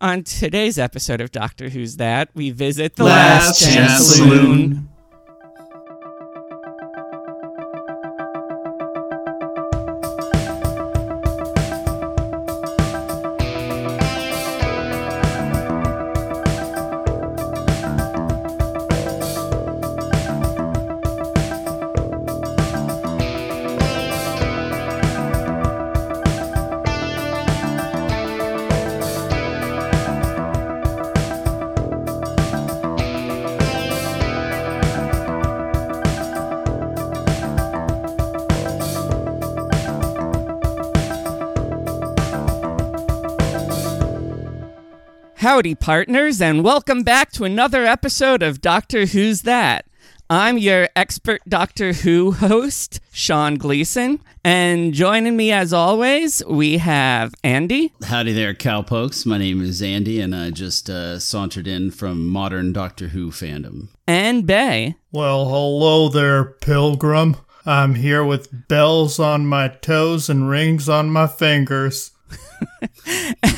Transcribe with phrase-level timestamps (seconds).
[0.00, 4.85] On today's episode of Doctor Who's That, we visit the Last Chance Saloon.
[45.56, 49.86] Howdy, partners, and welcome back to another episode of Doctor Who's That.
[50.28, 57.34] I'm your expert Doctor Who host, Sean Gleason, and joining me as always, we have
[57.42, 59.24] Andy Howdy there, cowpokes.
[59.24, 63.88] My name is Andy, and I just uh, sauntered in from modern Doctor Who fandom.
[64.06, 64.96] and Bay.
[65.10, 67.36] Well, hello there, pilgrim.
[67.64, 72.10] I'm here with bells on my toes and rings on my fingers.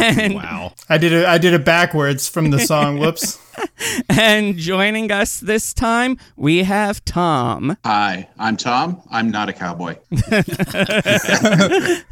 [0.00, 0.74] And, Wow.
[0.88, 1.24] I did it.
[1.24, 2.98] I did it backwards from the song.
[2.98, 3.38] Whoops.
[4.08, 7.77] and joining us this time, we have Tom.
[7.84, 9.02] Hi, I'm Tom.
[9.11, 9.96] I'm not a cowboy.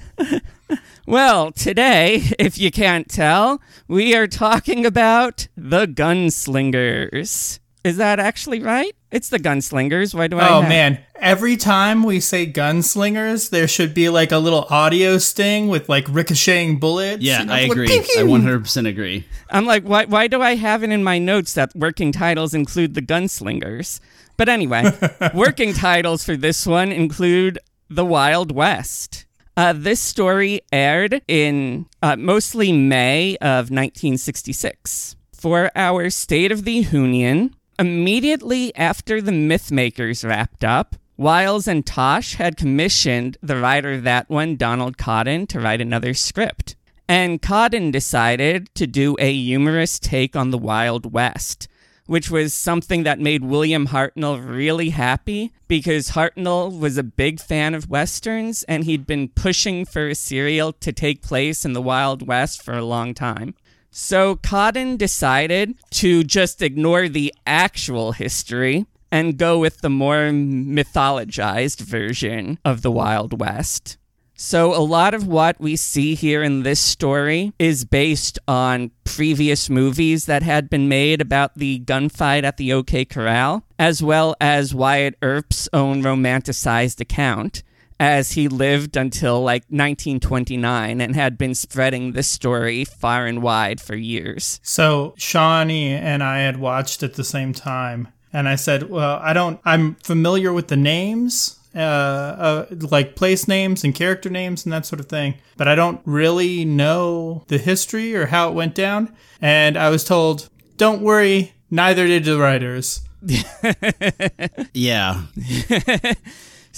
[1.09, 7.61] Well, today, if you can't tell, we are talking about the Gunslingers.
[7.85, 8.93] Is that actually right?
[9.17, 10.15] It's the Gunslingers.
[10.15, 10.47] Why do I?
[10.51, 10.99] Oh have- man!
[11.19, 16.07] Every time we say gunslingers, there should be like a little audio sting with like
[16.11, 17.23] ricocheting bullets.
[17.23, 17.87] Yeah, I like, agree.
[17.87, 19.27] pew, I 100% agree.
[19.49, 22.93] I'm like, why, why do I have it in my notes that working titles include
[22.93, 24.01] the gunslingers?
[24.37, 24.93] But anyway,
[25.35, 29.25] working titles for this one include The Wild West.
[29.57, 35.17] Uh, this story aired in uh, mostly May of 1966.
[35.33, 42.35] For our State of the Union, immediately after the Mythmakers wrapped up, Wiles and Tosh
[42.35, 46.77] had commissioned the writer of that one, Donald Cotton, to write another script.
[47.09, 51.69] And Cotton decided to do a humorous take on the Wild West,
[52.07, 57.75] which was something that made William Hartnell really happy because Hartnell was a big fan
[57.75, 62.27] of Westerns and he'd been pushing for a serial to take place in the Wild
[62.27, 63.55] West for a long time.
[63.99, 71.81] So Cotton decided to just ignore the actual history and go with the more mythologized
[71.81, 73.97] version of the Wild West.
[74.35, 79.71] So, a lot of what we see here in this story is based on previous
[79.71, 84.75] movies that had been made about the gunfight at the OK Corral, as well as
[84.75, 87.63] Wyatt Earp's own romanticized account,
[87.99, 93.81] as he lived until like 1929 and had been spreading this story far and wide
[93.81, 94.61] for years.
[94.63, 99.33] So Shawnee and I had watched at the same time, and I said, "Well, I
[99.33, 99.61] don't.
[99.65, 104.87] I'm familiar with the names." Uh, uh, like place names and character names and that
[104.87, 109.15] sort of thing, but I don't really know the history or how it went down.
[109.43, 110.49] And I was told,
[110.79, 113.03] "Don't worry, neither did the writers."
[114.73, 115.23] Yeah.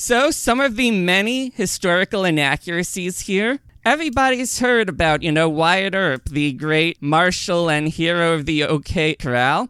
[0.01, 3.59] So, some of the many historical inaccuracies here.
[3.85, 9.17] Everybody's heard about, you know, Wyatt Earp, the great marshal and hero of the OK
[9.17, 9.69] Corral.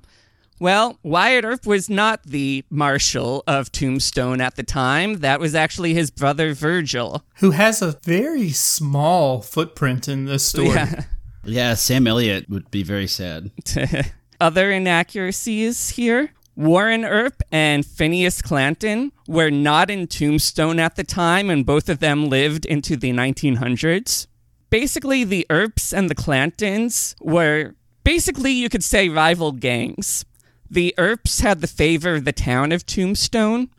[0.60, 5.20] Well, Wyatt Earp was not the marshal of Tombstone at the time.
[5.20, 7.24] That was actually his brother Virgil.
[7.36, 10.68] Who has a very small footprint in this story?
[10.68, 11.04] Yeah.
[11.42, 13.50] Yeah, Sam Elliott would be very sad.
[14.42, 16.32] Other inaccuracies here.
[16.58, 22.00] Warren Earp and Phineas Clanton were not in Tombstone at the time, and both of
[22.00, 24.26] them lived into the 1900s.
[24.68, 30.24] Basically, the Earps and the Clantons were basically, you could say, rival gangs.
[30.68, 33.70] The Earps had the favor of the town of Tombstone.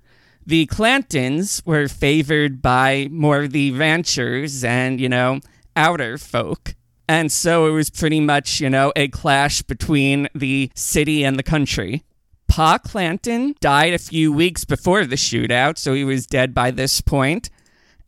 [0.45, 5.41] The Clantons were favored by more of the ranchers and, you know,
[5.75, 6.75] outer folk.
[7.09, 11.43] And so it was pretty much, you know, a clash between the city and the
[11.43, 12.05] country.
[12.49, 16.99] Pa Clanton died a few weeks before the shootout, so he was dead by this
[16.99, 17.49] point.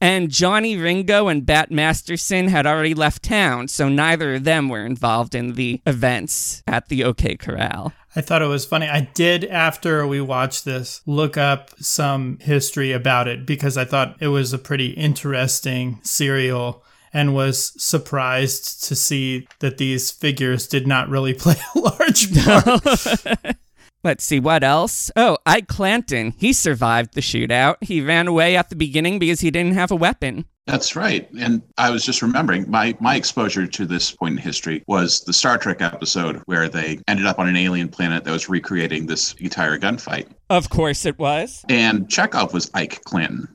[0.01, 4.83] And Johnny Ringo and Bat Masterson had already left town, so neither of them were
[4.83, 7.93] involved in the events at the OK Corral.
[8.15, 8.89] I thought it was funny.
[8.89, 14.17] I did, after we watched this, look up some history about it because I thought
[14.19, 16.83] it was a pretty interesting serial
[17.13, 23.57] and was surprised to see that these figures did not really play a large part.
[24.03, 25.11] Let's see what else.
[25.15, 26.33] Oh, Ike Clanton.
[26.37, 27.75] He survived the shootout.
[27.81, 30.45] He ran away at the beginning because he didn't have a weapon.
[30.67, 31.29] That's right.
[31.39, 35.33] And I was just remembering my, my exposure to this point in history was the
[35.33, 39.33] Star Trek episode where they ended up on an alien planet that was recreating this
[39.33, 40.27] entire gunfight.
[40.49, 41.65] Of course it was.
[41.69, 43.47] And Chekov was Ike Clanton.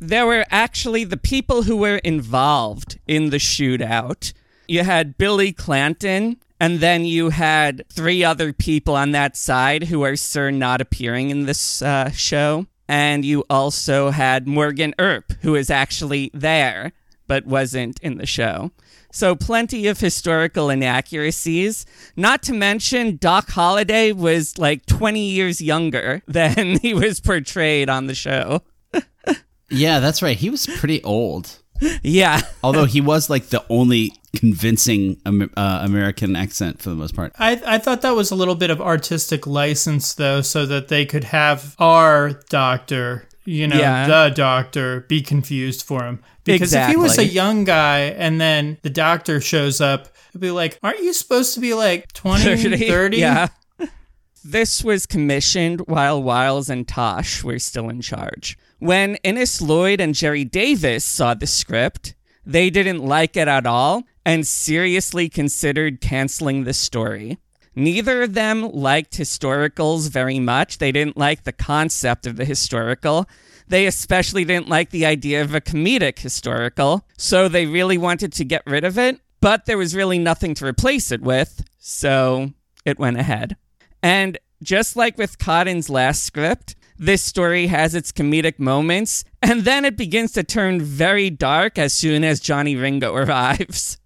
[0.00, 4.32] there were actually the people who were involved in the shootout.
[4.68, 10.02] You had Billy Clanton, and then you had three other people on that side who
[10.02, 12.66] are sir not appearing in this uh, show.
[12.86, 16.92] And you also had Morgan Earp, who is actually there,
[17.26, 18.70] but wasn't in the show.
[19.10, 21.84] So plenty of historical inaccuracies.
[22.14, 28.06] Not to mention, Doc Holliday was like 20 years younger than he was portrayed on
[28.06, 28.62] the show.
[29.74, 30.36] Yeah, that's right.
[30.36, 31.61] He was pretty old.
[32.02, 32.40] Yeah.
[32.62, 37.32] Although he was like the only convincing uh, American accent for the most part.
[37.38, 41.04] I, I thought that was a little bit of artistic license, though, so that they
[41.06, 44.06] could have our doctor, you know, Yeah.
[44.06, 46.22] the doctor, be confused for him.
[46.44, 50.50] Because if he was a young guy and then the doctor shows up, it'd be
[50.50, 52.56] like, aren't you supposed to be like 20,
[52.88, 53.16] 30?
[53.18, 53.48] Yeah.
[54.44, 58.58] This was commissioned while Wiles and Tosh were still in charge.
[58.82, 64.02] When Innes Lloyd and Gerry Davis saw the script, they didn't like it at all
[64.26, 67.38] and seriously considered canceling the story.
[67.76, 70.78] Neither of them liked historicals very much.
[70.78, 73.28] They didn't like the concept of the historical.
[73.68, 78.44] They especially didn't like the idea of a comedic historical, so they really wanted to
[78.44, 82.50] get rid of it, but there was really nothing to replace it with, so
[82.84, 83.56] it went ahead.
[84.02, 89.84] And just like with Cotton's last script, this story has its comedic moments, and then
[89.84, 93.98] it begins to turn very dark as soon as Johnny Ringo arrives.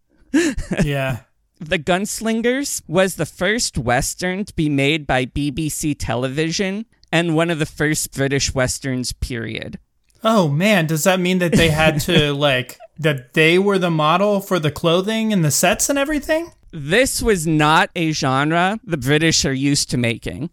[0.83, 1.21] Yeah.
[1.59, 7.59] The Gunslingers was the first Western to be made by BBC Television and one of
[7.59, 9.79] the first British Westerns, period.
[10.23, 10.87] Oh, man.
[10.87, 14.71] Does that mean that they had to, like, that they were the model for the
[14.71, 16.53] clothing and the sets and everything?
[16.73, 20.51] This was not a genre the British are used to making.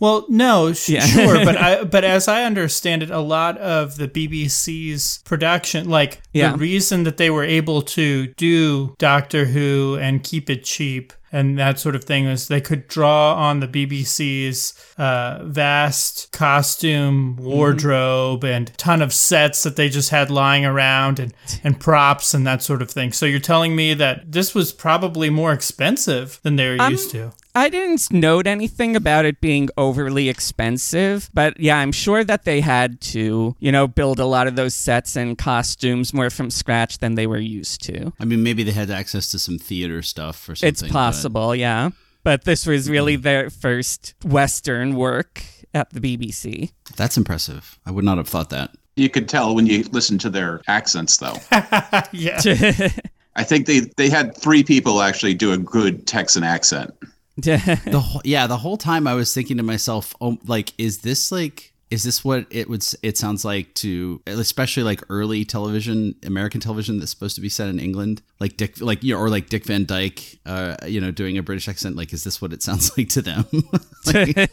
[0.00, 1.00] Well, no, sh- Yeah.
[1.06, 6.20] sure, but I, but as I understand it, a lot of the BBC's production, like
[6.32, 6.52] Yeah.
[6.52, 11.58] the reason that they were able to do Doctor Who and keep it cheap and
[11.58, 18.44] that sort of thing is they could draw on the BBC's uh, vast costume wardrobe
[18.44, 21.32] and ton of sets that they just had lying around and,
[21.64, 23.12] and props and that sort of thing.
[23.12, 27.32] So you're telling me that this was probably more expensive than they were used to.
[27.54, 32.60] I didn't note anything about it being overly expensive, but yeah, I'm sure that they
[32.60, 36.98] had to, you know, build a lot of those sets and costumes more from scratch
[36.98, 38.12] than they were used to.
[38.18, 40.68] I mean, maybe they had access to some theater stuff or something.
[40.68, 41.90] It's but- possible, yeah.
[42.24, 42.92] But this was mm-hmm.
[42.92, 45.42] really their first Western work
[45.74, 46.72] at the BBC.
[46.96, 47.78] That's impressive.
[47.84, 48.70] I would not have thought that.
[48.96, 51.36] You could tell when you listen to their accents, though.
[52.12, 52.40] Yeah.
[53.34, 56.94] I think they, they had three people actually do a good Texan accent.
[57.36, 61.32] The whole, yeah, the whole time I was thinking to myself, oh, like, is this
[61.32, 62.84] like, is this what it would?
[63.02, 67.68] It sounds like to, especially like early television, American television that's supposed to be set
[67.68, 71.10] in England, like Dick, like you know, or like Dick Van Dyke, uh, you know,
[71.10, 71.96] doing a British accent.
[71.96, 73.44] Like, is this what it sounds like to them?
[74.06, 74.52] Like,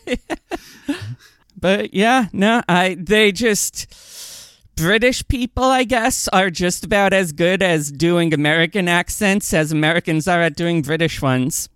[1.60, 3.94] But yeah, no, I they just
[4.76, 10.28] British people, I guess, are just about as good as doing American accents as Americans
[10.28, 11.68] are at doing British ones.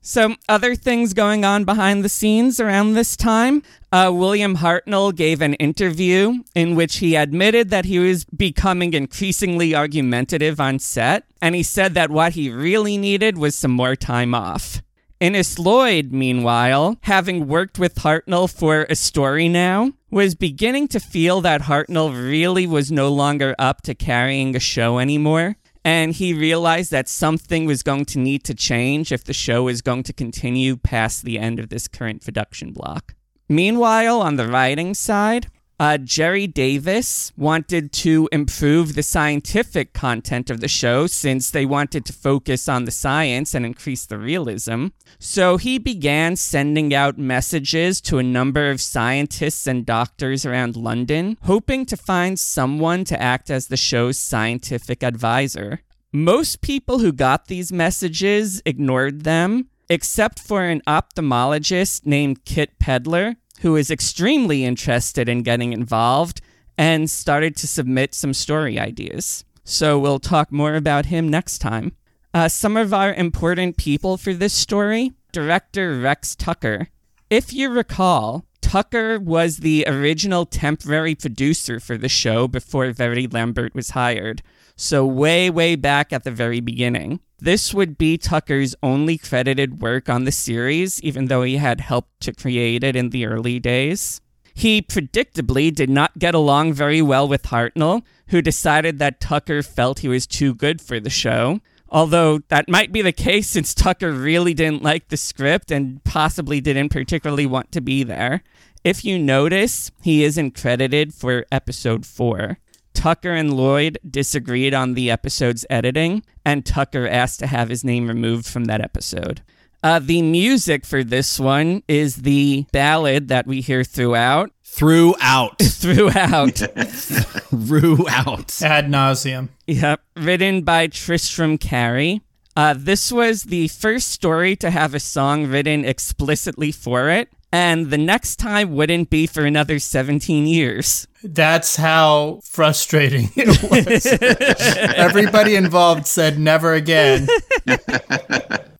[0.00, 3.62] So, other things going on behind the scenes around this time.
[3.92, 9.74] Uh, William Hartnell gave an interview in which he admitted that he was becoming increasingly
[9.74, 14.34] argumentative on set, and he said that what he really needed was some more time
[14.34, 14.82] off.
[15.22, 21.40] Innes Lloyd, meanwhile, having worked with Hartnell for a story now, was beginning to feel
[21.42, 25.54] that Hartnell really was no longer up to carrying a show anymore.
[25.84, 29.82] And he realized that something was going to need to change if the show is
[29.82, 33.14] going to continue past the end of this current production block.
[33.48, 35.48] Meanwhile, on the writing side,
[35.82, 42.04] uh, Gerry Davis wanted to improve the scientific content of the show since they wanted
[42.04, 44.86] to focus on the science and increase the realism.
[45.18, 51.36] So he began sending out messages to a number of scientists and doctors around London,
[51.42, 55.80] hoping to find someone to act as the show's scientific advisor.
[56.12, 63.34] Most people who got these messages ignored them, except for an ophthalmologist named Kit Pedler,
[63.62, 66.40] who is extremely interested in getting involved
[66.76, 69.44] and started to submit some story ideas.
[69.64, 71.92] So we'll talk more about him next time.
[72.34, 76.88] Uh, some of our important people for this story director Rex Tucker.
[77.30, 83.74] If you recall, Tucker was the original temporary producer for the show before Verity Lambert
[83.74, 84.40] was hired.
[84.76, 87.20] So, way, way back at the very beginning.
[87.38, 92.20] This would be Tucker's only credited work on the series, even though he had helped
[92.20, 94.22] to create it in the early days.
[94.54, 99.98] He predictably did not get along very well with Hartnell, who decided that Tucker felt
[99.98, 101.60] he was too good for the show.
[101.92, 106.58] Although that might be the case since Tucker really didn't like the script and possibly
[106.58, 108.42] didn't particularly want to be there.
[108.82, 112.56] If you notice, he isn't credited for episode 4.
[112.94, 118.08] Tucker and Lloyd disagreed on the episode's editing, and Tucker asked to have his name
[118.08, 119.42] removed from that episode.
[119.82, 124.52] Uh, the music for this one is the ballad that we hear throughout.
[124.62, 125.58] Throughout.
[125.62, 126.56] Throughout.
[126.56, 128.62] Throughout.
[128.62, 129.48] Ad nauseum.
[129.66, 132.22] Yep, written by Tristram Cary.
[132.54, 137.90] Uh, this was the first story to have a song written explicitly for it, and
[137.90, 141.08] the next time wouldn't be for another 17 years.
[141.24, 144.06] That's how frustrating it was.
[144.96, 147.26] Everybody involved said never again.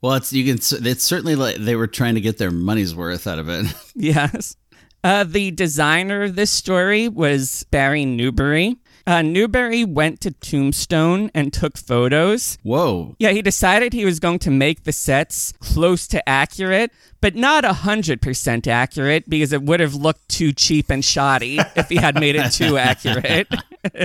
[0.03, 0.59] Well, it's you can.
[0.87, 3.67] It's certainly like they were trying to get their money's worth out of it.
[3.95, 4.57] Yes.
[5.05, 8.77] Uh, the designer of this story was Barry Newbery.
[9.05, 12.57] Uh, Newbury went to Tombstone and took photos.
[12.63, 13.17] Whoa.
[13.19, 17.65] Yeah, he decided he was going to make the sets close to accurate, but not
[17.65, 22.37] 100% accurate because it would have looked too cheap and shoddy if he had made
[22.37, 23.49] it too accurate.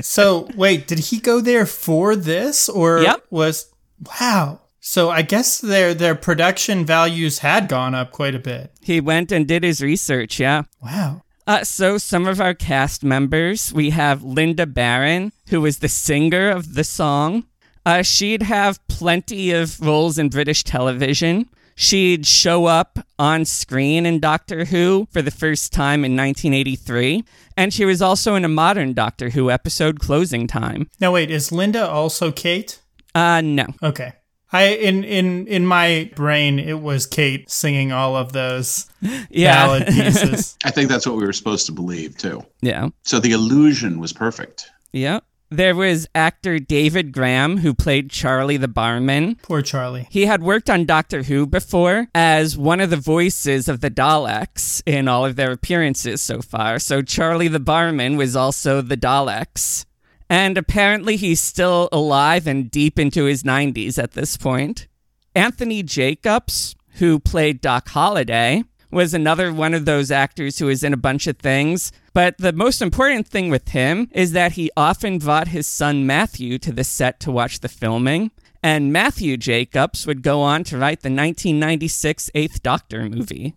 [0.01, 3.25] So, wait, did he go there for this or Yep.
[3.29, 3.71] was
[4.19, 4.61] wow.
[4.89, 8.71] So, I guess their their production values had gone up quite a bit.
[8.81, 10.63] he went and did his research, yeah.
[10.81, 11.23] Wow.
[11.45, 16.49] Uh, so, some of our cast members, we have Lynda Baron, who was the singer
[16.49, 17.43] of the song.
[17.85, 21.49] Uh, she'd have plenty of roles in British television.
[21.75, 27.25] She'd show up on screen in Doctor Who for the first time in 1983,
[27.57, 30.89] and she was also in a modern Doctor Who episode, Closing Time.
[31.01, 32.79] Now wait, is Linda also Kate?
[33.13, 33.65] Uh, no.
[33.83, 34.13] Okay.
[34.53, 38.87] I in in in my brain it was Kate singing all of those
[39.29, 39.65] Yeah.
[39.65, 40.57] ballad pieces.
[40.65, 42.43] I think that's what we were supposed to believe too.
[42.61, 42.89] yeah.
[43.03, 44.69] So the illusion was perfect.
[44.93, 45.19] Yeah.
[45.49, 49.35] There was actor David Graham, who played Charlie the barman.
[49.41, 50.05] Poor Charlie.
[50.09, 54.83] He had worked on Doctor Who before as one of the voices of the Daleks
[54.85, 56.79] in all of their appearances so far.
[56.79, 59.85] So Charlie the barman was also the Daleks.
[60.29, 64.87] And apparently he's still alive and deep into his 90s at this point.
[65.35, 70.93] Anthony Jacobs, who played Doc Holliday, was another one of those actors who was in
[70.93, 71.91] a bunch of things.
[72.13, 76.57] But the most important thing with him is that he often brought his son Matthew
[76.59, 78.31] to the set to watch the filming.
[78.63, 83.55] And Matthew Jacobs would go on to write the 1996 Eighth Doctor movie.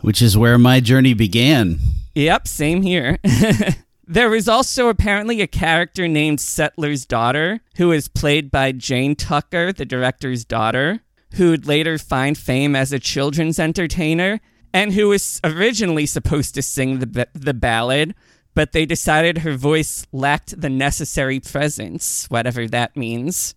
[0.00, 1.78] Which is where my journey began.
[2.14, 3.18] Yep, same here.
[4.08, 9.70] there was also apparently a character named Settler's Daughter, who is played by Jane Tucker,
[9.70, 11.00] the director's daughter,
[11.34, 14.40] who would later find fame as a children's entertainer,
[14.72, 18.14] and who was originally supposed to sing the, the ballad,
[18.54, 23.54] but they decided her voice lacked the necessary presence, whatever that means.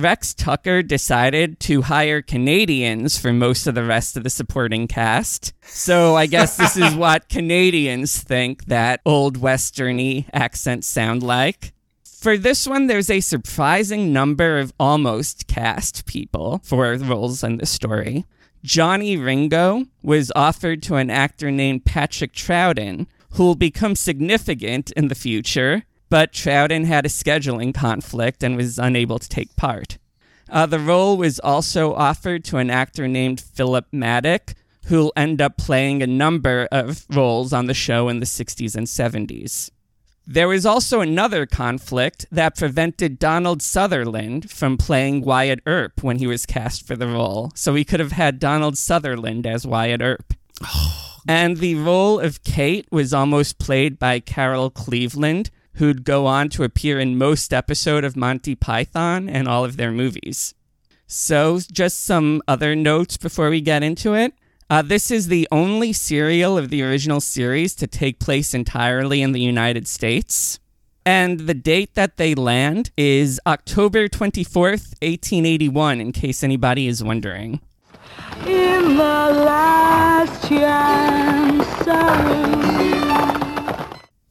[0.00, 5.52] Rex Tucker decided to hire Canadians for most of the rest of the supporting cast.
[5.62, 11.74] So I guess this is what Canadians think that old westerny accents sound like.
[12.04, 17.66] For this one, there's a surprising number of almost cast people for roles in the
[17.66, 18.24] story.
[18.62, 25.08] Johnny Ringo was offered to an actor named Patrick Troughton, who will become significant in
[25.08, 29.96] the future, but Troughton had a scheduling conflict and was unable to take part.
[30.50, 34.54] Uh, the role was also offered to an actor named Philip Madoc,
[34.86, 38.88] who'll end up playing a number of roles on the show in the 60s and
[38.88, 39.70] 70s.
[40.26, 46.26] There was also another conflict that prevented Donald Sutherland from playing Wyatt Earp when he
[46.26, 50.34] was cast for the role, so we could have had Donald Sutherland as Wyatt Earp.
[51.28, 56.64] and the role of Kate was almost played by Carol Cleveland, who'd go on to
[56.64, 60.54] appear in most episode of Monty Python and all of their movies.
[61.06, 64.32] So, just some other notes before we get into it.
[64.68, 69.32] Uh, this is the only serial of the original series to take place entirely in
[69.32, 70.60] the United States.
[71.04, 77.60] And the date that they land is October 24th, 1881, in case anybody is wondering.
[78.46, 81.00] In the last chance.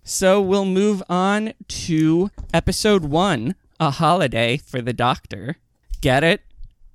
[0.09, 5.57] So we'll move on to episode one A Holiday for the Doctor.
[6.01, 6.41] Get it?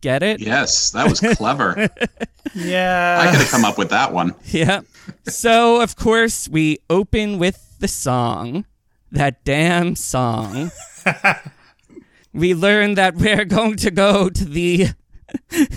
[0.00, 0.40] Get it?
[0.40, 1.88] Yes, that was clever.
[2.54, 3.18] Yeah.
[3.20, 4.34] I could have come up with that one.
[4.44, 4.82] Yeah.
[5.26, 8.64] So, of course, we open with the song,
[9.10, 10.70] that damn song.
[12.32, 14.88] we learn that we're going to go to the.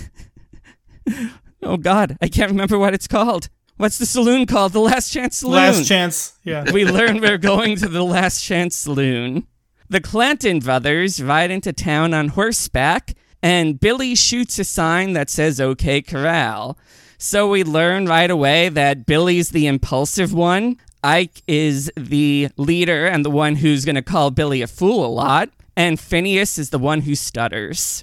[1.62, 2.18] oh, God.
[2.20, 3.48] I can't remember what it's called.
[3.78, 4.72] What's the saloon called?
[4.72, 5.54] The Last Chance Saloon.
[5.54, 6.36] Last chance.
[6.42, 6.70] Yeah.
[6.72, 9.46] we learn we're going to the Last Chance Saloon.
[9.88, 15.60] The Clanton brothers ride into town on horseback, and Billy shoots a sign that says
[15.60, 16.76] OK Corral.
[17.18, 20.76] So we learn right away that Billy's the impulsive one.
[21.04, 25.06] Ike is the leader and the one who's going to call Billy a fool a
[25.06, 25.50] lot.
[25.76, 28.02] And Phineas is the one who stutters.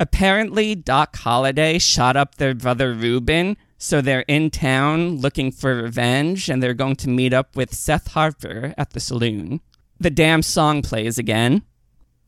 [0.00, 6.50] Apparently, Doc Holliday shot up their brother Reuben, so they're in town looking for revenge,
[6.50, 9.62] and they're going to meet up with Seth Harper at the saloon.
[9.98, 11.62] The damn song plays again.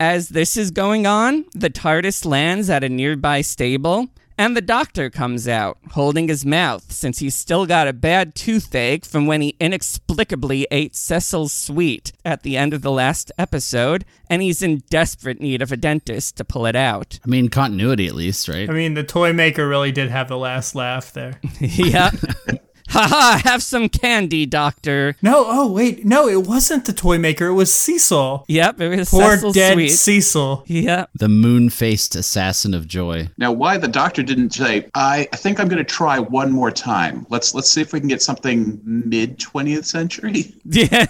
[0.00, 4.08] As this is going on, the TARDIS lands at a nearby stable,
[4.38, 9.04] and the doctor comes out, holding his mouth since he's still got a bad toothache
[9.04, 14.42] from when he inexplicably ate Cecil's sweet at the end of the last episode, and
[14.42, 17.18] he's in desperate need of a dentist to pull it out.
[17.24, 18.68] I mean, continuity at least, right?
[18.68, 21.40] I mean, the toy maker really did have the last laugh there.
[21.60, 22.10] yeah.
[22.92, 25.16] Haha, have some candy, doctor.
[25.22, 27.46] No, oh wait, no, it wasn't the toy maker.
[27.46, 28.44] It was Cecil.
[28.48, 29.88] Yep, it was Poor Cecil dead Sweet.
[29.88, 30.64] Cecil.
[30.66, 31.10] Yep.
[31.14, 33.28] the moon-faced assassin of joy.
[33.38, 36.70] Now, why the doctor didn't say, I, I think I'm going to try one more
[36.70, 37.26] time.
[37.30, 40.54] Let's let's see if we can get something mid 20th century.
[40.64, 41.06] Yeah.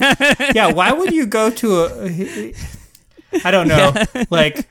[0.54, 2.54] Yeah, why would you go to a?
[3.44, 3.92] I don't know.
[4.30, 4.66] Like,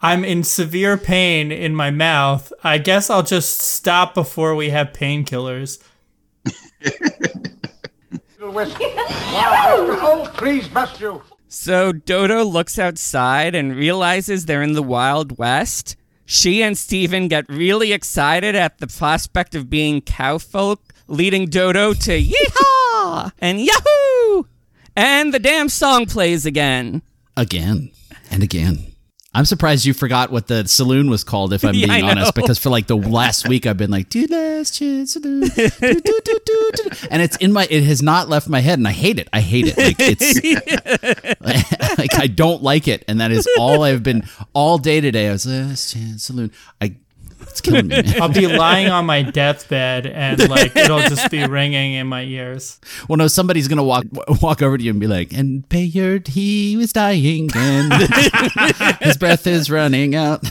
[0.00, 2.52] I'm in severe pain in my mouth.
[2.64, 5.78] I guess I'll just stop before we have painkillers.
[8.42, 10.68] Oh, please.
[11.48, 15.96] So Dodo looks outside and realizes they're in the Wild West.
[16.24, 22.22] She and Steven get really excited at the prospect of being cowfolk, leading Dodo to
[22.22, 24.44] yeehaw and yahoo!
[24.96, 27.02] And the damn song plays again.
[27.36, 27.90] Again
[28.30, 28.89] and again.
[29.32, 32.68] I'm surprised you forgot what the saloon was called, if I'm being honest, because for
[32.68, 37.66] like the last week I've been like, "Do last chance saloon," and it's in my,
[37.70, 39.28] it has not left my head, and I hate it.
[39.32, 39.78] I hate it.
[39.78, 45.00] Like it's, like I don't like it, and that is all I've been all day
[45.00, 45.28] today.
[45.28, 46.50] I was last chance saloon.
[46.80, 46.96] I,
[47.50, 48.02] it's killing me.
[48.20, 52.80] I'll be lying on my deathbed and like it'll just be ringing in my ears.
[53.08, 54.06] Well, no, somebody's gonna walk
[54.40, 57.92] walk over to you and be like, "And Bayard, he was dying, and
[59.00, 60.42] his breath is running out."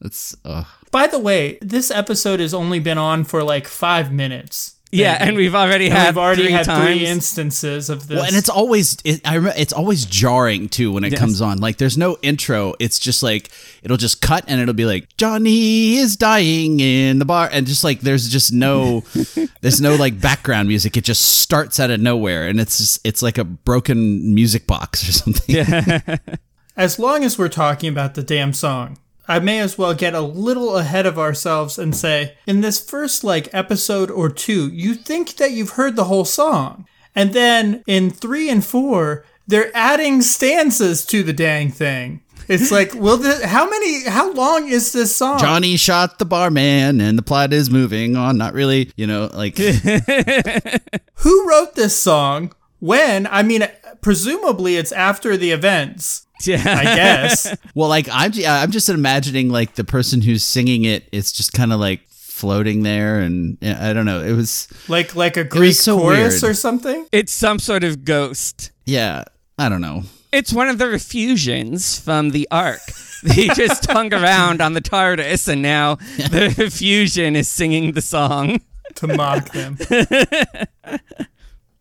[0.00, 4.76] That's uh, By the way, this episode has only been on for like five minutes.
[4.92, 6.84] Yeah, and we've already And had we've already three had times.
[6.84, 8.16] three instances of this.
[8.16, 11.20] well, and it's always it, I remember it's always jarring too when it Yes.
[11.20, 11.58] comes on.
[11.58, 12.74] Like, there's no intro.
[12.80, 13.50] It's just like
[13.84, 17.84] it'll just cut and it'll be like Johnny is dying in the bar, and just
[17.84, 19.04] like there's just no
[19.60, 20.96] there's no like background music.
[20.96, 25.08] It just starts out of nowhere, and it's just, it's like a broken music box
[25.08, 25.54] or something.
[25.54, 26.16] Yeah.
[26.76, 28.98] as long as we're talking about the damn song,
[29.30, 33.22] I may as well get a little ahead of ourselves and say, in this first
[33.22, 36.84] like episode or two, you think that you've heard the whole song.
[37.14, 42.22] And then in three and four, they're adding stanzas to the dang thing.
[42.48, 45.38] It's like, will the how many how long is this song?
[45.38, 48.36] Johnny shot the barman, and the plot is moving on.
[48.36, 49.56] Not really, you know, like
[51.18, 52.52] Who wrote this song?
[52.80, 53.28] When?
[53.28, 53.68] I mean,
[54.00, 56.26] presumably it's after the events.
[56.46, 56.62] Yeah.
[56.66, 57.56] I guess.
[57.74, 61.04] well, like I'm I'm just imagining like the person who's singing it.
[61.04, 64.20] it is just kind of like floating there, and yeah, I don't know.
[64.22, 66.50] It was like like a Greek so chorus weird.
[66.52, 67.06] or something.
[67.12, 68.70] It's some sort of ghost.
[68.86, 69.24] yeah,
[69.58, 70.02] I don't know.
[70.32, 72.80] It's one of the Refusians from the Ark.
[73.24, 78.60] They just hung around on the TARDIS, and now the Refusian is singing the song.
[78.94, 79.76] to mock them.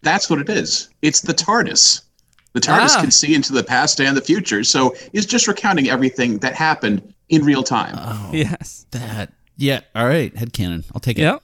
[0.01, 0.89] That's what it is.
[1.01, 2.01] It's the TARDIS.
[2.53, 3.01] The TARDIS Ah.
[3.01, 7.13] can see into the past and the future, so it's just recounting everything that happened
[7.29, 7.95] in real time.
[7.97, 8.85] Oh, Yes.
[8.91, 10.83] That yeah, all right, headcanon.
[10.93, 11.23] I'll take it.
[11.23, 11.43] Yep.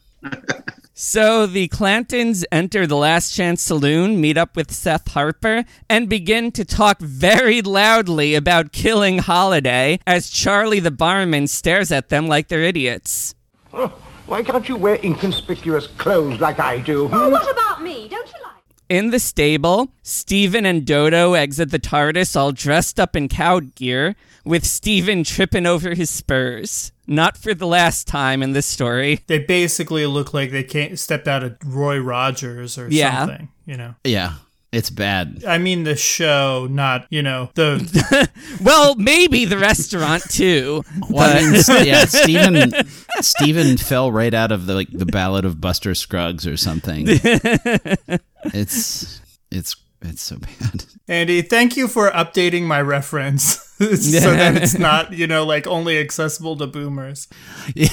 [0.94, 6.52] so the Clantons enter the Last Chance Saloon, meet up with Seth Harper, and begin
[6.54, 12.48] to talk very loudly about killing Holliday as Charlie the barman stares at them like
[12.48, 13.36] they're idiots.
[14.28, 17.04] Why can't you wear inconspicuous clothes like I do?
[17.12, 17.32] Oh, hmm?
[17.32, 18.08] what about me?
[18.08, 18.55] Don't you like?
[18.88, 24.16] In the stable, Steven and Dodo exit the TARDIS all dressed up in cow gear,
[24.44, 26.92] with Steven tripping over his spurs.
[27.08, 29.22] Not for the last time in this story.
[29.26, 33.26] They basically look like they came, stepped out of Roy Rogers or Yeah.
[33.26, 33.96] something, you know.
[34.04, 34.34] Yeah.
[34.76, 35.46] It's bad.
[35.48, 38.30] I mean the show, not you know the.
[38.62, 40.84] Well, maybe the restaurant too.
[41.10, 42.74] Well, I mean, yeah, Steven
[43.22, 47.06] Steven fell right out of the like the Ballad of Buster Scruggs or something.
[48.54, 50.84] it's it's it's so bad.
[51.08, 53.46] Andy, thank you for updating my reference
[53.78, 57.30] so that it's not you know like only accessible to boomers.
[57.76, 57.88] Yeah,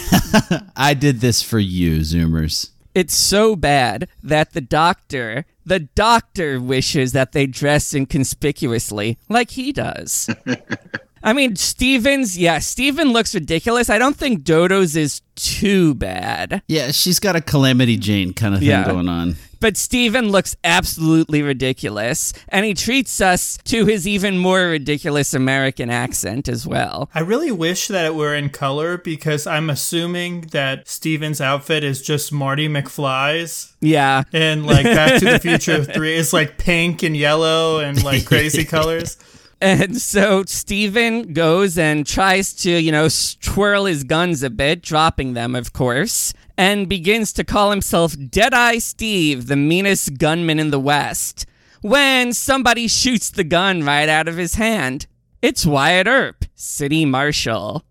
[0.77, 2.72] I did this for you, Zoomers.
[2.95, 9.73] It's so bad that the doctor, the doctor wishes that they dress inconspicuously like he
[9.73, 10.29] does.
[11.25, 13.89] I mean, Stevens, yeah, Steven looks ridiculous.
[13.89, 16.63] I don't think Dodo's is too bad.
[16.67, 18.85] Yeah, she's got a Calamity Jane kind of thing Yeah.
[18.85, 19.37] going on.
[19.63, 25.89] But Steven looks absolutely ridiculous, and he treats us to his even more ridiculous American
[25.89, 27.09] accent as well.
[27.15, 32.03] I really wish that it were in color because I'm assuming that Steven's outfit is
[32.03, 33.73] just Marty McFly's.
[33.81, 34.25] Yeah.
[34.33, 38.65] And like Back to the Future 3 is like pink and yellow and like crazy
[38.65, 39.17] colors.
[39.63, 43.09] And so Steven goes and tries to, you know,
[43.41, 48.79] twirl his guns a bit, dropping them, of course, and begins to call himself Deadeye
[48.79, 51.45] Steve, the meanest gunman in the West,
[51.81, 55.09] when somebody shoots the gun right out of his hand.
[55.43, 57.83] It's Wyatt Earp, city marshal.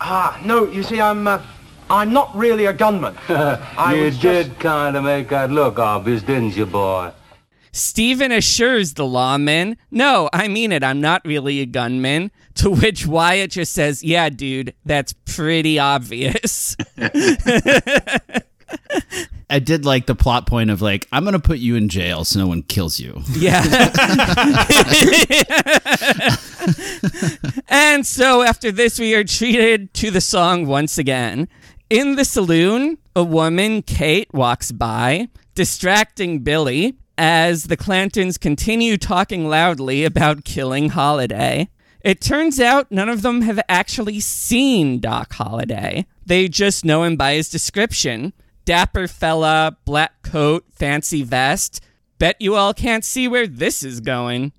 [0.00, 1.42] Ah, no, you see, I'm, uh,
[1.90, 3.16] I'm not really a gunman.
[3.28, 7.10] I you did just- kind of make that look obvious, didn't you, boy?
[7.72, 12.30] Steven assures the lawman, No, I mean it, I'm not really a gunman.
[12.56, 16.74] To which Wyatt just says, Yeah, dude, that's pretty obvious.
[19.48, 22.40] I did like the plot point of like, I'm gonna put you in jail so
[22.40, 23.20] no one kills you.
[23.32, 23.62] Yeah.
[27.68, 31.48] and so after this, we are treated to the song once again.
[31.90, 39.46] In the saloon, a woman, Kate, walks by, distracting Billy as the Clantons continue talking
[39.48, 41.68] loudly about killing Holliday.
[42.06, 46.06] It turns out none of them have actually seen Doc Holliday.
[46.24, 48.32] They just know him by his description
[48.64, 51.80] dapper fella, black coat, fancy vest.
[52.20, 54.52] Bet you all can't see where this is going.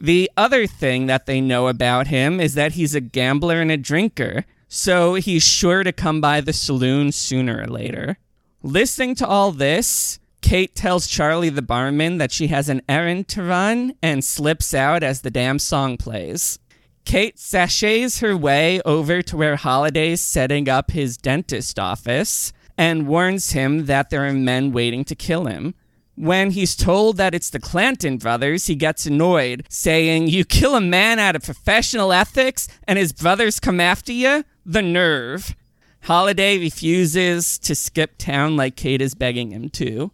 [0.00, 3.76] The other thing that they know about him is that he's a gambler and a
[3.76, 8.16] drinker, so he's sure to come by the saloon sooner or later.
[8.62, 13.42] Listening to all this, Kate tells Charlie the barman that she has an errand to
[13.42, 16.60] run and slips out as the damn song plays.
[17.04, 23.52] Kate sashays her way over to where Holliday's setting up his dentist office and warns
[23.52, 25.74] him that there are men waiting to kill him.
[26.14, 30.80] When he's told that it's the Clanton brothers, he gets annoyed, saying, You kill a
[30.80, 34.44] man out of professional ethics and his brothers come after you?
[34.64, 35.54] The nerve.
[36.02, 40.10] Holliday refuses to skip town like Kate is begging him to.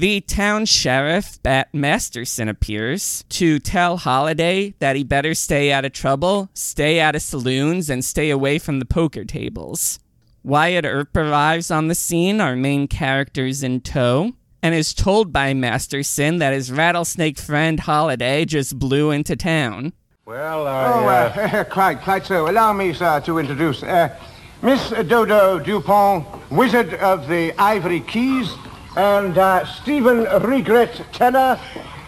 [0.00, 5.92] The town sheriff, Bat Masterson, appears to tell Holliday that he better stay out of
[5.92, 9.98] trouble, stay out of saloons, and stay away from the poker tables.
[10.42, 14.32] Wyatt Earp arrives on the scene, our main characters in tow,
[14.62, 19.92] and is told by Masterson that his rattlesnake friend Holliday just blew into town.
[20.24, 22.48] Well, I, Oh, uh, uh, quite, quite so.
[22.48, 24.18] Allow me, sir, to introduce uh,
[24.62, 28.50] Miss Dodo Dupont, Wizard of the Ivory Keys,
[28.96, 31.58] and uh, Steven Regret Tenor,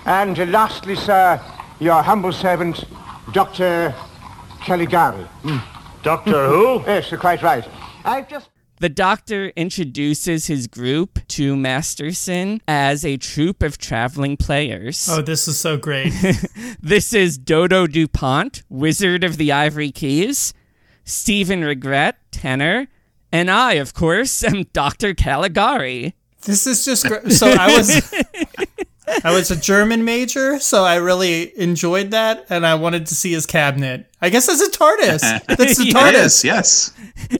[0.05, 1.41] and uh, lastly, sir,
[1.81, 2.85] your humble servant,
[3.33, 3.95] Dr.
[4.61, 5.27] Caligari.
[6.03, 6.81] Doctor Who?
[6.87, 7.67] Yes, you're quite right.
[8.05, 8.49] I've just...
[8.81, 15.09] The doctor introduces his group to Masterson as a troupe of traveling players.
[15.09, 16.13] Oh, this is so great.
[16.81, 20.53] This is Dodo DuPont, Wizard of the Ivory Keys,
[21.05, 22.89] Steven Regret, tenor,
[23.31, 25.15] and I, of course, am Dr.
[25.15, 26.17] Caligari.
[26.45, 27.33] This is just great.
[27.33, 28.15] So I was
[29.25, 33.33] I was a German major, so I really enjoyed that and I wanted to see
[33.33, 34.07] his cabinet.
[34.21, 35.47] I guess that's a TARDIS.
[35.47, 36.45] That's the TARDIS.
[36.45, 36.93] Yes, yes.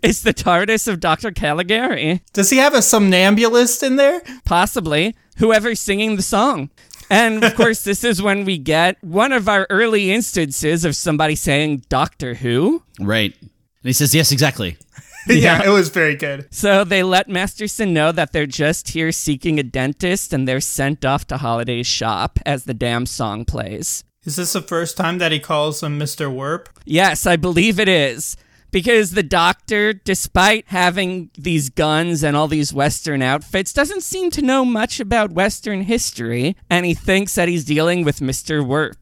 [0.03, 1.31] It's the TARDIS of Dr.
[1.31, 2.23] Caligari.
[2.33, 4.23] Does he have a somnambulist in there?
[4.45, 6.71] Possibly whoever's singing the song.
[7.11, 11.37] And of course, this is when we get one of our early instances of somebody
[11.37, 12.83] saying Doctor Who.
[12.99, 13.35] Right.
[13.41, 13.51] And
[13.83, 14.77] he says, Yes, exactly.
[15.43, 16.49] Yeah, it was very good.
[16.51, 21.05] So they let Masterson know that they're just here seeking a dentist and they're sent
[21.05, 24.05] off to Holliday's shop as the damn song plays.
[24.25, 26.33] Is this the first time that he calls him Mr.
[26.33, 26.67] Werp?
[26.85, 28.37] Yes, I believe it is.
[28.71, 34.41] Because the doctor, despite having these guns and all these Western outfits, doesn't seem to
[34.41, 38.65] know much about Western history, and he thinks that he's dealing with Mr.
[38.65, 39.02] Werp.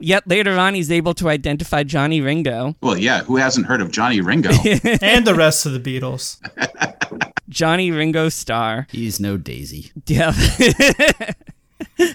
[0.00, 2.76] Yet later on, he's able to identify Johnny Ringo.
[2.80, 3.22] Well, yeah.
[3.24, 4.50] Who hasn't heard of Johnny Ringo?
[5.02, 6.38] and the rest of the Beatles.
[7.48, 8.86] Johnny Ringo Starr.
[8.90, 9.90] He's no Daisy.
[10.06, 10.32] Yeah.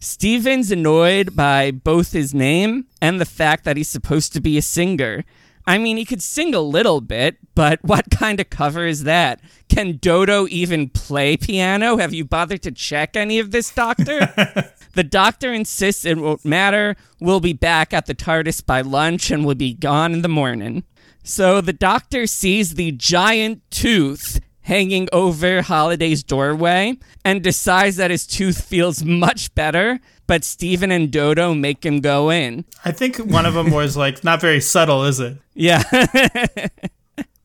[0.00, 4.62] Steven's annoyed by both his name and the fact that he's supposed to be a
[4.62, 5.24] singer.
[5.70, 9.40] I mean, he could sing a little bit, but what kind of cover is that?
[9.68, 11.96] Can Dodo even play piano?
[11.96, 14.18] Have you bothered to check any of this, Doctor?
[14.94, 16.96] the Doctor insists it won't matter.
[17.20, 20.82] We'll be back at the TARDIS by lunch and we'll be gone in the morning.
[21.22, 28.26] So the Doctor sees the giant tooth hanging over Holliday's doorway and decides that his
[28.26, 32.64] tooth feels much better, but Steven and Dodo make him go in.
[32.84, 35.36] I think one of them was like not very subtle, is it?
[35.54, 35.82] Yeah.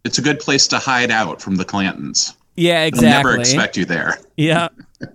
[0.04, 2.36] It's a good place to hide out from the Clantons.
[2.56, 3.10] yeah, exactly.
[3.10, 4.20] They'll never expect you there.
[4.38, 4.70] Yeah.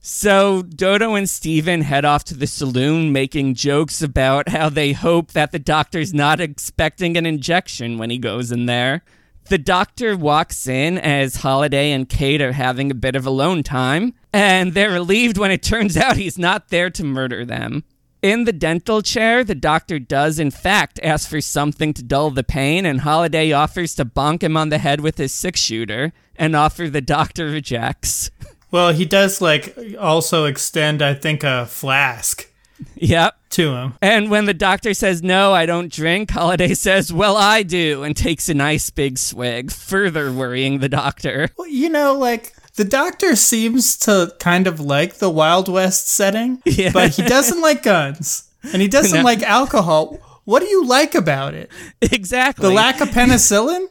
[0.00, 5.32] So Dodo and Steven head off to the saloon making jokes about how they hope
[5.32, 9.02] that the doctor's not expecting an injection when he goes in there.
[9.48, 14.14] The doctor walks in as Holliday and Kate are having a bit of alone time,
[14.32, 17.84] and they're relieved when it turns out he's not there to murder them.
[18.22, 22.42] In the dental chair, the doctor does, in fact, ask for something to dull the
[22.42, 26.56] pain, and Holliday offers to bonk him on the head with his six shooter, an
[26.56, 28.30] offer the doctor rejects.
[28.72, 32.50] Well, he does like also extend, I think, a flask
[32.96, 33.36] Yep.
[33.50, 33.94] to him.
[34.02, 38.16] And when the doctor says, No, I don't drink, Holliday says, Well, I do, and
[38.16, 41.48] takes a nice big swig, further worrying the doctor.
[41.56, 46.60] Well, you know, like the doctor seems to kind of like the Wild West setting,
[46.66, 46.90] Yeah.
[46.92, 49.24] but he doesn't like guns and he doesn't No.
[49.24, 50.18] like alcohol.
[50.44, 51.70] What do you like about it?
[52.02, 52.68] Exactly.
[52.68, 53.88] The lack of penicillin?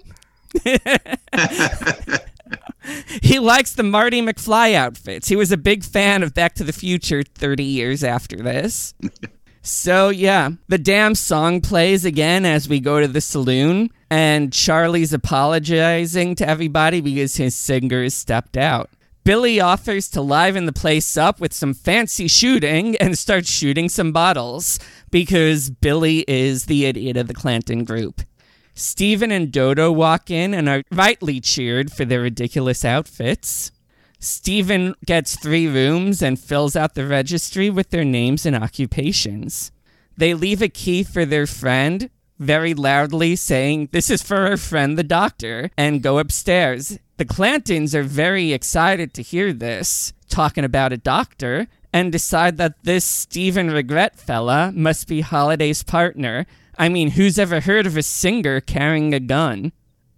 [3.22, 5.28] he likes the Marty McFly outfits.
[5.28, 8.94] He was a big fan of Back to the Future 30 years after this.
[9.62, 15.14] so, yeah, the damn song plays again as we go to the saloon, and Charlie's
[15.14, 18.90] apologizing to everybody because his singer has stepped out.
[19.24, 24.12] Billy offers to liven the place up with some fancy shooting and starts shooting some
[24.12, 24.78] bottles
[25.10, 28.22] because Billy is the idiot of the Clanton group.
[28.76, 33.72] Steven and Dodo walk in and are rightly cheered for their ridiculous outfits.
[34.20, 39.72] Steven gets three rooms and fills out the registry with their names and occupations.
[40.18, 44.98] They leave a key for their friend, very loudly saying, This is for our friend
[44.98, 47.00] the doctor, and go upstairs.
[47.18, 52.84] The Clantons are very excited to hear this, talking about a doctor, and decide that
[52.84, 56.46] this Steven Regret fella must be Holliday's partner.
[56.78, 59.72] I mean, who's ever heard of a singer carrying a gun?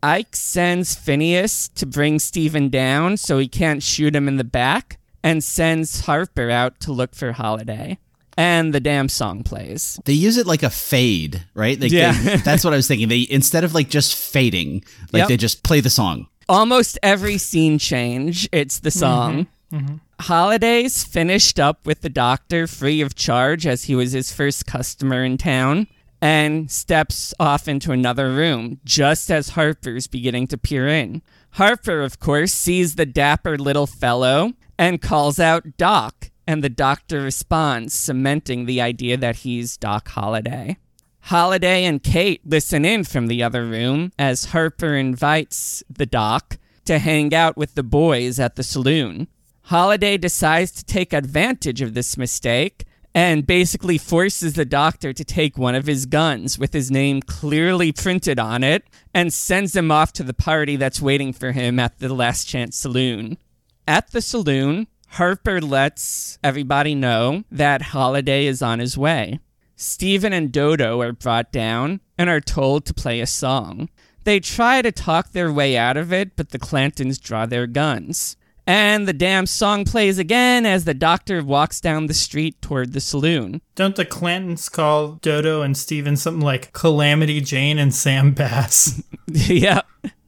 [0.04, 5.00] Ike sends Phineas to bring Steven down so he can't shoot him in the back,
[5.24, 7.98] and sends Harper out to look for Holliday.
[8.40, 10.00] And the damn song plays.
[10.06, 11.80] They use it like a fade, right?
[11.82, 12.12] Like Yeah.
[12.12, 13.08] they- that's what I was thinking.
[13.08, 15.28] They instead of like just fading, like Yep.
[15.30, 16.28] they just play the song.
[16.48, 19.48] Almost every scene change, it's the song.
[19.72, 19.78] Mm-hmm.
[19.78, 19.96] Mm-hmm.
[20.20, 25.24] Holidays finished up with the doctor free of charge as he was his first customer
[25.24, 25.88] in town
[26.22, 31.22] and steps off into another room just as Harper's beginning to peer in.
[31.52, 37.22] Harper, of course, sees the dapper little fellow and calls out Doc, and the doctor
[37.22, 40.78] responds, cementing the idea that he's Doc Holliday.
[41.22, 47.00] Holiday and Kate listen in from the other room as Harper invites the doc to
[47.00, 49.28] hang out with the boys at the saloon.
[49.64, 52.86] Holliday decides to take advantage of this mistake
[53.18, 57.92] and basically forces the doctor to take one of his guns with his name clearly
[57.92, 61.98] printed on it and sends him off to the party that's waiting for him at
[61.98, 63.40] the Last Chance Saloon.
[63.88, 69.40] At the saloon, Harper lets everybody know that Holliday is on his way.
[69.76, 73.90] Steven and Dodo are brought down and are told to play a song.
[74.26, 78.38] They try to talk their way out of it, but the Clantons draw their guns.
[78.68, 83.00] And the damn song plays again as the doctor walks down the street toward the
[83.00, 83.62] saloon.
[83.76, 89.02] Don't the Clantons call Dodo and Steven something like Calamity Jane and Sam Bass?
[89.28, 89.84] yeah.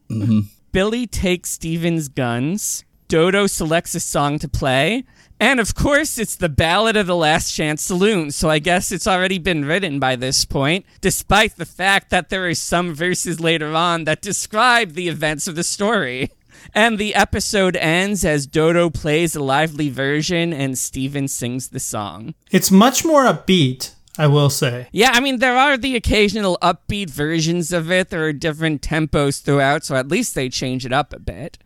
[0.08, 0.40] Mm-hmm.
[0.72, 2.86] Billy takes Steven's guns.
[3.08, 5.04] Dodo selects a song to play.
[5.38, 9.06] And of course, it's the Ballad of the Last Chance Saloon, so I guess it's
[9.06, 13.74] already been written by this point, despite the fact that there are some verses later
[13.74, 16.30] on that describe the events of the story.
[16.74, 22.34] And the episode ends as Dodo plays a lively version and Steven sings the song.
[22.50, 24.88] it's much more upbeat, I will say.
[24.92, 28.10] Yeah, I mean, there are the occasional upbeat versions of it.
[28.10, 31.58] There are different tempos throughout, so at least they change it up a bit.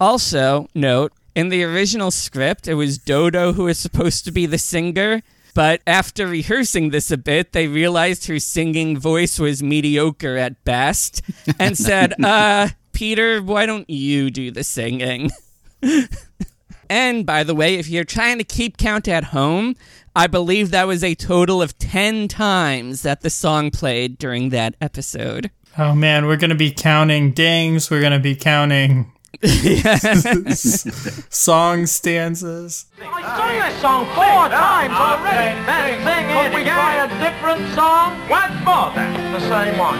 [0.00, 4.58] Also, note, in the original script, it was Dodo who was supposed to be the
[4.58, 5.22] singer,
[5.54, 11.22] but after rehearsing this a bit, they realized her singing voice was mediocre at best
[11.58, 15.30] and said, uh, Peter, why don't you do the singing?
[16.90, 19.76] And by the way, if you're trying to keep count at home,
[20.16, 24.74] I believe that was a total of 10 times that the song played during that
[24.80, 25.50] episode.
[25.76, 27.90] Oh man, we're gonna be counting dings.
[27.90, 29.12] We're gonna be counting
[31.30, 32.86] song stanzas.
[33.00, 35.54] I sung this song four times already.
[35.64, 38.18] Then sing it we try a different song?
[38.28, 39.32] What for then?
[39.32, 39.98] The same one.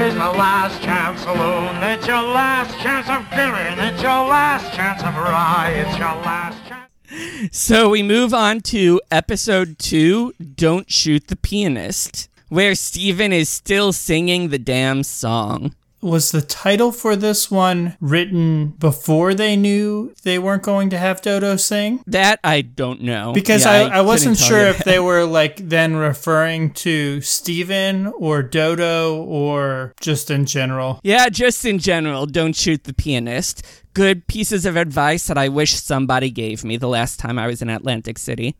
[0.00, 1.76] It's the last chance alone.
[1.84, 3.78] It's your last chance of giving.
[3.78, 5.70] It's your last chance of rye.
[5.86, 7.56] It's your last chance.
[7.56, 13.92] So we move on to episode two Don't Shoot the Pianist, where Steven is still
[13.92, 15.76] singing the damn song.
[16.02, 21.20] Was the title for this one written before they knew they weren't going to have
[21.20, 22.02] Dodo sing?
[22.06, 23.32] That I don't know.
[23.34, 28.06] Because Yeah, I, I, couldn't wasn't sure if they were like then referring to Steven
[28.06, 31.00] or Dodo or just in general.
[31.02, 33.62] Yeah, just in general, don't shoot the pianist.
[33.92, 37.60] Good pieces of advice that I wish somebody gave me the last time I was
[37.60, 38.56] in Atlantic City.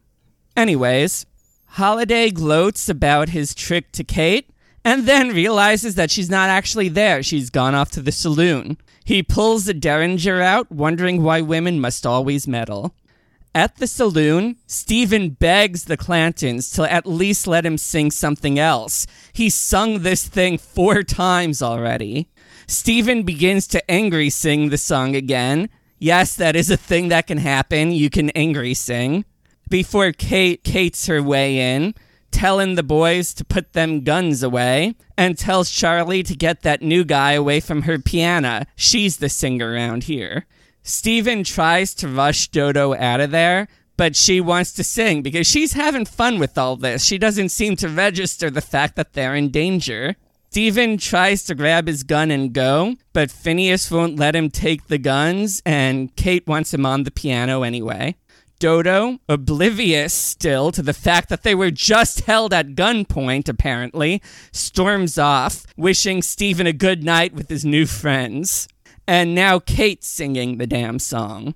[0.57, 1.25] Anyways,
[1.67, 4.51] Holliday gloats about his trick to Kate
[4.85, 7.23] and then realizes that she's not actually there.
[7.23, 8.79] She's gone off to the saloon.
[9.05, 12.95] He pulls the Derringer out, wondering why women must always meddle.
[13.55, 19.09] At the saloon, Steven begs the Clantons to at least let him sing something else.
[19.33, 22.29] He's sung this thing four times already.
[22.69, 25.69] Steven begins to angry sing the song again.
[25.99, 27.91] Yes, that is a thing that can happen.
[27.91, 29.25] You can angry sing.
[29.69, 31.95] Before Kate Kate's her way in,
[32.31, 37.05] telling the boys to put them guns away, and tells Charlie to get that new
[37.05, 38.65] guy away from her piano.
[38.77, 40.47] She's the singer around here.
[40.83, 45.75] Steven tries to rush Dodo out of there, but she wants to sing because she's
[45.75, 47.05] having fun with all this.
[47.05, 50.17] She doesn't seem to register the fact that they're in danger.
[50.51, 54.99] Steven tries to grab his gun and go, but Phineas won't let him take the
[54.99, 58.17] guns, and Kate wants him on the piano anyway.
[58.61, 65.19] Dodo, oblivious still to the fact that they were just held at gunpoint, apparently, storms
[65.19, 68.69] off, wishing Steven a good night with his new friends.
[69.09, 71.55] And now Kate's singing the damn song.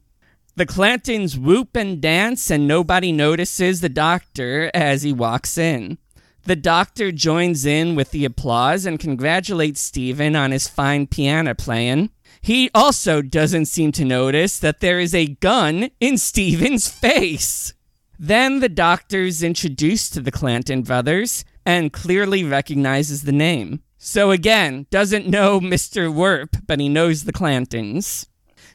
[0.56, 5.98] The Clantons whoop and dance, and nobody notices the doctor as he walks in.
[6.44, 12.10] The doctor joins in with the applause and congratulates Steven on his fine piano playing.
[12.44, 17.72] He also doesn't seem to notice that there is a gun in Steven's face.
[18.18, 23.80] Then the doctor's introduced to the Clanton brothers and clearly recognizes the name.
[23.96, 26.12] So again, doesn't know Mr.
[26.12, 28.26] Werp, but he knows the Clantons.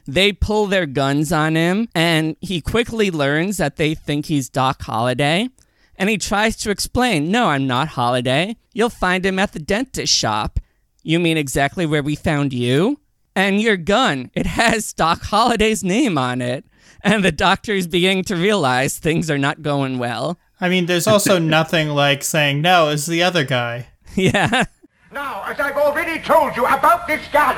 [0.04, 4.82] They pull their guns on him, and he quickly learns that they think he's Doc
[4.82, 5.48] Holliday.
[5.94, 8.56] And he tries to explain, No, I'm not Holliday.
[8.72, 10.58] You'll find him at the dentist shop.
[11.04, 12.98] You mean exactly where we found you?
[13.34, 16.64] And your gun, it has Doc Holliday's name on it.
[17.02, 20.38] And the doctor's beginning to realize things are not going well.
[20.60, 23.86] I mean, there's also nothing like saying, no, it's the other guy.
[24.14, 24.64] Yeah.
[25.12, 27.56] Now, as I've already told you about this gun.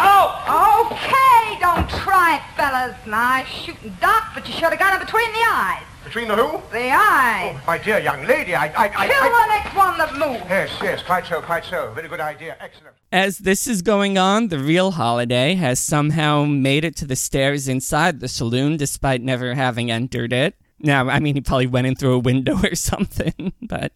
[0.00, 2.96] Oh, okay, don't try it, fellas.
[3.06, 5.82] Nice shooting Doc, but you should have got him between the eyes.
[6.08, 6.62] Between the who?
[6.72, 7.60] The eyes.
[7.66, 8.68] My dear young lady, I...
[8.68, 10.48] I, I, Kill I- the next one that moves.
[10.48, 11.92] Yes, yes, quite so, quite so.
[11.94, 12.56] Very good idea.
[12.60, 12.96] Excellent.
[13.12, 17.68] As this is going on, the real Holliday has somehow made it to the stairs
[17.68, 20.54] inside the saloon despite never having entered it.
[20.78, 23.92] Now, I mean, he probably went in through a window or something, but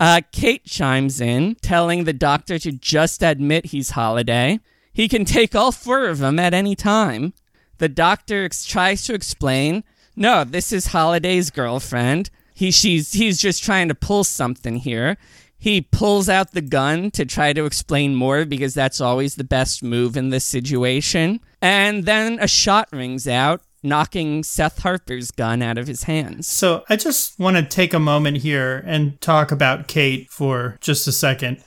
[0.00, 4.58] uh, Kate chimes in, telling the doctor to just admit he's Holliday.
[4.92, 7.34] He can take all four of them at any time.
[7.78, 9.84] The doctor ex- tries to explain,
[10.16, 12.30] no, this is Holliday's girlfriend.
[12.54, 15.18] He, she's, he's just trying to pull something here.
[15.58, 19.82] He pulls out the gun to try to explain more because that's always the best
[19.82, 21.40] move in this situation.
[21.60, 26.46] And then a shot rings out, knocking Seth Harper's gun out of his hands.
[26.46, 31.08] So I just want to take a moment here and talk about Kate for just
[31.08, 31.62] a second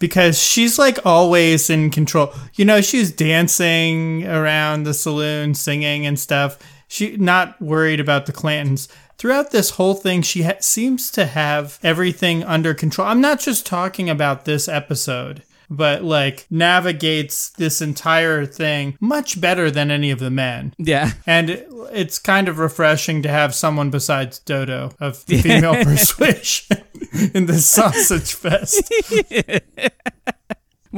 [0.00, 2.32] because she's like always in control.
[2.54, 6.58] You know, she's dancing around the saloon, singing and stuff.
[6.88, 8.88] She not worried about the Clantons.
[9.18, 13.06] Throughout this whole thing, she ha- seems to have everything under control.
[13.08, 19.70] I'm not just talking about this episode, but like navigates this entire thing much better
[19.70, 20.72] than any of the men.
[20.78, 21.12] Yeah.
[21.26, 26.78] And it's kind of refreshing to have someone besides Dodo of female persuasion
[27.34, 28.92] in this sausage fest.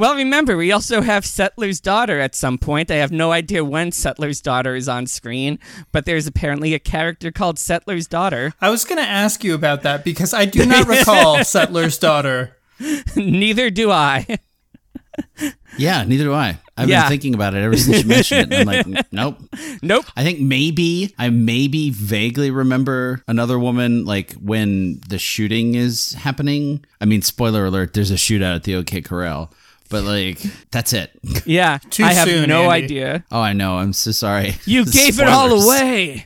[0.01, 2.89] Well, remember, we also have Settler's Daughter at some point.
[2.89, 5.59] I have no idea when Settler's Daughter is on screen,
[5.91, 8.51] but there's apparently a character called Settler's Daughter.
[8.59, 12.57] I was going to ask you about that because I do not recall Settler's Daughter.
[13.15, 14.25] Neither do I.
[15.77, 16.57] Yeah, neither do I.
[16.75, 17.01] I've Yeah.
[17.03, 18.59] been thinking about it ever since you mentioned it.
[18.61, 19.37] and I'm like, nope.
[19.83, 20.05] Nope.
[20.15, 26.83] I think maybe I maybe vaguely remember another woman like when the shooting is happening.
[26.99, 29.53] I mean, spoiler alert: there's a shootout at the OK Corral,
[29.91, 30.39] but like
[30.71, 31.11] that's it.
[31.45, 31.77] Yeah.
[31.91, 32.85] Too I have soon, no Andy.
[32.85, 33.25] idea.
[33.31, 33.77] Oh, I know.
[33.77, 34.55] I'm so sorry.
[34.65, 36.25] You gave it all away.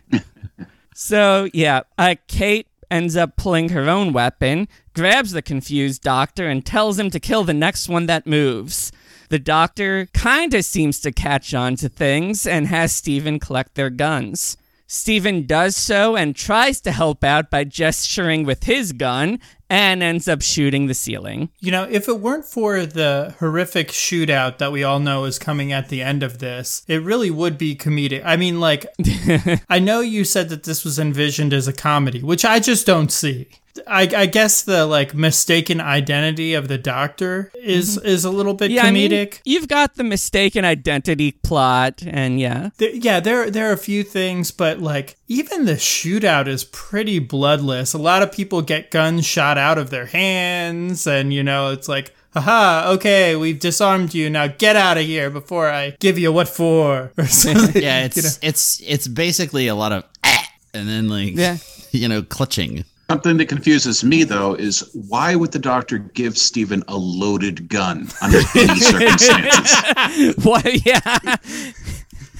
[0.95, 6.65] so, yeah, uh, Kate ends up pulling her own weapon, grabs the confused doctor, and
[6.65, 8.91] tells him to kill the next one that moves.
[9.29, 14.55] The doctor kinda seems to catch on to things and has Steven collect their guns.
[14.87, 19.39] Steven does so and tries to help out by gesturing with his gun
[19.75, 21.49] and ends up shooting the ceiling.
[21.59, 25.73] You know, if it weren't for the horrific shootout that we all know is coming
[25.73, 28.21] at the end of this, it really would be comedic.
[28.23, 28.85] I mean, like,
[29.69, 33.11] I know you said that this was envisioned as a comedy, which I just don't
[33.11, 33.49] see.
[33.87, 38.65] I, I guess the like mistaken identity of the doctor is is a little bit
[38.71, 38.75] Mm-hmm.
[38.75, 39.41] Yeah, I mean, comedic.
[39.45, 42.69] you've got the mistaken identity plot, and yeah.
[42.77, 47.19] There- yeah, there there are a few things, but like even the shootout is pretty
[47.19, 47.93] bloodless.
[47.93, 51.87] A lot of people get guns shot out of their hands, and you know it's
[51.89, 54.29] like, haha, okay, we've disarmed you.
[54.29, 57.11] Now get out of here before I give you what for.
[57.17, 58.05] Or something, Yeah, you know?
[58.05, 61.57] it's it's it's basically a lot of ah, and then like Yeah.
[61.91, 62.85] you know clutching.
[63.09, 68.07] Something that confuses me though is why would the doctor give Steven a loaded gun
[68.21, 70.35] under any circumstances?
[70.45, 71.35] Well, yeah.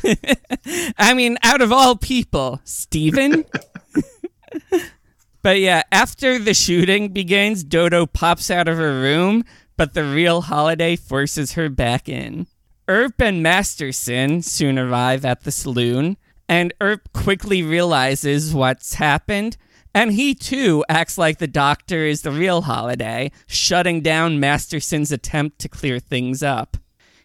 [0.97, 3.45] I mean, out of all people, Steven?
[5.41, 9.43] but yeah, after the shooting begins, Dodo pops out of her room,
[9.77, 12.47] but the real Holliday forces her back in.
[12.87, 19.57] Earp and Masterson soon arrive at the saloon, and Earp quickly realizes what's happened,
[19.95, 25.57] and he too acts like the doctor is the real Holliday, shutting down Masterson's attempt
[25.59, 26.75] to clear things up.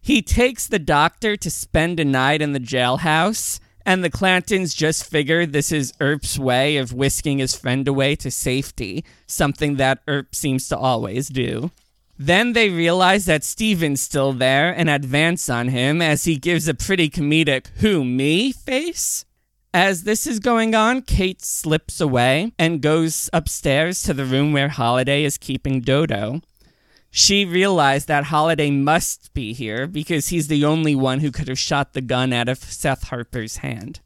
[0.01, 5.05] He takes the doctor to spend a night in the jailhouse, and the Clantons just
[5.05, 10.33] figure this is Earp's way of whisking his friend away to safety, something that Earp
[10.37, 11.73] seems to always do.
[12.17, 16.75] Then they realize that Steven's still there and advance on him as he gives a
[16.75, 19.25] pretty comedic who me face.
[19.73, 24.69] As this is going on, Kate slips away and goes upstairs to the room where
[24.69, 26.41] Holliday is keeping Dodo.
[27.13, 31.59] She realized that Holliday must be here because he's the only one who could have
[31.59, 34.01] shot the gun out of Seth Harper's hand.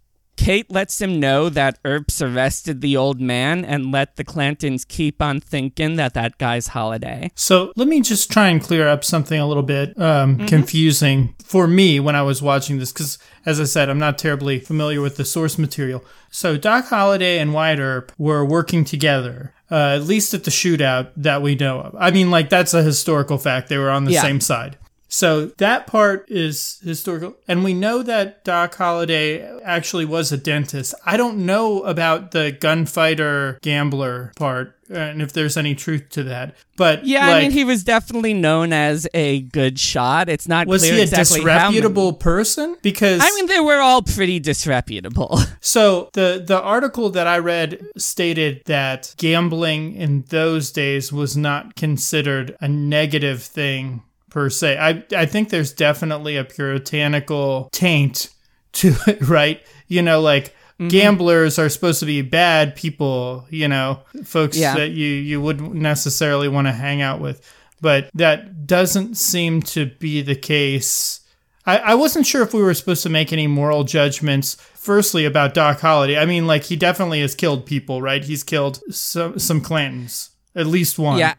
[0.45, 5.23] Kate lets him know that Earps arrested the old man and let the Clantons keep
[5.23, 7.31] on thinking that that guy's Holliday.
[7.35, 11.67] So let me just try and clear up something a little bit um, confusing for
[11.67, 15.17] me when I was watching this, because as I said, I'm not terribly familiar with
[15.17, 16.05] the source material.
[16.31, 21.11] So Doc Holliday and Wyatt Earp were working together, uh, at least at the shootout
[21.17, 21.97] that we know of.
[21.99, 23.71] I mean, like that's a historical fact.
[23.71, 24.21] They were on the Yeah.
[24.23, 24.77] same side.
[25.15, 27.37] So that part is historical.
[27.47, 30.93] And we know that Doc Holliday actually was a dentist.
[31.07, 36.57] I don't know about the gunfighter gambler part and if there's any truth to that.
[36.77, 40.29] But Yeah, I mean, he was definitely known as a good shot.
[40.29, 42.77] It's not was clear he a exactly disreputable person?
[42.83, 45.39] Because I mean, they were all pretty disreputable.
[45.61, 51.75] So the the article that I read stated that gambling in those days was not
[51.75, 54.03] considered a negative thing
[54.35, 54.77] per se.
[54.77, 58.31] I I think there's definitely a puritanical taint
[58.73, 59.63] to it, right?
[59.87, 60.89] You know, like mm-hmm.
[60.89, 64.75] gamblers are supposed to be bad people, you know, folks Yeah.
[64.75, 67.49] that you you wouldn't necessarily want to hang out with.
[67.81, 71.21] But that doesn't seem to be the case.
[71.67, 74.57] I, I wasn't sure if we were supposed to make any moral judgments.
[74.75, 76.19] Firstly, about Doc Holliday.
[76.19, 78.25] I mean, like he definitely has killed people, right?
[78.25, 81.19] He's killed some some Clantons, at least one.
[81.19, 81.35] Yeah.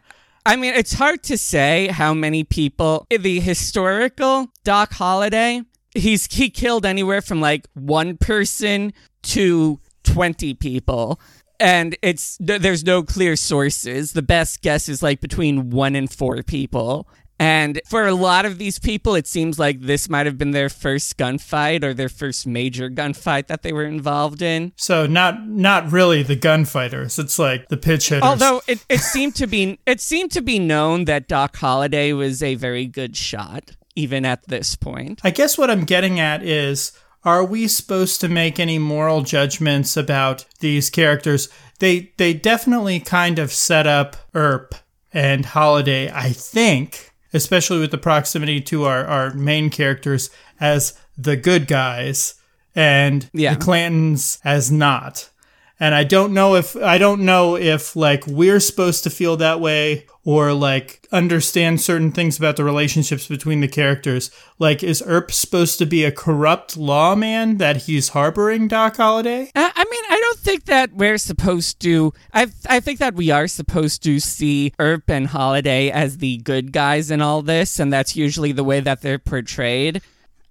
[0.46, 6.50] I mean, it's hard to say how many people the historical Doc Holliday, he's he
[6.50, 8.92] killed anywhere from like one person
[9.24, 11.20] to 20 people.
[11.58, 14.12] And it's there's no clear sources.
[14.12, 17.08] The best guess is like between 1 and 4 people.
[17.38, 20.68] And for a lot of these people, it seems like this might have been their
[20.68, 24.72] first gunfight or their first major gunfight that they were involved in.
[24.76, 27.18] So not not really the gunfighters.
[27.18, 28.22] It's like the pitch hitters.
[28.22, 32.42] Although it, it seemed to be it seemed to be known that Doc Holliday was
[32.42, 35.20] a very good shot, even at this point.
[35.22, 36.92] I guess what I'm getting at is
[37.26, 41.48] are we supposed to make any moral judgments about these characters?
[41.80, 44.74] They they definitely kind of set up Earp
[45.12, 51.36] and Holliday, I think, especially with the proximity to our, our main characters as the
[51.36, 52.34] good guys
[52.74, 53.54] and Yeah.
[53.54, 55.30] the Clantons as not.
[55.78, 59.60] And I don't know if I don't know if like we're supposed to feel that
[59.60, 64.30] way or like understand certain things about the relationships between the characters.
[64.58, 69.50] Like is Earp supposed to be a corrupt lawman that he's harboring Doc Holliday?
[69.54, 72.12] Uh, I mean, I don't think that we're supposed to.
[72.32, 76.70] I I think that we are supposed to see Earp and Holliday as the good
[76.70, 80.02] guys in all this, and that's usually the way that they're portrayed.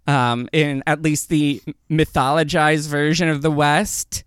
[0.06, 4.24] Um, in at least the mythologized version of the West.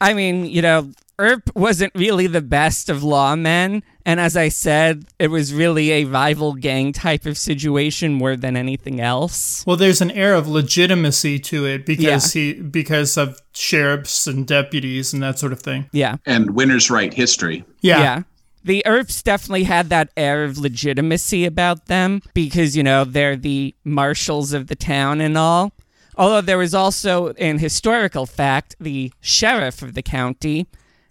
[0.00, 5.04] I mean, you know, Earp wasn't really the best of lawmen, and as I said,
[5.18, 9.64] it was really a rival gang type of situation more than anything else.
[9.66, 15.12] Well, there's an air of legitimacy to it because he because of sheriffs and deputies
[15.12, 15.90] and that sort of thing.
[15.90, 16.18] Yeah.
[16.24, 17.64] And winners write history.
[17.80, 17.98] Yeah.
[17.98, 18.22] Yeah.
[18.62, 23.74] The Earps definitely had that air of legitimacy about them because, you know, they're the
[23.84, 25.72] marshals of the town and all.
[26.16, 30.66] Although there was also, in historical fact, the sheriff of the county,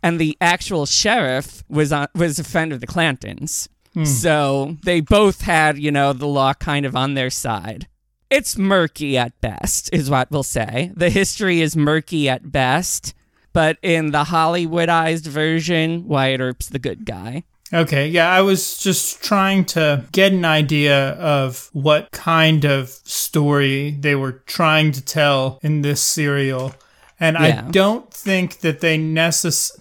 [0.06, 3.68] and the actual sheriff was on, was a friend of the Clantons.
[3.96, 4.06] Hmm.
[4.06, 7.88] So they both had, you know, the law kind of on their side.
[8.30, 10.92] It's murky at best, is what we'll say.
[10.96, 13.16] The history is murky at best,
[13.52, 17.44] but in the Hollywoodized version, Wyatt Earp's the good guy.
[17.74, 23.98] Okay, yeah, I was just trying to get an idea of what kind of story
[24.00, 26.76] they were trying to tell in this serial.
[27.20, 29.72] And I don't think that they necess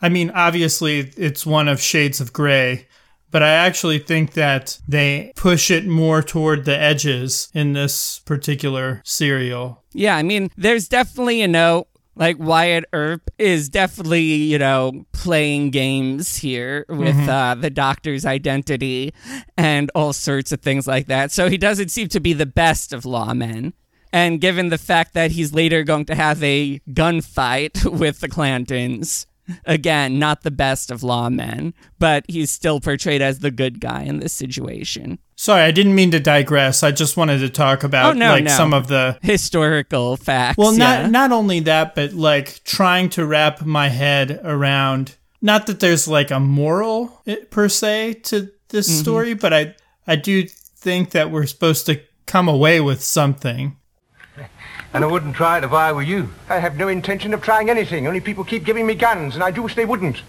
[0.00, 2.86] I mean, obviously it's one of shades of gray,
[3.30, 9.02] but I actually think that they push it more toward the edges in this particular
[9.04, 9.82] serial.
[9.92, 11.86] Yeah, I mean, there's definitely, you know,
[12.18, 19.14] like Wyatt Earp is definitely, you know, playing games here with uh, the doctor's identity
[19.56, 21.30] and all sorts of things like that.
[21.30, 23.72] So he doesn't seem to be the best of lawmen.
[24.12, 29.26] And given the fact that he's later going to have a gunfight with the Clantons,
[29.64, 34.20] again, not the best of lawmen, but he's still portrayed as the good guy in
[34.20, 35.18] this situation.
[35.36, 36.82] Sorry, I didn't mean to digress.
[36.82, 38.50] I just wanted to talk about Oh, no, like no.
[38.50, 40.58] some of the Historical facts.
[40.58, 41.06] Well, not yeah.
[41.08, 46.32] not only that, but like trying to wrap my head around not that there's like
[46.32, 49.00] a moral eh, per se to this Mm-hmm.
[49.00, 49.74] story, but I
[50.06, 53.76] I do think that we're supposed to come away with something.
[54.94, 56.30] And I wouldn't try it if I were you.
[56.48, 58.06] I have no intention of trying anything.
[58.06, 60.22] Only people keep giving me guns, and I do wish they wouldn't.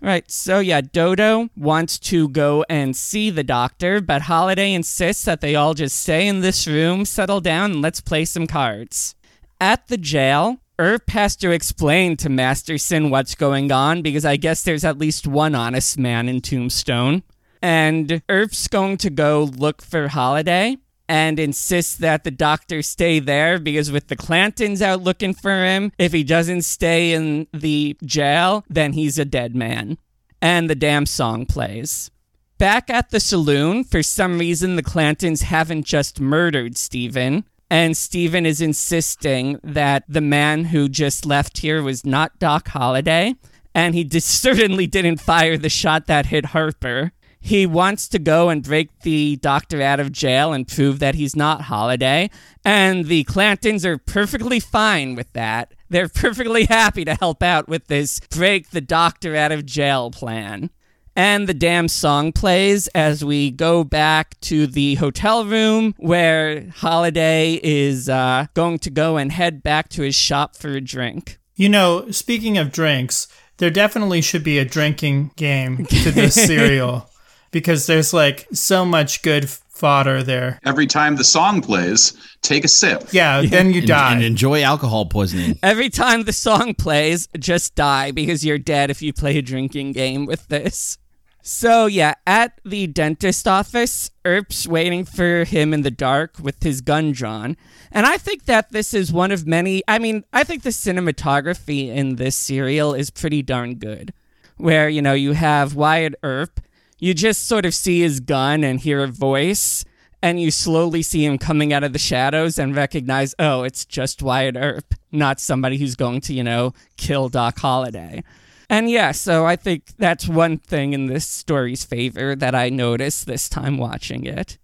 [0.00, 5.40] Right, so yeah, Dodo wants to go and see the doctor, but Holliday insists that
[5.40, 9.16] they all just stay in this room, settle down, and let's play some cards.
[9.60, 14.62] At the jail, Earp has to explain to Masterson what's going on because I guess
[14.62, 17.24] there's at least one honest man in Tombstone.
[17.60, 20.76] And Earp's going to go look for Holliday
[21.08, 25.90] and insists that the doctor stay there because with the Clantons out looking for him,
[25.98, 29.96] if he doesn't stay in the jail, then he's a dead man.
[30.42, 32.10] And the damn song plays.
[32.58, 37.44] Back at the saloon, for some reason, the Clantons haven't just murdered Steven.
[37.70, 43.36] And Steven is insisting that the man who just left here was not Doc Holliday.
[43.74, 47.12] And he certainly didn't fire the shot that hit Harper.
[47.48, 51.34] He wants to go and break the doctor out of jail and prove that he's
[51.34, 52.28] not Holliday.
[52.62, 55.72] And the Clantons are perfectly fine with that.
[55.88, 60.68] They're perfectly happy to help out with this break the doctor out of jail plan.
[61.16, 67.58] And the damn song plays as we go back to the hotel room where Holliday
[67.62, 71.38] is uh, going to go and head back to his shop for a drink.
[71.56, 73.26] You know, speaking of drinks,
[73.56, 77.08] there definitely should be a drinking game to this serial
[77.50, 80.58] because there's like so much good fodder there.
[80.64, 83.12] Every time the song plays, take a sip.
[83.12, 84.12] Yeah, then you And, die.
[84.14, 85.58] and enjoy alcohol poisoning.
[85.62, 89.92] Every time the song plays, just die because you're dead if you play a drinking
[89.92, 90.98] game with this.
[91.40, 96.80] So, yeah, at the dentist office, Earp's waiting for him in the dark with his
[96.82, 97.56] gun drawn.
[97.90, 99.82] And I think that this is one of many.
[99.88, 104.12] I mean, I think the cinematography in this serial is pretty darn good.
[104.56, 106.60] Where, you know, you have Wyatt Earp,
[106.98, 109.84] you just sort of see his gun and hear a voice,
[110.22, 114.22] and you slowly see him coming out of the shadows and recognize, oh, it's just
[114.22, 118.24] Wyatt Earp, not somebody who's going to, you know, kill Doc Holliday.
[118.68, 123.26] And yeah, so I think that's one thing in this story's favor that I noticed
[123.26, 124.58] this time watching it.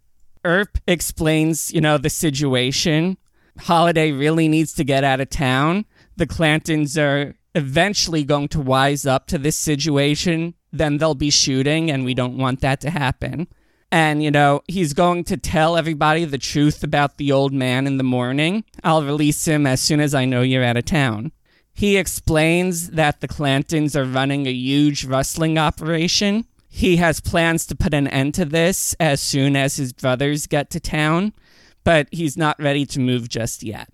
[0.44, 3.16] Earp explains, you know, the situation.
[3.60, 5.86] Holliday really needs to get out of town.
[6.16, 10.54] The Clantons are eventually going to wise up to this situation.
[10.74, 13.46] Then they'll be shooting, and we don't want that to happen.
[13.92, 17.96] And, you know, he's going to tell everybody the truth about the old man in
[17.96, 18.64] the morning.
[18.82, 21.30] I'll release him as soon as I know you're out of town.
[21.72, 26.44] He explains that the Clantons are running a huge rustling operation.
[26.68, 30.70] He has plans to put an end to this as soon as his brothers get
[30.70, 31.32] to town,
[31.84, 33.90] but he's not ready to move just yet.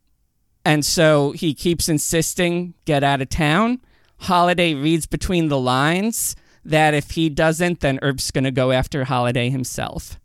[0.64, 3.80] And so he keeps insisting, get out of town.
[4.20, 9.04] Holliday reads between the lines that if he doesn't, then Earp's going to go after
[9.04, 10.18] Holliday himself.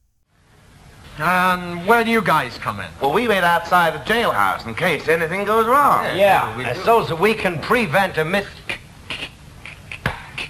[1.17, 2.87] And where do you guys come in?
[3.01, 6.03] Well, we wait outside the jailhouse in case anything goes wrong.
[6.17, 8.45] Yeah, so that we can prevent a mis...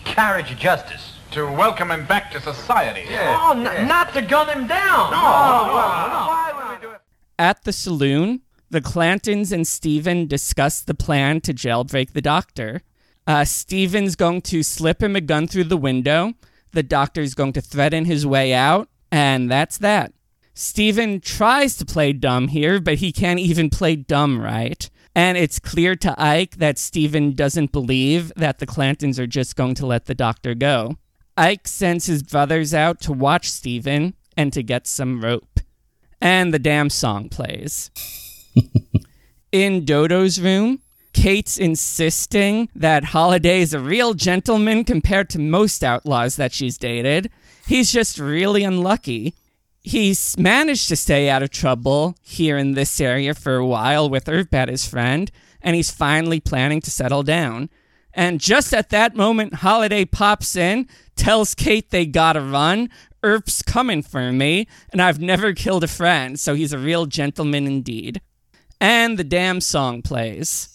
[0.03, 1.11] carriage of justice.
[1.31, 3.03] To welcome him back to society.
[3.09, 5.11] Oh, n- not to gun him down.
[5.13, 7.01] Oh, oh, oh, why would we do it?
[7.37, 12.83] At the saloon, the Clantons and Steven discuss the plan to jailbreak the doctor.
[13.27, 16.33] Uh, Steven's going to slip him a gun through the window.
[16.71, 20.13] The doctor's going to threaten his way out, and that's that.
[20.53, 24.89] Steven tries to play dumb here, but he can't even play dumb right.
[25.13, 29.75] And it's clear to Ike that Steven doesn't believe that the Clantons are just going
[29.75, 30.97] to let the doctor go.
[31.37, 35.59] Ike sends his brothers out to watch Steven and to get some rope.
[36.21, 37.91] And the damn song plays.
[39.51, 40.81] In Dodo's room,
[41.15, 47.31] Kate's insisting that Holliday is a real gentleman compared to most outlaws that she's dated.
[47.65, 49.33] He's just really unlucky.
[49.81, 54.27] He's managed to stay out of trouble here in this area for a while with
[54.27, 57.69] Earp at his friend, and he's finally planning to settle down.
[58.13, 62.89] And just at that moment, Holliday pops in, tells Kate they gotta run.
[63.23, 67.67] Earp's coming for me, and I've never killed a friend, so he's a real gentleman
[67.67, 68.19] indeed.
[68.81, 70.74] And the damn song plays.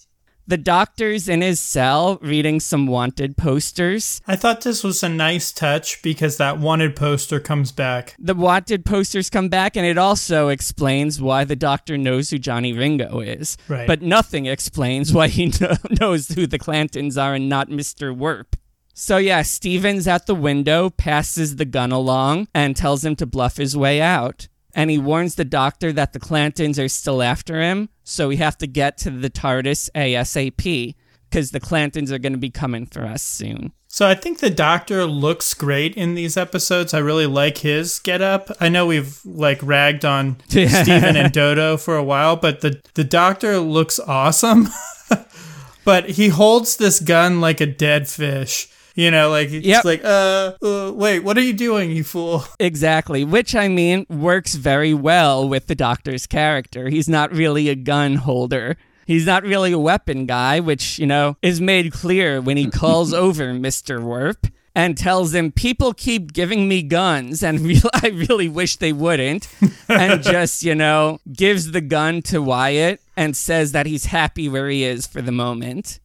[0.50, 4.20] The doctor's in his cell reading some wanted posters.
[4.26, 8.16] I thought this was a nice touch because that wanted poster comes back.
[8.18, 12.72] The wanted posters come back, and it also explains why the doctor knows who Johnny
[12.72, 13.56] Ringo is.
[13.68, 13.86] Right.
[13.86, 18.12] But nothing explains why he kno- knows who the Clantons are and not Mr.
[18.12, 18.54] Werp.
[18.92, 23.56] So, yeah, Stevens at the window passes the gun along and tells him to bluff
[23.56, 24.48] his way out.
[24.74, 28.58] And he warns the doctor that the Clantons are still after him, so we have
[28.58, 30.94] to get to the TARDIS ASAP,
[31.28, 33.72] because the Clantons are going to be coming for us soon.
[33.92, 36.94] So I think the doctor looks great in these episodes.
[36.94, 38.48] I really like his getup.
[38.60, 43.02] I know we've like ragged on Steven and Dodo for a while, but the the
[43.02, 44.68] doctor looks awesome.
[45.84, 48.68] but he holds this gun like a dead fish.
[48.96, 49.84] You know, like it's Yep.
[49.84, 52.44] like, uh, uh, wait, what are you doing, you fool?
[52.60, 56.88] Exactly, which I mean works very well with the doctor's character.
[56.88, 58.76] He's not really a gun holder.
[59.06, 63.12] He's not really a weapon guy, which, you know, is made clear when he calls
[63.24, 64.00] over Mr.
[64.00, 68.92] Werp and tells him, People keep giving me guns, and re- I really wish they
[68.92, 69.48] wouldn't.
[69.88, 74.68] and just, you know, gives the gun to Wyatt and says that he's happy where
[74.68, 75.98] he is for the moment.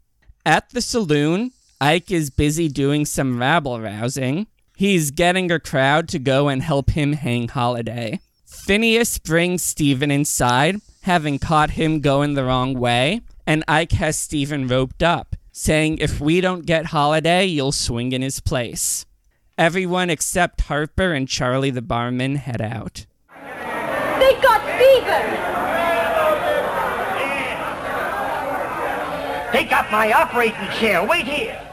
[0.45, 1.51] At the saloon,
[1.81, 4.47] Ike is busy doing some rabble rousing.
[4.77, 8.21] He's getting a crowd to go and help him hang Holliday.
[8.45, 14.67] Phineas brings Steven inside, having caught him going the wrong way, and Ike has Steven
[14.67, 19.05] roped up, saying if we don't get Holliday, you'll swing in his place.
[19.57, 23.05] Everyone except Harper and Charlie the barman head out.
[23.33, 25.55] They got Steven!
[29.51, 31.05] Take up my operating chair.
[31.05, 31.64] Wait here.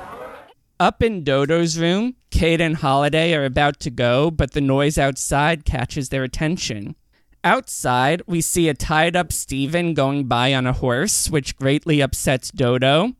[0.80, 5.64] Up in Dodo's room, Kate and Holliday are about to go, but the noise outside
[5.64, 6.96] catches their attention.
[7.44, 12.50] Outside, we see a tied up Steven going by on a horse, which greatly upsets
[12.50, 13.12] Dodo.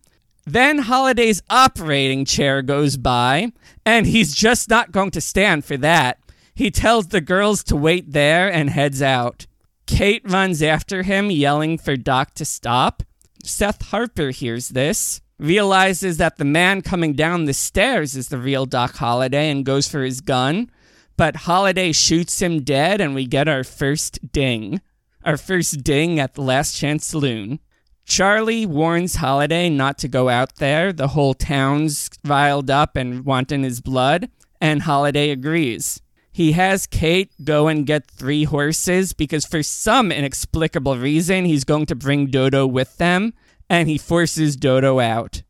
[0.45, 3.53] Then Holliday's operating chair goes by,
[3.87, 6.19] and he's just not going to stand for that.
[6.55, 9.47] He tells the girls to wait there and heads out.
[9.87, 13.03] Kate runs after him, yelling for Doc to stop.
[13.45, 18.65] Seth Harper hears this, realizes that the man coming down the stairs is the real
[18.65, 20.71] Doc Holliday, and goes for his gun.
[21.17, 24.81] But Holliday shoots him dead, and we get our first ding.
[25.25, 27.61] Our first ding at the Last Chance Saloon.
[28.05, 30.93] Charlie warns Holliday not to go out there.
[30.93, 34.31] The whole town's riled up and wanting his blood,
[34.61, 36.01] and Holliday agrees.
[36.33, 41.87] He has Kate go and get three horses because, for some inexplicable reason, he's going
[41.87, 43.35] to bring Dodo with them,
[43.69, 45.43] and he forces Dodo out.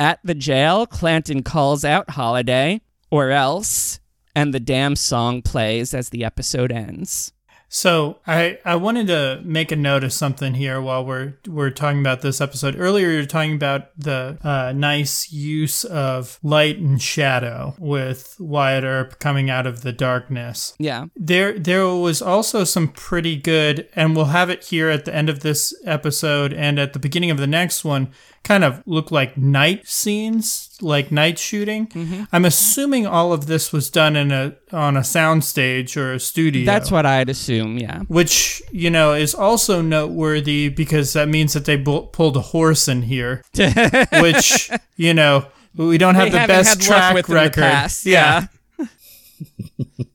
[0.00, 4.00] At the jail, Clanton calls out Holliday, or else,
[4.34, 7.33] and the damn song plays as the episode ends.
[7.74, 11.98] So I, I wanted to make a note of something here while we're we're talking
[11.98, 12.76] about this episode.
[12.78, 18.84] Earlier, you were talking about the uh, nice use of light and shadow with Wyatt
[18.84, 20.74] Earp coming out of the darkness.
[20.78, 21.06] Yeah.
[21.16, 25.28] There there was also some pretty good, and we'll have it here at the end
[25.28, 28.12] of this episode and at the beginning of the next one.
[28.44, 31.88] Kind of look like night scenes, like night shooting.
[31.88, 32.24] Mm-hmm.
[32.30, 36.64] I'm assuming all of this was done in a on a soundstage or a studio.
[36.64, 38.00] That's what I'd assume, yeah.
[38.02, 42.86] which you know is also noteworthy because that means that they bu- pulled a horse
[42.86, 43.42] in here,
[44.20, 47.62] which you know we don't have They the best track with in the record.
[47.62, 48.46] past, yeah.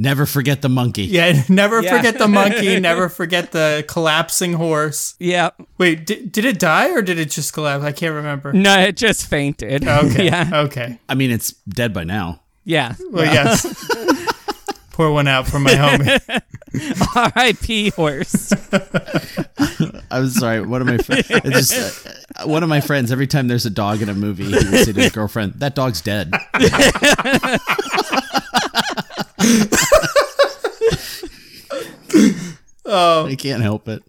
[0.00, 1.02] Never forget the monkey.
[1.06, 1.96] Yeah, never Yeah.
[1.96, 2.78] forget the monkey.
[2.88, 5.16] Never forget the collapsing horse.
[5.18, 5.50] Yeah.
[5.76, 7.82] Wait, did, did it die or did it just collapse?
[7.82, 8.52] I can't remember.
[8.52, 9.86] No, it just fainted.
[9.88, 10.24] Okay.
[10.26, 10.50] yeah.
[10.52, 11.00] Okay.
[11.08, 12.40] I mean, it's dead by now.
[12.64, 12.94] Yeah.
[13.10, 13.66] Well, yes.
[14.92, 16.42] Pour one out for my homie.
[17.16, 17.90] R.I.P.
[17.90, 18.52] horse.
[20.10, 20.60] I was sorry.
[20.64, 21.14] One of my fr-
[21.50, 23.10] just uh, one of my friends.
[23.10, 25.74] Every time there's a dog in a movie, he would say to his girlfriend, "That
[25.74, 26.32] dog's dead."
[32.90, 33.26] Oh.
[33.26, 34.02] I can't help it.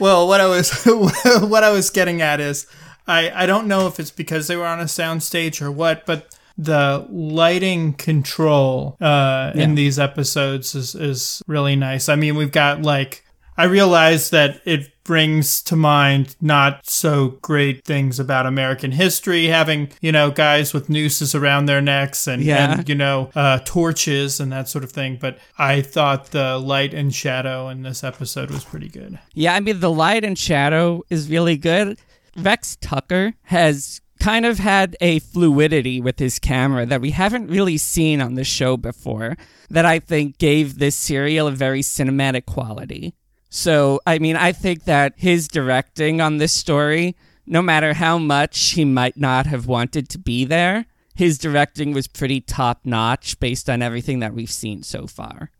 [0.00, 2.66] Well, what I was what I was getting at is
[3.06, 6.36] I I don't know if it's because they were on a soundstage or what, but
[6.56, 12.08] the lighting control uh, in these episodes is is really nice.
[12.08, 13.24] I mean, we've got like
[13.56, 19.88] I realize that it brings to mind not so great things about American history, having
[20.02, 22.74] you know guys with nooses around their necks and, Yeah.
[22.78, 25.16] and you know uh, torches and that sort of thing.
[25.18, 29.18] But I thought the light and shadow in this episode was pretty good.
[29.32, 31.98] Yeah, I mean, the light and shadow is really good.
[32.36, 37.78] Rex Tucker has kind of had a fluidity with his camera that we haven't really
[37.78, 39.36] seen on the show before,
[39.70, 43.14] that I think gave this serial a very cinematic quality.
[43.50, 48.70] So, I mean, I think that his directing on this story, no matter how much
[48.70, 53.68] he might not have wanted to be there, his directing was pretty top notch based
[53.68, 55.50] on everything that we've seen so far.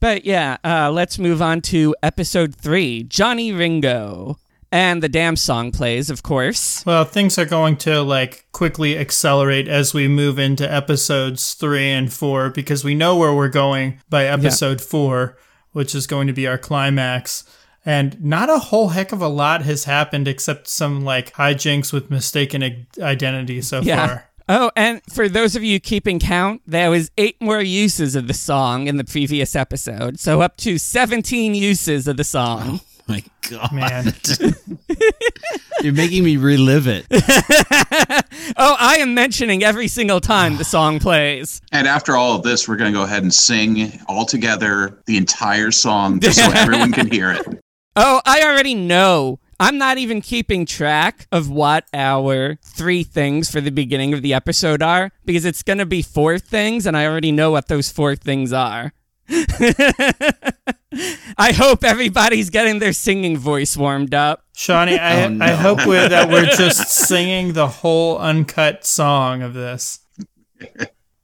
[0.00, 4.38] But yeah, uh, let's move on to episode three Johnny Ringo.
[4.72, 6.86] And the damn song plays, of course.
[6.86, 12.12] Well, things are going to like quickly accelerate as we move into episodes three and
[12.12, 15.36] four because we know where we're going by episode four,
[15.72, 17.44] which is going to be our climax.
[17.84, 22.10] And not a whole heck of a lot has happened except some like hijinks with
[22.10, 24.06] mistaken identity so Yeah.
[24.06, 24.24] far.
[24.48, 28.34] Oh, and for those of you keeping count, there was eight more uses of the
[28.34, 30.18] song in the previous episode.
[30.18, 32.80] So up to 17 uses of the song.
[33.10, 34.14] My God, Man.
[35.82, 37.06] you're making me relive it.
[38.56, 41.60] Oh, I am mentioning every single time the song plays.
[41.72, 45.16] And after all of this, we're going to go ahead and sing all together the
[45.16, 47.46] entire song just so everyone can hear it.
[47.96, 49.40] Oh, I already know.
[49.58, 54.32] I'm not even keeping track of what our three things for the beginning of the
[54.32, 57.90] episode are because it's going to be four things, and I already know what those
[57.90, 58.92] four things are.
[61.38, 64.44] I hope everybody's getting their singing voice warmed up.
[64.56, 65.44] Shawnee, I, Oh, no.
[65.44, 70.00] I hope we're, that we're just singing the whole uncut song of this.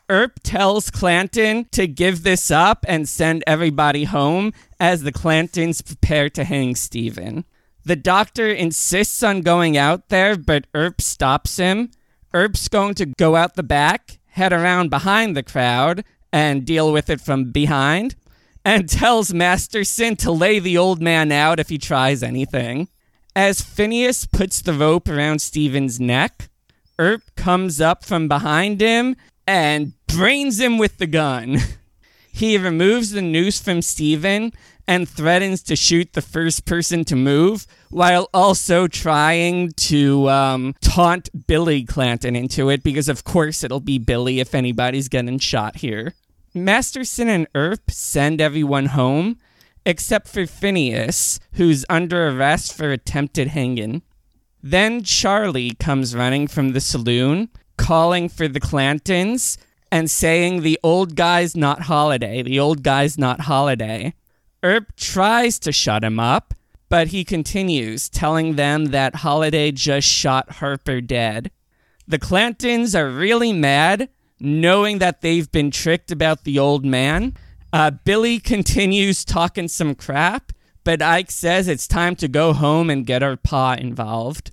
[0.09, 6.31] Earp tells Clanton to give this up and send everybody home as the Clantons prepare
[6.31, 7.45] to hang Steven.
[7.85, 11.91] The doctor insists on going out there, but Earp stops him.
[12.33, 16.05] Earp's going to go out the back, head around behind the crowd,
[16.37, 18.15] and deal with it from behind,
[18.63, 22.89] and tells Masterson to lay the old man out if he tries anything.
[23.35, 26.51] As Phineas puts the rope around Steven's neck,
[26.99, 29.17] Earp comes up from behind him
[29.47, 31.59] and brains him with the gun.
[32.37, 34.53] He removes the noose from Steven
[34.87, 41.31] and threatens to shoot the first person to move while also trying to um, taunt
[41.47, 46.13] Billy Clanton into it because, of course, it'll be Billy if anybody's getting shot here.
[46.57, 49.39] Masterson and Earp send everyone home
[49.85, 54.03] except for Phineas, who's under arrest for attempted hanging.
[54.63, 59.59] Then Charlie comes running from the saloon, calling for the Clantons
[59.93, 64.15] and saying the old guy's not Holliday, the old guy's not Holliday.
[64.63, 66.53] Earp tries to shut him up,
[66.89, 71.53] but he continues, telling them that Holliday just shot Harper dead.
[72.09, 74.09] The Clantons are really mad,
[74.41, 77.35] knowing that they've been tricked about the old man.
[77.73, 80.53] Uh, Billy continues talking some crap,
[80.85, 84.53] but Ike says it's time to go home and get our pa involved.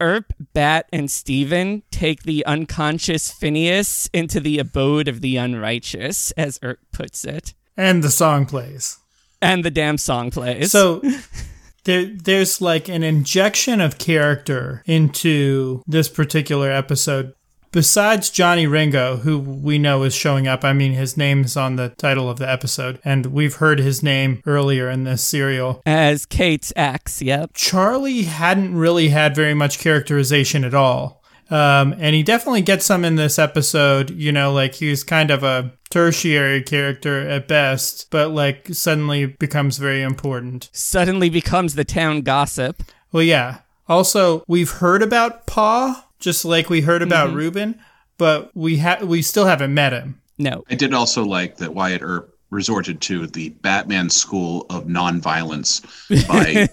[0.00, 6.58] Earp, Bat, and Steven take the unconscious Phineas into the abode of the unrighteous, as
[6.62, 7.54] Earp puts it.
[7.76, 8.98] And the song plays.
[9.40, 10.72] And the damn song plays.
[10.72, 11.02] So
[11.84, 17.34] there, there's like an injection of character into this particular episode
[17.74, 21.88] besides Johnny Ringo, who we know is showing up, I mean, his name's on the
[21.90, 25.82] title of the episode, and we've heard his name earlier in this serial.
[25.84, 27.50] As Kate's ex, yep.
[27.52, 31.22] Charlie hadn't really had very much characterization at all.
[31.50, 35.42] Um, and he definitely gets some in this episode, you know, like he's kind of
[35.42, 40.70] a tertiary character at best, but like suddenly becomes very important.
[40.72, 42.82] Suddenly becomes the town gossip.
[43.10, 43.58] Well, yeah.
[43.88, 47.36] Also, we've heard about Pa, just like we heard about mm-hmm.
[47.36, 47.80] Ruben,
[48.18, 50.20] but we ha- we still haven't met him.
[50.38, 50.64] No.
[50.68, 55.82] I did also like that Wyatt Earp resorted to the Batman school of nonviolence
[56.28, 56.68] by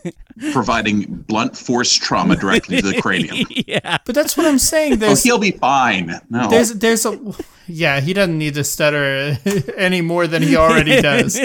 [0.53, 3.45] providing blunt force trauma directly to the cranium.
[3.49, 3.97] yeah.
[4.05, 5.03] But that's what I'm saying.
[5.03, 6.19] Oh, he'll be fine.
[6.29, 6.49] No.
[6.49, 7.19] there's there's a
[7.67, 9.37] yeah he doesn't need to stutter
[9.77, 11.39] any more than he already does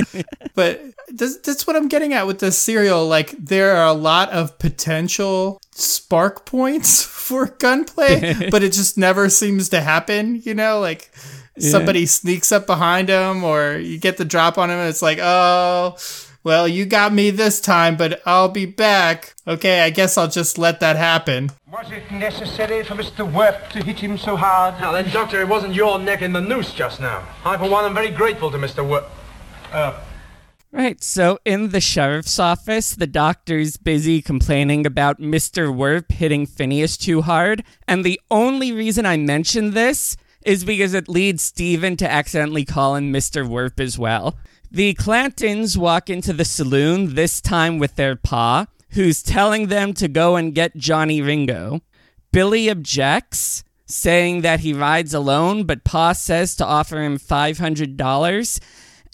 [0.55, 0.81] but
[1.11, 4.59] that's, that's what i'm getting at with this serial like there are a lot of
[4.59, 11.11] potential spark points for gunplay but it just never seems to happen you know like
[11.59, 15.19] somebody sneaks up behind him or you get the drop on him and it's like
[15.21, 15.97] oh
[16.45, 20.59] well you got me this time but i'll be back okay i guess i'll just
[20.59, 23.31] let that happen Was it necessary for Mr.
[23.31, 24.81] Worp to hit him so hard?
[24.81, 27.23] Now then, Doctor, it wasn't your neck in the noose just now.
[27.45, 28.83] I, for one, am very grateful to Mr.
[28.87, 29.05] Wo-
[29.73, 29.93] uh,
[30.73, 35.75] Right, so in the sheriff's office, the doctor's busy complaining about Mr.
[35.75, 41.09] Werp hitting Phineas too hard, and the only reason I mention this is because it
[41.09, 43.47] leads Steven to accidentally call him Mr.
[43.47, 44.39] Werp as well.
[44.71, 50.09] The Clantons walk into the saloon, this time with their pa, who's telling them to
[50.09, 51.81] go and get Johnny Ringo.
[52.33, 58.61] Billy objects, saying that he rides alone, but Pa says to offer him $500.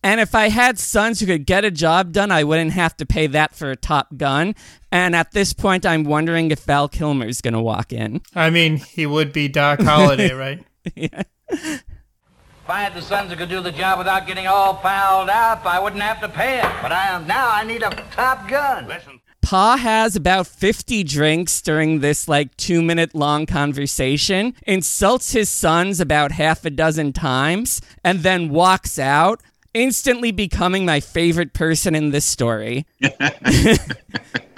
[0.05, 3.07] And if I had sons who could get a job done, I wouldn't have to
[3.07, 4.55] pay that for a Top Gun.
[4.91, 8.21] And at this point, I'm wondering if Val Kilmer's going to walk in.
[8.35, 13.49] i mean he would be doc holliday right If I had the sons who could
[13.49, 16.71] do the job without getting all fouled up, I wouldn't have to pay it.
[16.81, 17.51] But I am now.
[17.51, 18.87] I need a top gun.
[18.87, 19.21] Listen.
[19.41, 25.99] Pa has about 50 drinks during this like two minute long conversation, insults his sons
[25.99, 29.43] about half a dozen times, and then walks out,
[29.75, 32.87] instantly becoming my favorite person in this story.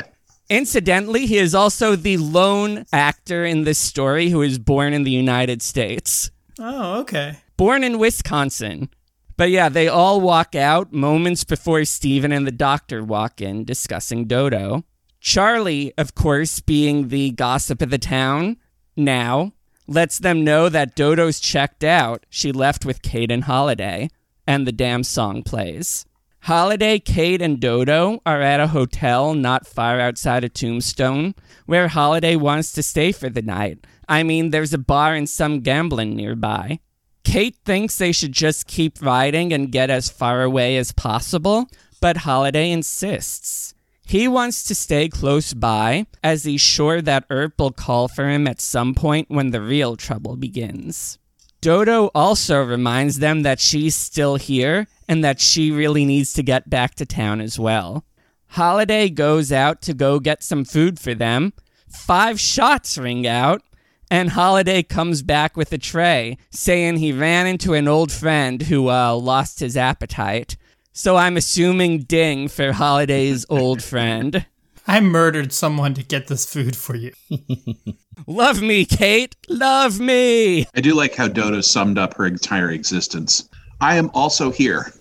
[0.54, 5.10] Incidentally, he is also the lone actor in this story who is born in the
[5.10, 6.30] United States.
[6.60, 7.38] Oh, okay.
[7.56, 8.88] Born in Wisconsin.
[9.36, 14.26] But yeah, they all walk out moments before Steven and the doctor walk in discussing
[14.26, 14.84] Dodo.
[15.18, 18.56] Charlie, of course, being the gossip of the town
[18.96, 19.54] now,
[19.88, 22.26] lets them know that Dodo's checked out.
[22.30, 24.08] She left with Kate and Holliday,
[24.46, 26.06] and the damn song plays.
[26.44, 31.34] Holliday, Kate, and Dodo are at a hotel not far outside of Tombstone,
[31.64, 33.86] where Holliday wants to stay for the night.
[34.10, 36.80] I mean, there's a bar and some gambling nearby.
[37.24, 41.66] Kate thinks they should just keep riding and get as far away as possible,
[42.02, 43.72] but Holliday insists.
[44.04, 48.46] He wants to stay close by, as he's sure that Earp will call for him
[48.46, 51.18] at some point when the real trouble begins.
[51.64, 56.68] Dodo also reminds them that she's still here and that she really needs to get
[56.68, 58.04] back to town as well.
[58.48, 61.54] Holliday goes out to go get some food for them.
[61.88, 63.62] Five shots ring out,
[64.10, 68.90] and Holliday comes back with a tray, saying he ran into an old friend who
[68.90, 70.58] uh, lost his appetite.
[70.92, 74.44] So I'm assuming ding for Holliday's old friend.
[74.86, 77.14] I murdered someone to get this food for you.
[78.26, 79.36] Love me, Kate.
[79.48, 80.66] Love me.
[80.74, 83.48] I do like how Dodo summed up her entire existence.
[83.80, 84.92] I am also here.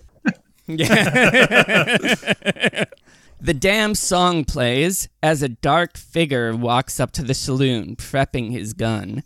[3.44, 8.72] The damn song plays as a dark figure walks up to the saloon, prepping his
[8.72, 9.22] gun.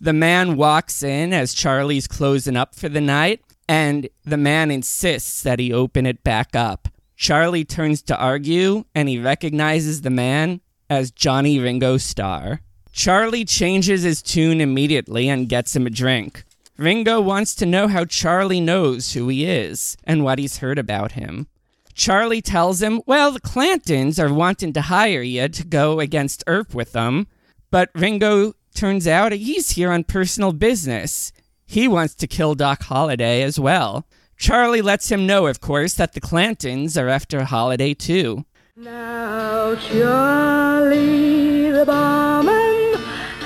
[0.00, 5.44] The man walks in as Charlie's closing up for the night, and the man insists
[5.44, 6.88] that he open it back up.
[7.14, 12.62] Charlie turns to argue, and he recognizes the man as Johnny Ringo Starr.
[12.92, 16.44] Charlie changes his tune immediately and gets him a drink.
[16.76, 21.12] Ringo wants to know how Charlie knows who he is and what he's heard about
[21.12, 21.46] him.
[21.94, 26.74] Charlie tells him, Well, the Clantons are wanting to hire you to go against Earp
[26.74, 27.26] with them.
[27.70, 31.32] But Ringo turns out he's here on personal business.
[31.66, 34.06] He wants to kill Doc Holliday as well.
[34.38, 38.46] Charlie lets him know, of course, that the Clantons are after Holliday too.
[38.74, 42.69] Now Charlie the barman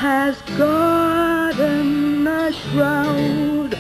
[0.05, 3.79] has gotten a shroud.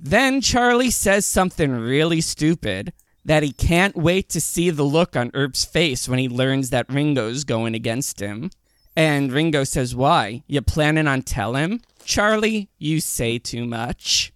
[0.00, 5.30] Then Charlie says something really stupid that he can't wait to see the look on
[5.34, 8.50] Earp's face when he learns that Ringo's going against him.
[8.96, 10.42] And Ringo says, Why?
[10.46, 11.82] You planning on tell him?
[12.06, 14.32] Charlie, you say too much.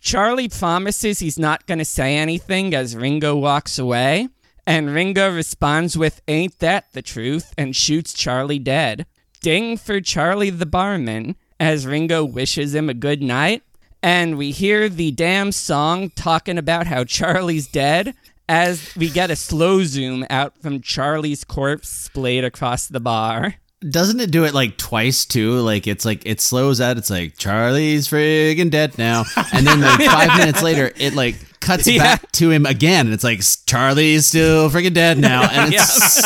[0.00, 4.28] Charlie promises he's not going to say anything as Ringo walks away,
[4.66, 7.54] and Ringo responds with, Ain't that the truth?
[7.56, 9.06] and shoots Charlie dead.
[9.40, 13.62] Ding for Charlie the barman as Ringo wishes him a good night,
[14.02, 18.14] and we hear the damn song talking about how Charlie's dead
[18.50, 23.54] as we get a slow zoom out from Charlie's corpse splayed across the bar.
[23.88, 25.58] Doesn't it do it like twice too?
[25.60, 26.98] Like it's like it slows out.
[26.98, 29.24] It's like Charlie's friggin' dead now,
[29.54, 32.02] and then like five minutes later, it like cuts Yeah.
[32.02, 36.22] back to him again, and it's like Charlie's still friggin' dead now, and it's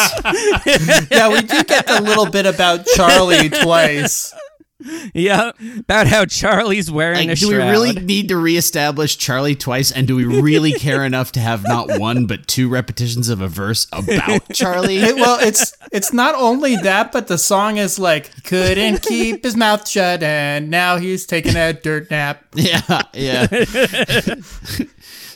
[1.13, 4.35] yeah, we do get the little bit about Charlie twice.
[5.15, 9.93] Yeah, about how Charlie's wearing like, a do we really need to reestablish Charlie twice?
[9.93, 13.49] And do we really care enough to have not one but two repetitions of a
[13.49, 14.97] verse about Charlie?
[14.99, 19.57] It- well, it's it's not only that, but the song is like couldn't keep his
[19.57, 22.45] mouth shut, and now he's taking a dirt nap.
[22.55, 23.47] Yeah, yeah.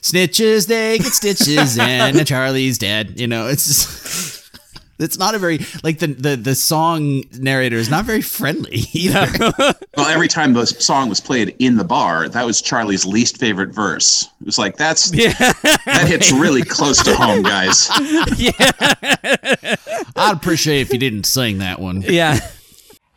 [0.01, 3.19] Snitches, they get stitches, and Charlie's dead.
[3.19, 4.38] You know, it's just,
[4.99, 9.27] it's not a very like the, the the song narrator is not very friendly either.
[9.97, 13.71] Well, every time the song was played in the bar, that was Charlie's least favorite
[13.71, 14.29] verse.
[14.41, 15.33] It was like that's yeah.
[15.33, 17.91] that hits really close to home, guys.
[18.37, 18.53] Yeah,
[20.15, 22.03] I'd appreciate if you didn't sing that one.
[22.03, 22.39] Yeah.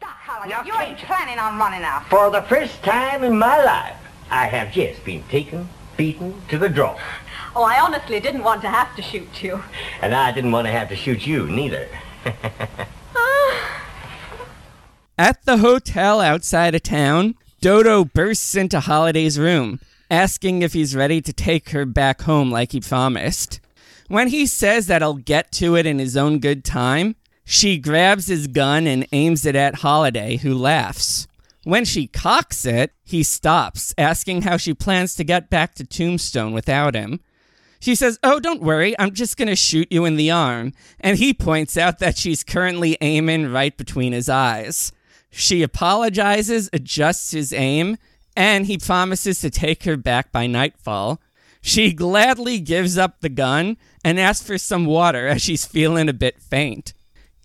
[0.01, 2.09] Holliday, you ain't planning on running out.
[2.09, 3.97] For the first time in my life,
[4.31, 6.97] I have just been taken, beaten to the draw.
[7.55, 9.63] Oh, I honestly didn't want to have to shoot you.
[10.01, 11.87] And I didn't want to have to shoot you, neither.
[15.17, 19.79] At the hotel outside of town, Dodo bursts into Holliday's room,
[20.09, 23.59] asking if he's ready to take her back home like he promised.
[24.07, 28.27] When he says that he'll get to it in his own good time, she grabs
[28.27, 31.27] his gun and aims it at Holliday, who laughs.
[31.63, 36.53] When she cocks it, he stops, asking how she plans to get back to Tombstone
[36.53, 37.19] without him.
[37.81, 40.71] She says, Oh, don't worry, I'm just gonna shoot you in the arm.
[40.99, 44.93] And he points out that she's currently aiming right between his eyes.
[45.31, 47.97] She apologizes, adjusts his aim,
[48.37, 51.19] and he promises to take her back by nightfall.
[51.59, 56.13] She gladly gives up the gun and asks for some water as she's feeling a
[56.13, 56.93] bit faint.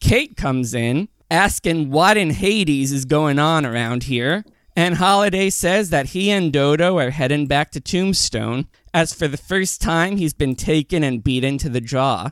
[0.01, 4.45] Kate comes in, asking what in Hades is going on around here,
[4.77, 8.67] and Holliday says that he and Dodo are heading back to Tombstone,
[8.97, 12.31] as for the first time he's been taken and beaten to the jaw.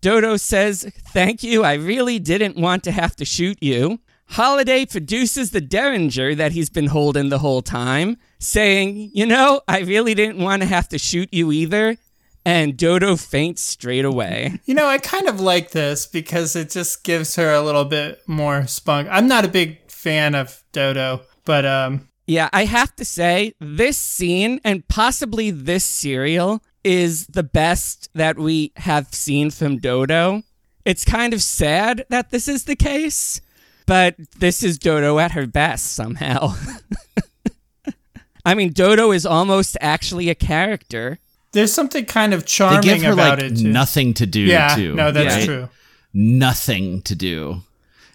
[0.00, 3.98] Dodo says, Thank you, I really didn't want to have to shoot you.
[4.28, 9.80] Holliday produces the derringer that he's been holding the whole time, saying, You know, I
[9.80, 11.96] really didn't want to have to shoot you either.
[12.44, 14.60] And Dodo faints straight away.
[14.64, 18.20] You know, I kind of like this because it just gives her a little bit
[18.28, 19.08] more spunk.
[19.10, 23.96] I'm not a big fan of Dodo, but um, Yeah, I have to say, this
[23.96, 30.42] scene and possibly this serial is the best that we have seen from Dodo.
[30.84, 33.40] It's kind of sad that this is the case,
[33.86, 36.54] but this is Dodo at her best somehow.
[38.44, 41.18] I mean, Dodo is almost actually a character.
[41.52, 43.56] there's something kind of They charming give her about like it.
[43.58, 43.68] Too.
[43.68, 44.40] nothing to do.
[44.40, 45.44] Yeah, too, no, that's right?
[45.44, 45.68] true.
[46.12, 47.62] Nothing to do.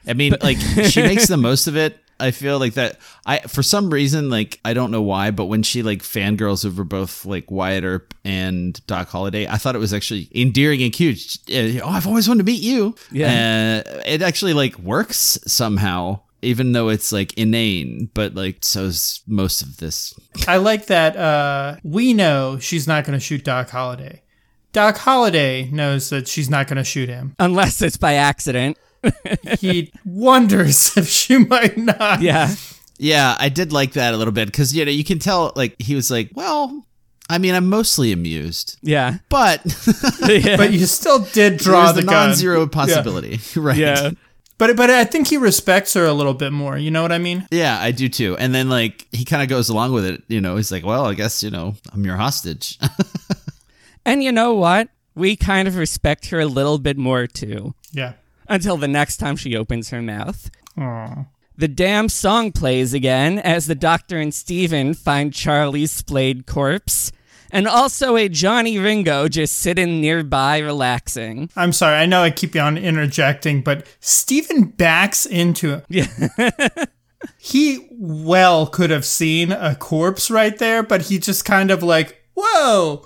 [0.08, 1.98] I mean, like she makes the most of it.
[2.22, 3.00] I feel like that.
[3.26, 6.84] I for some reason, like I don't know why, but when she like fangirls over
[6.84, 11.38] both like Wyatt Earp and Doc Holliday, I thought it was actually endearing and cute.
[11.50, 12.96] Uh, Oh, I've always wanted to meet you.
[13.12, 13.84] Yeah.
[13.86, 18.10] uh, it actually like works somehow, even though it's like inane.
[18.14, 20.14] But like so's most of this.
[20.48, 24.22] I like that uh, we know she's not going to shoot Doc Holliday.
[24.74, 27.36] Doc Holliday knows that she's not going to shoot him.
[27.40, 28.78] Unless it's by accident.
[29.60, 32.22] He wonders if she might not.
[32.22, 32.54] Yeah.
[32.98, 35.76] Yeah, I did like that a little bit because you know you can tell like
[35.82, 36.86] he was like, well,
[37.30, 39.18] I mean, I'm mostly amused, Yeah.
[39.30, 39.62] but.
[40.58, 43.78] But you still did draw the, the non-zero possibility, right?
[43.78, 44.12] Yeah.
[44.60, 46.78] But but I think he respects her a little bit more.
[46.78, 47.48] You know what I mean?
[47.50, 48.38] Yeah, I do too.
[48.38, 50.22] And then like he kind of goes along with it.
[50.28, 52.78] You know, he's like, well, I guess you know I'm your hostage.
[54.06, 54.90] And you know what?
[55.16, 57.74] We kind of respect her a little bit more too.
[57.92, 58.14] Yeah.
[58.48, 60.50] Until the next time she opens her mouth.
[60.78, 61.26] Aw.
[61.58, 67.12] The damn song plays again as the doctor and Steven find Charlie's splayed corpse.
[67.52, 71.50] And also a Johnny Ringo just sitting nearby relaxing.
[71.56, 71.98] I'm sorry.
[71.98, 76.08] I know I keep on interjecting, but Steven backs into it.
[76.40, 76.86] Yeah.
[77.38, 82.24] He well could have seen a corpse right there, but he just kind of like,
[82.36, 83.06] whoa.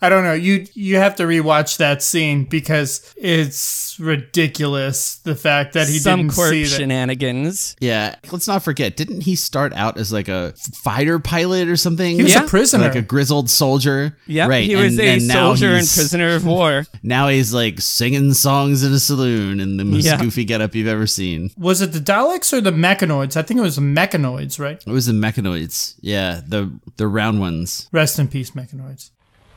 [0.00, 0.32] I don't know.
[0.34, 5.16] You you have to rewatch that scene because it's ridiculous.
[5.16, 6.68] The fact that he Some didn't court see that.
[6.70, 7.74] shenanigans.
[7.80, 8.96] Yeah, let's not forget.
[8.96, 12.16] Didn't he start out as like a fighter pilot or something?
[12.16, 12.44] He was Yeah.
[12.44, 12.84] a prisoner.
[12.84, 14.16] like a grizzled soldier.
[14.26, 14.64] Yep, right.
[14.64, 16.86] he was and, a and soldier and prisoner of war.
[17.02, 20.20] Now he's like singing songs in a saloon in the most Yeah.
[20.20, 21.50] goofy getup you've ever seen.
[21.56, 23.36] was it the Daleks or the Mechanoids?
[23.36, 24.82] I think it was the Mechanoids, right?
[24.86, 25.94] It was the mechanoids.
[26.00, 27.88] Yeah, the the round ones.
[27.92, 29.10] Rest in peace, Mechanoids.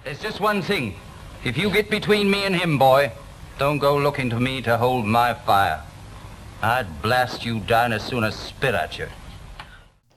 [0.04, 0.95] There's just one thing.
[1.43, 3.12] If you get between me and him, boy,
[3.60, 5.84] don't go looking to me to hold my fire.
[6.64, 9.08] I'd blast you down as soon as spit at you.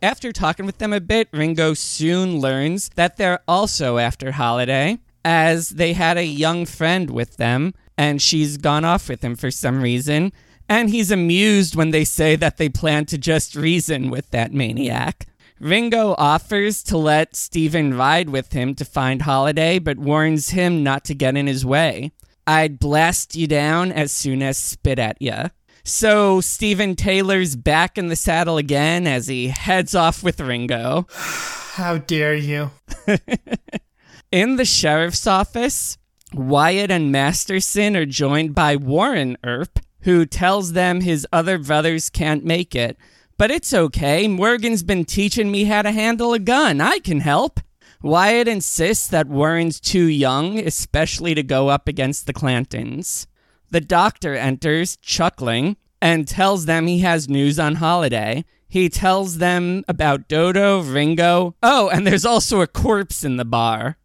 [0.01, 5.71] After talking with them a bit, Ringo soon learns that they're also after Holliday, as
[5.71, 9.83] they had a young friend with them, and she's gone off with him for some
[9.83, 10.33] reason.
[10.67, 15.27] And he's amused when they say that they plan to just reason with that maniac.
[15.65, 21.07] Ringo offers to let Steven ride with him to find Holliday, but warns him not
[21.07, 22.13] to get in his way.
[22.47, 25.49] I'd blast you down as soon as spit at ya.
[25.83, 31.07] So Steven Taylor's back in the saddle again as he heads off with Ringo.
[31.11, 32.71] How dare you?
[34.31, 35.97] In the sheriff's office,
[36.35, 42.45] Wyatt and Masterson are joined by Warren Earp, who tells them his other brothers can't
[42.45, 42.99] make it.
[43.37, 46.81] But it's okay, Morgan's been teaching me how to handle a gun.
[46.81, 47.59] I can help.
[48.01, 53.27] Wyatt insists that Warren's too young, especially to go up against the Clantons.
[53.71, 58.45] The doctor enters, chuckling, and tells them he has news on Holliday.
[58.69, 61.57] He tells them about Dodo, Ringo.
[61.63, 63.97] Oh, and there's also a corpse in the bar.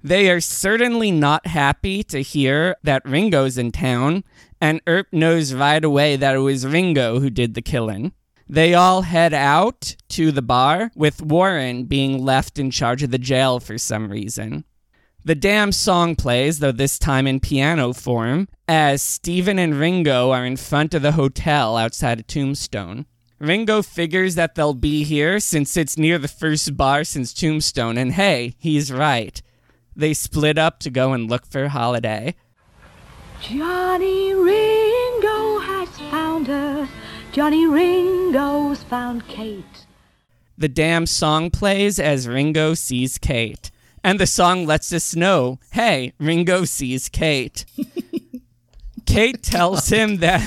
[0.00, 4.22] They are certainly not happy to hear that Ringo's in town,
[4.60, 8.12] and Earp knows right away that it was Ringo who did the killing.
[8.48, 13.18] They all head out to the bar, with Warren being left in charge of the
[13.18, 14.64] jail for some reason.
[15.24, 20.46] The damn song plays, though this time in piano form, as Steven and Ringo are
[20.46, 23.06] in front of the hotel outside of Tombstone.
[23.40, 28.12] Ringo figures that they'll be here since it's near the first bar since Tombstone, and
[28.12, 29.42] hey, he's right.
[29.96, 32.36] They split up to go and look for Holliday.
[33.40, 36.88] Johnny Ringo has found her.
[37.36, 39.84] Johnny Ringo's found Kate.
[40.56, 43.70] The damn song plays as Ringo sees Kate.
[44.02, 47.66] And the song lets us know hey, Ringo sees Kate.
[49.04, 50.40] Kate tells him that.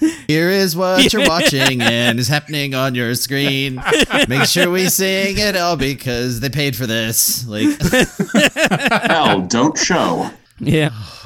[0.26, 3.82] Here is what you're watching and is happening on your screen.
[4.28, 7.46] Make sure we sing it all because they paid for this.
[7.46, 7.78] Like
[9.10, 10.30] Hell, don't show.
[10.58, 10.88] Yeah.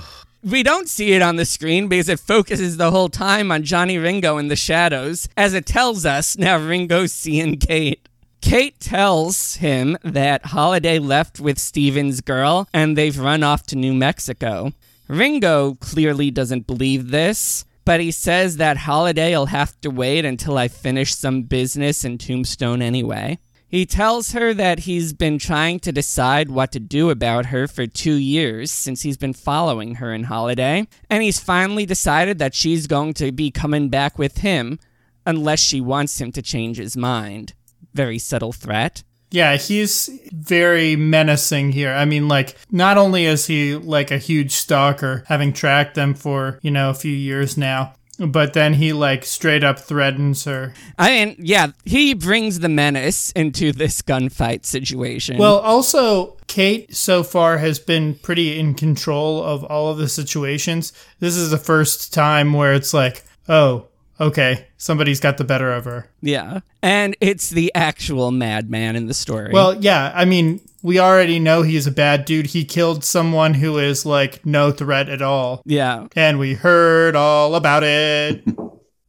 [0.45, 3.97] We don't see it on the screen because it focuses the whole time on Johnny
[3.97, 8.07] Ringo in the shadows, as it tells us now Ringo's seeing Kate.
[8.43, 13.95] Kate tells him that Holliday left with Steven's girl and they've run off to New
[13.95, 14.75] Mexico.
[15.09, 20.69] Ringo clearly doesn't believe this, but he says that Holliday'll have to wait until I
[20.69, 23.39] finish some business in Tombstone anyway.
[23.75, 27.89] He tells her that he's been trying to decide what to do about her for
[27.89, 32.87] two years since he's been following her in Holliday, and he's finally decided that she's
[32.87, 34.79] going to be coming back with him
[35.27, 37.55] unless she wants him to change his mind.
[37.95, 39.03] Very subtle threat.
[39.33, 41.91] Yeah, he's very menacing here.
[41.91, 46.61] I mean, like, not only is he like a huge stalker, having tracked them for,
[46.63, 50.73] you know, a few years now, but then he like straight up threatens her.
[50.99, 55.39] I mean, yeah, he brings the menace into this gunfight situation.
[55.39, 60.93] Well, also, Kate so far has been pretty in control of all of the situations.
[61.19, 63.89] This is the first time where it's like, oh,
[64.21, 66.09] okay, somebody's got the better of her.
[66.21, 66.61] yeah.
[66.83, 69.51] And it's the actual madman in the story.
[69.53, 72.49] Well, yeah, I mean, we already know he's a bad dude.
[72.49, 75.63] He killed someone who is like no threat at all.
[75.65, 76.07] yeah.
[76.15, 78.45] And we heard all about it.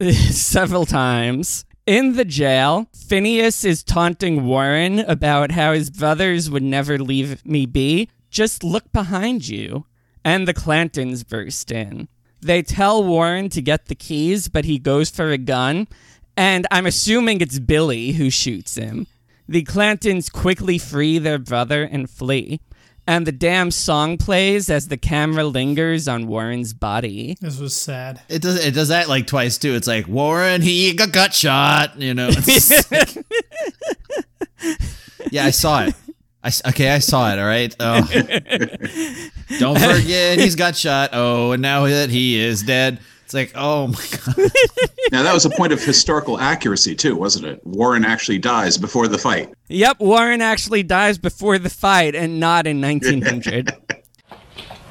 [0.30, 1.66] several times.
[1.86, 7.66] In the jail, Phineas is taunting Warren about how his brothers would never leave me
[7.66, 8.08] be.
[8.30, 9.84] Just look behind you.
[10.24, 12.08] And the Clantons burst in.
[12.40, 15.88] They tell Warren to get the keys, but he goes for a gun,
[16.36, 19.06] and I'm assuming it's Billy who shoots him.
[19.48, 22.60] The Clantons quickly free their brother and flee,
[23.06, 27.36] and the damn song plays as the camera lingers on Warren's body.
[27.40, 28.20] This was sad.
[28.28, 29.74] it does it does that like twice too.
[29.74, 32.00] It's like Warren, he got gut shot.
[32.00, 32.28] You know.
[32.30, 33.24] It's like-
[35.30, 35.94] yeah, I saw it.
[36.42, 37.38] I s okay, I saw it.
[37.38, 37.74] All right.
[37.80, 38.00] Oh.
[39.58, 41.10] Don't forget, he's got shot.
[41.12, 44.50] Oh, and now that he is dead, It's like, oh my god.
[45.10, 47.60] Now that was a point of historical accuracy too, wasn't it?
[47.66, 49.52] Warren actually dies before the fight.
[49.68, 53.72] Yep, Warren actually dies before the fight and not in 1900.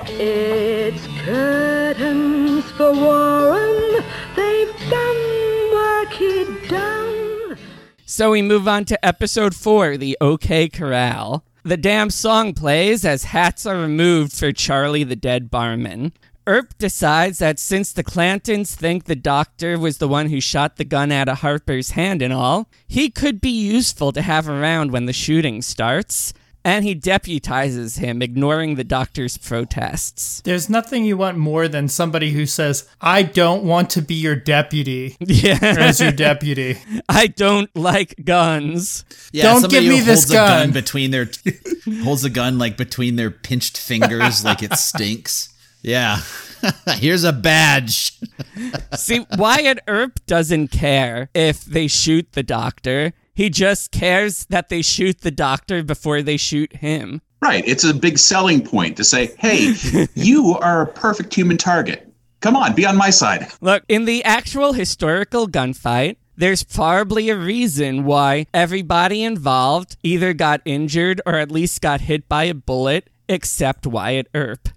[0.07, 4.03] It's curtains for Warren.
[4.35, 7.57] They've done work he'd done.
[8.05, 11.45] so we move on to episode 4, the OK Corral.
[11.63, 16.11] The damn song plays as hats are removed for Charlie the dead barman.
[16.47, 20.85] Earp decides that since the Clantons think the doctor was the one who shot the
[20.85, 25.05] gun out of Harper's hand and all, he could be useful to have around when
[25.05, 26.33] the shooting starts.
[26.63, 30.41] And he deputizes him, ignoring the doctor's protests.
[30.41, 34.35] There's nothing you want more than somebody who says, I don't want to be your
[34.35, 35.59] deputy Yeah.
[35.61, 36.79] as your deputy.
[37.09, 39.05] I don't like guns.
[39.31, 40.71] Yeah, Don't somebody give me who this holds a gun gun.
[40.73, 41.29] between their
[42.03, 45.49] holds a gun like between their pinched fingers like it stinks.
[45.85, 46.21] Yeah.
[46.95, 48.19] Here's a badge.
[48.95, 53.13] See, Wyatt Earp doesn't care if they shoot the doctor.
[53.35, 57.21] He just cares that they shoot the doctor before they shoot him.
[57.39, 57.63] Right.
[57.67, 59.75] It's a big selling point to say, hey,
[60.15, 62.11] you are a perfect human target.
[62.39, 63.47] Come on, be on my side.
[63.61, 70.61] Look, in the actual historical gunfight, there's probably a reason why everybody involved either got
[70.65, 74.69] injured or at least got hit by a bullet, except Wyatt Earp.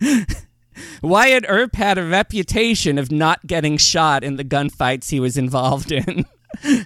[1.02, 5.92] Wyatt Earp had a reputation of not getting shot in the gunfights he was involved
[5.92, 6.26] in.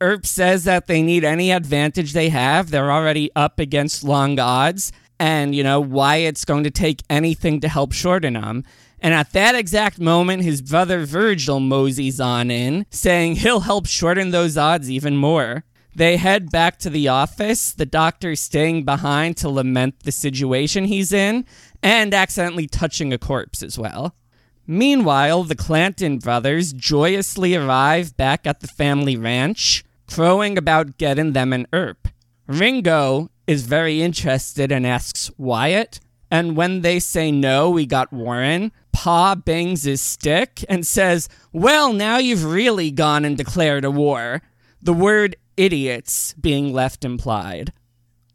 [0.00, 2.70] Earp says that they need any advantage they have.
[2.70, 4.92] They're already up against long odds.
[5.18, 8.64] And, you know, Wyatt's going to take anything to help shorten them.
[9.00, 14.30] And at that exact moment, his brother Virgil moseys on in, saying he'll help shorten
[14.30, 15.64] those odds even more.
[15.94, 21.12] They head back to the office, the doctor staying behind to lament the situation he's
[21.12, 21.44] in,
[21.82, 24.14] and accidentally touching a corpse as well.
[24.66, 31.52] Meanwhile, the Clanton brothers joyously arrive back at the family ranch, crowing about getting them
[31.52, 32.08] an Earp.
[32.46, 36.00] Ringo is very interested and asks Wyatt,
[36.30, 41.92] and when they say no, we got Warren, Pa bangs his stick and says, Well,
[41.92, 44.42] now you've really gone and declared a war.
[44.82, 47.72] The word idiots being left implied.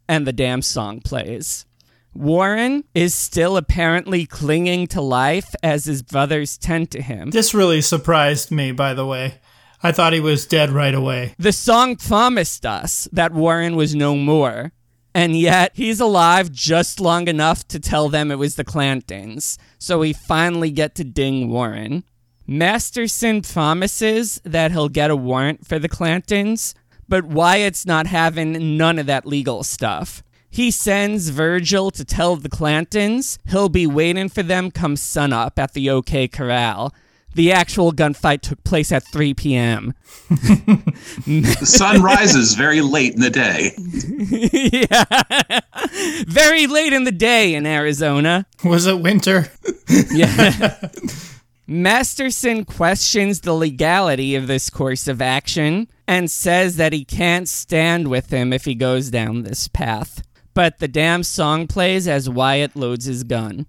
[0.07, 1.65] And the damn song plays.
[2.14, 7.31] Warren is still apparently clinging to life as his brothers tend to him.
[7.31, 9.40] This really surprised me, by the way.
[9.81, 11.35] I thought he was dead right away.
[11.38, 14.72] The song promised us that Warren was no more,
[15.14, 19.99] and yet he's alive just long enough to tell them it was the Clantons, so
[19.99, 22.03] we finally get to ding Warren.
[22.48, 26.73] Masterson promises that he'll get a warrant for the Clantons,
[27.10, 30.23] but Wyatt's not having none of that legal stuff.
[30.53, 35.73] He sends Virgil to tell the Clantons he'll be waiting for them come sunup at
[35.73, 36.93] the OK Corral.
[37.34, 39.95] The actual gunfight took place at 3 p.m.
[40.30, 43.71] The sun rises very late in the day.
[44.91, 46.23] yeah.
[46.27, 48.45] Very late in the day in Arizona.
[48.63, 49.51] Was it winter?
[50.11, 50.80] Yeah.
[51.67, 58.07] Masterson questions the legality of this course of action and says that he can't stand
[58.07, 60.21] with him if he goes down this path.
[60.53, 63.65] But the damn song plays as Wyatt loads his gun.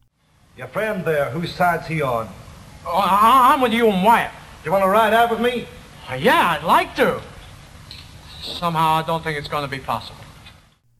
[0.57, 2.29] Your friend there, whose side's he on?
[2.87, 4.31] Oh, I- I'm with you and Wyatt.
[4.65, 5.67] You want to ride out with me?
[6.11, 7.21] Uh, yeah, I'd like to.
[8.43, 10.21] Somehow I don't think it's going to be possible.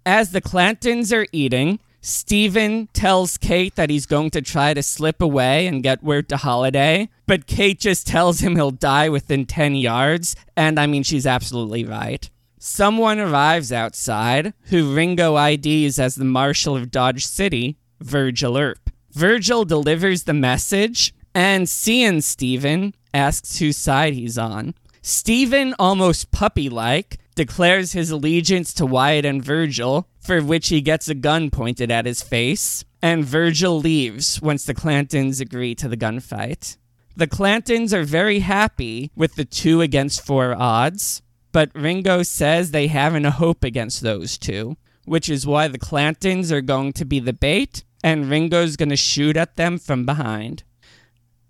[0.07, 5.23] As the Clantons are eating, Steven tells Kate that he's going to try to slip
[5.23, 9.75] away and get word to Holiday, but Kate just tells him he'll die within 10
[9.77, 12.29] yards, and I mean, she's absolutely right.
[12.67, 18.89] Someone arrives outside who Ringo IDs as the Marshal of Dodge City, Virgil Earp.
[19.13, 24.73] Virgil delivers the message, and seeing Steven, asks whose side he's on.
[25.03, 31.07] Steven, almost puppy like, declares his allegiance to Wyatt and Virgil, for which he gets
[31.07, 35.99] a gun pointed at his face, and Virgil leaves once the Clantons agree to the
[35.99, 36.79] gunfight.
[37.15, 41.21] The Clantons are very happy with the two against four odds,
[41.55, 46.51] but Ringo says they haven't a hope against those two, which is why the Clantons
[46.51, 50.65] are going to be the bait, and Ringo's going to shoot at them from behind.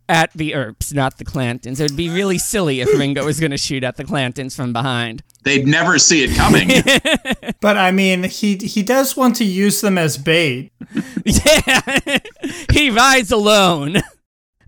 [0.07, 1.81] At the Earps, not the Clantons.
[1.81, 4.75] It would be really silly if Ringo was going to shoot at the Clantons from
[4.75, 5.23] behind.
[5.43, 6.71] They'd never see it coming.
[7.61, 10.71] But I mean, he he does want to use them as bait.
[11.25, 11.99] Yeah,
[12.73, 14.03] he rides alone.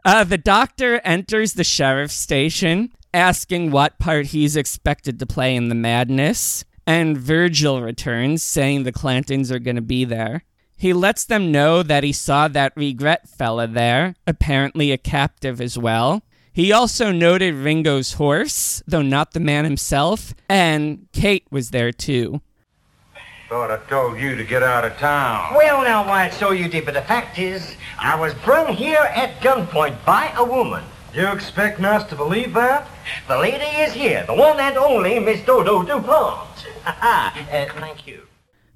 [0.03, 5.71] Uh, the doctor enters the sheriff's station, asking what part he's expected to play in
[5.71, 10.45] the madness, and Virgil returns, saying the Clantons are going to be there.
[10.77, 15.79] He lets them know that he saw that regret fella there, apparently a captive as
[15.79, 16.23] well.
[16.53, 22.43] He also noted Ringo's horse, though not the man himself, and Kate was there too.
[23.49, 25.55] Thought I told you to get out of town.
[25.55, 29.11] Well, now, why, it's so you did, but the fact is, I was brung here
[29.15, 30.85] at gunpoint by a woman.
[31.17, 32.87] You expect us to believe that?
[33.27, 36.67] The lady is here, the one and only Miss Dodo DuPont.
[36.87, 38.27] uh, thank you.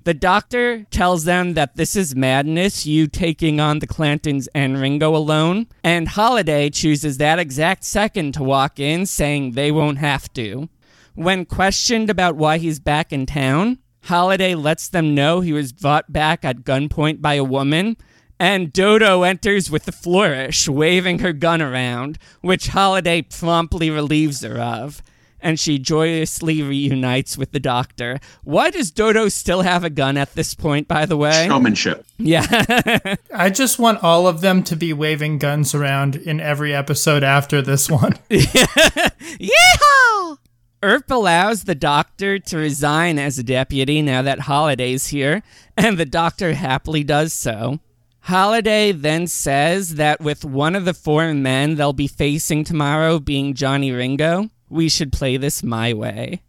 [0.05, 5.15] The doctor tells them that this is madness, you taking on the Clantons and Ringo
[5.15, 10.71] alone, and Holliday chooses that exact second to walk in, saying they won't have to.
[11.15, 16.11] When questioned about why he's back in town, Holliday lets them know he was brought
[16.11, 17.99] back at gunpoint by a woman,
[18.41, 24.59] and Dodo enters with a flourish, waving her gun around, which Holliday promptly relieves her
[24.59, 25.03] of.
[25.43, 28.19] And she joyously reunites with the doctor.
[28.43, 31.47] Why does Dodo still have a gun at this point, by the way?
[31.47, 32.07] Showmanship.
[32.17, 33.17] Yeah.
[33.35, 37.63] I just want all of them to be waving guns around in every episode after
[37.63, 38.19] this one.
[38.31, 40.39] Yeehaw!
[40.83, 45.43] Earp allows the doctor to resign as a deputy now that Holliday's here,
[45.77, 47.81] and the doctor happily does so.
[48.23, 53.55] Holliday then says that with one of the four men they'll be facing tomorrow being
[53.55, 56.43] Johnny Ringo, we should play this my way.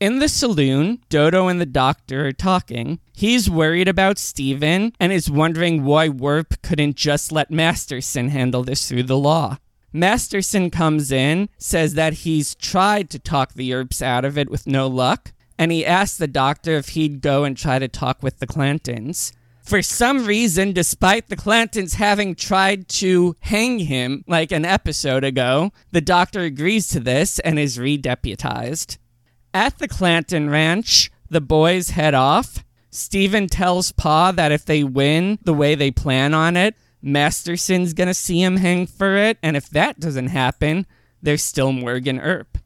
[0.00, 3.00] In the saloon, Dodo and the doctor are talking.
[3.12, 8.88] He's worried about Steven and is wondering why Earp couldn't just let Masterson handle this
[8.88, 9.58] through the law.
[9.92, 14.66] Masterson comes in, says that he's tried to talk the Earps out of it with
[14.66, 18.38] no luck, and he asks the doctor if he'd go and try to talk with
[18.38, 19.32] the Clantons.
[19.62, 25.72] For some reason, despite the Clantons having tried to hang him like an episode ago,
[25.92, 28.98] the doctor agrees to this and is redeputized.
[29.54, 32.64] At the Clanton Ranch, the boys head off.
[32.90, 38.14] Steven tells Pa that if they win the way they plan on it, Masterson's gonna
[38.14, 40.86] see him hang for it, and if that doesn't happen,
[41.22, 42.58] there's still Morgan Earp.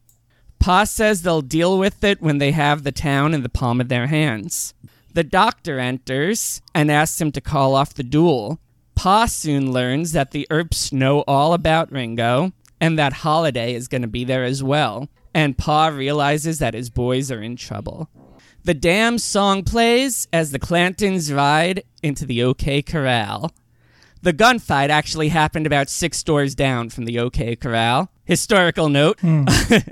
[0.59, 3.89] Pa says they'll deal with it when they have the town in the palm of
[3.89, 4.73] their hands.
[5.15, 8.59] The doctor enters and asks him to call off the duel.
[8.97, 14.03] Pa soon learns that the Earps know all about Ringo and that Holliday is going
[14.03, 18.11] to be there as well, and Pa realizes that his boys are in trouble.
[18.65, 23.53] The damn song plays as the Clantons ride into the OK Corral.
[24.23, 28.11] The gunfight actually happened about six doors down from the OK Corral.
[28.25, 29.45] Historical note hmm.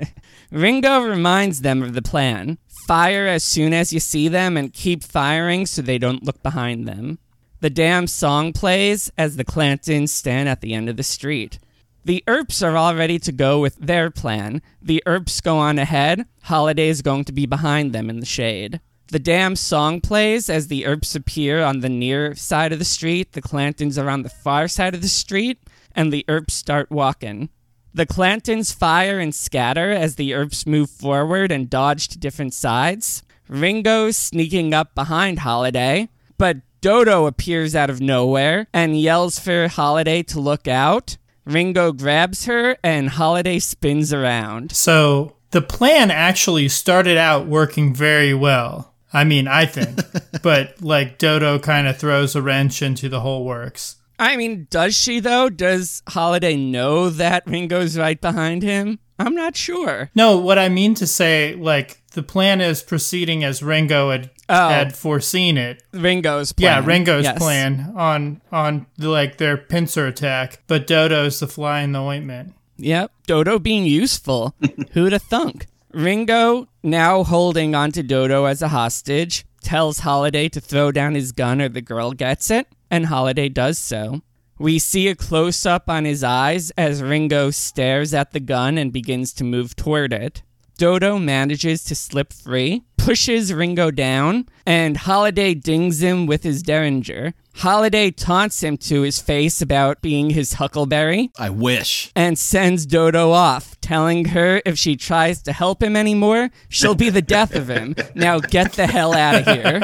[0.51, 5.03] Ringo reminds them of the plan fire as soon as you see them and keep
[5.03, 7.19] firing so they don't look behind them.
[7.61, 11.59] The damn song plays as the Clantons stand at the end of the street.
[12.03, 14.61] The Earps are all ready to go with their plan.
[14.81, 18.81] The Earps go on ahead, Holliday is going to be behind them in the shade.
[19.07, 23.31] The damn song plays as the Earps appear on the near side of the street,
[23.31, 25.59] the Clantons are on the far side of the street,
[25.95, 27.49] and the Earps start walking.
[27.95, 33.21] The Clantons fire and scatter as the Earps move forward and dodge to different sides.
[33.47, 36.09] Ringo sneaking up behind Holliday,
[36.39, 41.17] but Dodo appears out of nowhere and yells for Holliday to look out.
[41.45, 44.71] Ringo grabs her and Holliday spins around.
[44.71, 48.95] So the plan actually started out working very well.
[49.13, 49.99] I mean, I think.
[50.41, 53.97] but like Dodo kind of throws a wrench into the whole works.
[54.19, 55.49] I mean, does she though?
[55.49, 58.99] Does Holliday know that Ringo's right behind him?
[59.19, 60.09] I'm not sure.
[60.15, 64.69] No, what I mean to say, like, the plan is proceeding as Ringo had Oh.
[64.69, 65.81] had foreseen it.
[65.93, 66.81] Ringo's plan.
[66.83, 67.37] Yeah, Ringo's Yes.
[67.37, 72.53] plan on on the, like their pincer attack, but Dodo's the fly in the ointment.
[72.77, 74.53] Yep, Dodo being useful.
[74.93, 75.67] Who'da thunk?
[75.93, 81.61] Ringo, now holding onto Dodo as a hostage, tells Holliday to throw down his gun
[81.61, 84.21] or the girl gets it, and Holliday does so.
[84.59, 88.93] We see a close up on his eyes as Ringo stares at the gun and
[88.93, 90.43] begins to move toward it.
[90.83, 97.33] Dodo manages to slip free, pushes Ringo down, and Holliday dings him with his derringer.
[97.55, 102.11] Holiday taunts him to his face about being his huckleberry I wish.
[102.17, 107.09] and sends Dodo off, telling her if she tries to help him anymore, she'll be
[107.09, 107.95] the death of him.
[108.13, 109.79] Now get the hell out of here.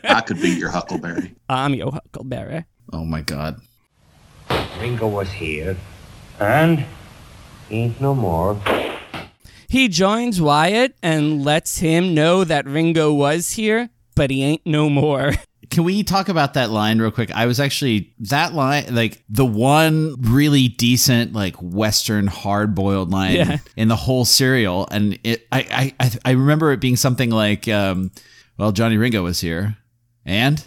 [0.04, 1.34] I could be your Huckleberry.
[1.48, 2.64] I'm your huckleberry.
[2.92, 3.60] Oh my god.
[4.78, 5.76] Ringo was here,
[6.38, 6.84] and
[7.72, 8.56] ain't no more.
[9.70, 14.90] He joins Wyatt and lets him know that Ringo was here, but he ain't no
[14.90, 15.32] more.
[15.70, 17.30] Can we talk about that line real quick?
[17.30, 23.36] I was actually that line, like the one really decent, like Western hard boiled line
[23.36, 23.58] Yeah.
[23.76, 25.46] in the whole serial, and it.
[25.52, 28.10] I, I I remember it being something like, um,
[28.58, 29.76] "Well, Johnny Ringo was here,
[30.26, 30.60] and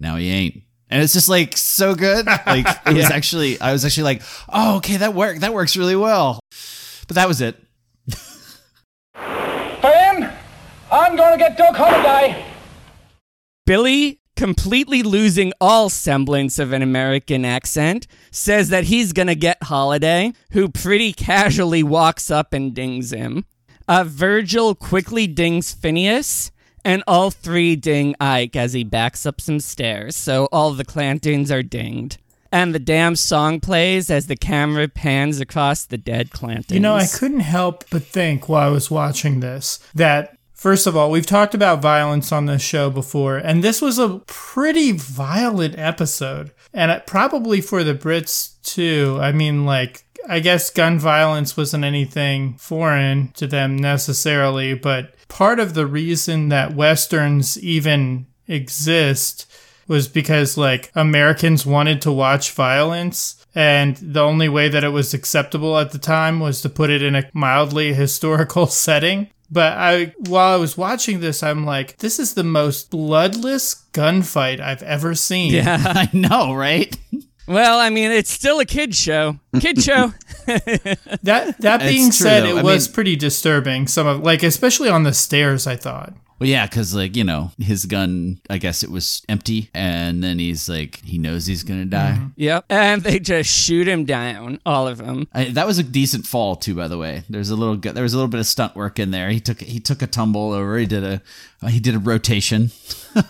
[0.00, 0.62] now he ain't.
[0.90, 2.26] And it's just like so good.
[2.26, 5.42] Like it was actually, I was actually like, oh, okay, that worked.
[5.42, 6.40] That works really well.
[7.06, 7.54] But that was it.
[9.14, 10.32] Fan,
[10.90, 12.44] I'm gonna get Doc Holliday.
[13.66, 20.32] Billy, completely losing all semblance of an American accent, says that he's gonna get Holliday,
[20.52, 23.44] who pretty casually walks up and dings him.
[23.86, 26.50] Uh, Virgil quickly dings Phineas,
[26.84, 31.50] and all three ding Ike as he backs up some stairs, so all the Clantons
[31.50, 32.16] are dinged.
[32.50, 36.70] And the damn song plays as the camera pans across the dead Clantons.
[36.70, 40.96] You know, I couldn't help but think while I was watching this that, first of
[40.96, 45.78] all, we've talked about violence on this show before, and this was a pretty violent
[45.78, 46.50] episode.
[46.74, 49.18] And probably for the Brits, too.
[49.22, 55.60] I mean, like, I guess gun violence wasn't anything foreign to them necessarily, but part
[55.60, 59.46] of the reason that Westerns even exist
[59.86, 65.14] was because like Americans wanted to watch violence and the only way that it was
[65.14, 69.30] acceptable at the time was to put it in a mildly historical setting.
[69.50, 74.60] But I while I was watching this I'm like this is the most bloodless gunfight
[74.60, 75.52] I've ever seen.
[75.54, 75.82] Yeah.
[75.86, 76.94] I know, right?
[77.46, 79.38] Well, I mean, it's still a kid show.
[79.60, 80.12] Kid show.
[81.22, 82.56] That that being true, said, though.
[82.56, 83.86] it I was mean- pretty disturbing.
[83.86, 86.14] Some of like especially on the stairs, I thought.
[86.38, 88.40] Well, yeah, because like you know, his gun.
[88.48, 92.18] I guess it was empty, and then he's like, he knows he's gonna die.
[92.36, 92.66] Yep.
[92.70, 95.28] And they just shoot him down, all of them.
[95.32, 97.24] I, that was a decent fall too, by the way.
[97.28, 99.30] There's a little, there was a little bit of stunt work in there.
[99.30, 100.78] He took, he took a tumble over.
[100.78, 101.22] He did a,
[101.62, 102.70] uh, he did a rotation.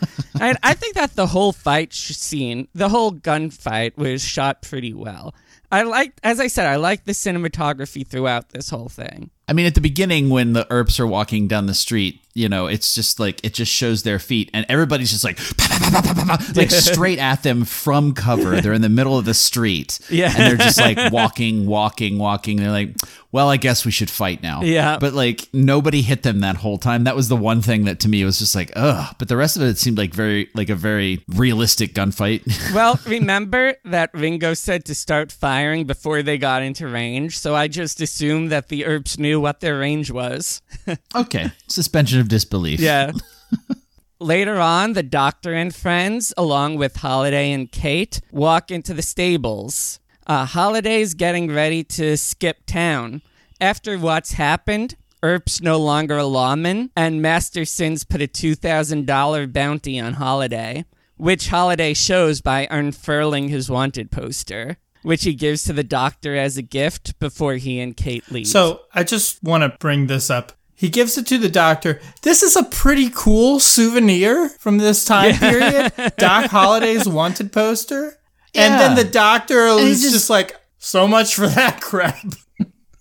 [0.41, 5.35] And I think that the whole fight scene, the whole gunfight, was shot pretty well.
[5.71, 9.31] I like, as I said, I like the cinematography throughout this whole thing.
[9.49, 12.67] I mean, at the beginning when the Earps are walking down the street, you know,
[12.69, 16.03] it's just like it just shows their feet, and everybody's just like, "Pa, pa, pa,
[16.03, 18.61] pa, pa, pa," like straight at them from cover.
[18.61, 20.29] They're in the middle of the street, Yeah.
[20.35, 22.57] and they're just like walking, walking, walking.
[22.59, 22.95] They're like,
[23.31, 24.63] well, I guess we should fight now.
[24.63, 24.97] Yeah.
[24.99, 27.05] but like nobody hit them that whole time.
[27.05, 29.15] That was the one thing that to me was just like, ugh.
[29.19, 32.43] But the rest of it seemed like very, like a very realistic gunfight.
[32.79, 37.67] Well, remember that Ringo said to start firing before they got into range, so I
[37.67, 40.63] just assumed that the Earps knew what their range was.
[41.15, 42.81] okay, suspension of disbelief.
[42.81, 43.13] Yeah.
[44.21, 50.01] Later on, the doctor and friends, along with Holliday and Kate, walk into the stables.
[50.27, 53.23] Uh, Holliday's getting ready to skip town.
[53.61, 60.15] After what's happened, Earp's no longer a lawman, and Masterson's put a $2,000 bounty on
[60.15, 60.85] Holliday,
[61.17, 66.57] which Holliday shows by unfurling his wanted poster, which he gives to the doctor as
[66.57, 68.47] a gift before he and Kate leave.
[68.47, 70.53] So I just want to bring this up.
[70.79, 72.01] He gives it to the doctor.
[72.23, 75.93] This is a pretty cool souvenir from this time period.
[76.19, 78.17] Doc Holliday's wanted poster.
[78.55, 82.25] And then the doctor was just- just, like, so much for that crap.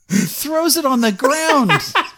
[0.09, 1.71] throws it on the ground.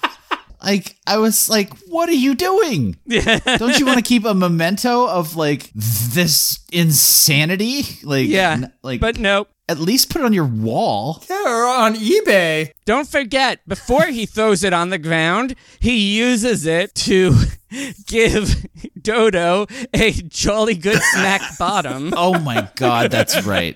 [0.62, 2.98] like I was like, "What are you doing?
[3.08, 7.84] Don't you want to keep a memento of like this insanity?
[8.04, 9.50] Like, yeah, n- like, but nope.
[9.68, 12.72] at least put it on your wall." Yeah, or on eBay.
[12.86, 17.36] Don't forget, before he throws it on the ground, he uses it to
[18.08, 18.66] give
[19.02, 22.14] Dodo a jolly good smack bottom.
[22.18, 23.76] Oh my god, that's right.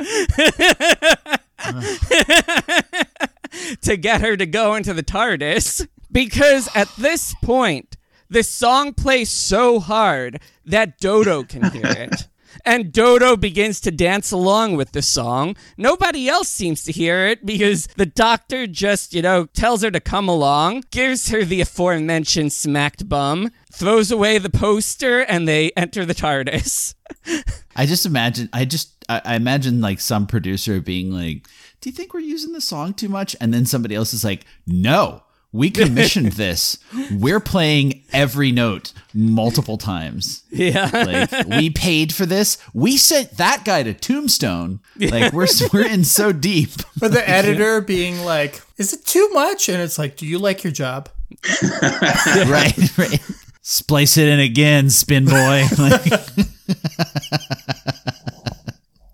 [3.82, 5.88] to get her to go into the TARDIS.
[6.14, 7.98] Because at this point,
[8.30, 12.28] the song plays so hard that Dodo can hear it.
[12.66, 15.58] And Dodo begins to dance along with the song.
[15.76, 20.00] Nobody else seems to hear it because the doctor just, you know, tells her to
[20.00, 26.06] come along, gives her the aforementioned smacked bum, throws away the poster, and they enter
[26.06, 26.94] the TARDIS.
[27.76, 28.50] I just imagine.
[28.54, 28.92] I just.
[29.10, 31.48] I, I imagine like some producer being like,
[31.82, 34.46] "Do you think we're using the song too much?" And then somebody else is like,
[34.66, 35.24] "No."
[35.54, 36.78] We commissioned this.
[37.12, 40.44] We're playing every note multiple times.
[40.50, 40.90] Yeah.
[40.92, 42.58] Like we paid for this.
[42.74, 44.82] We sent that guy to Tombstone.
[45.00, 46.72] Like we're we're in so deep.
[47.00, 49.70] For the editor being like, is it too much?
[49.70, 51.10] And it's like, do you like your job?
[51.62, 53.20] right, right.
[53.62, 55.66] Splice it in again, spin boy.
[55.78, 56.04] Like,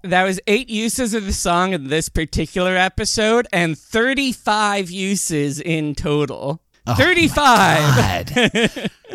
[0.04, 5.94] That was eight uses of the song in this particular episode and 35 uses in
[5.94, 6.62] total.
[6.88, 7.86] 35!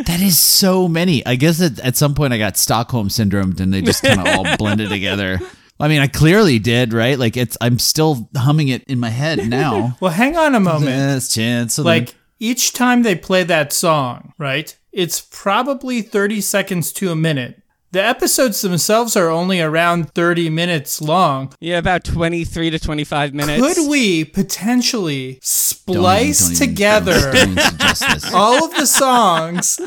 [0.07, 1.25] That is so many.
[1.25, 4.27] I guess at, at some point I got Stockholm syndrome and they just kind of
[4.27, 5.41] all blended together.
[5.81, 7.19] I mean, I clearly did, right?
[7.19, 9.97] Like it's I'm still humming it in my head now.
[10.01, 10.87] Well, hang on a moment.
[10.87, 11.79] Last chance.
[11.79, 14.77] Like each time they play that song, right?
[14.93, 17.63] It's probably 30 seconds to a minute
[17.95, 21.55] The episodes themselves are only around 30 minutes long.
[21.61, 23.63] Yeah, about 23 to 25 minutes.
[23.63, 29.79] Could we potentially splice don't even- together don't even suggest all of the songs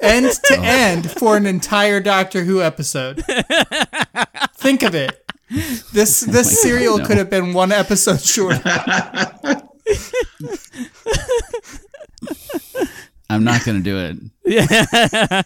[0.00, 0.62] end to oh.
[0.62, 3.22] end for an entire Doctor Who episode?
[4.56, 5.22] Think of it.
[5.92, 7.04] This oh this Oh my God, serial no.
[7.04, 8.62] could have been one episode shorter.
[13.28, 14.16] I'm not going to do it.
[14.46, 15.42] Yeah.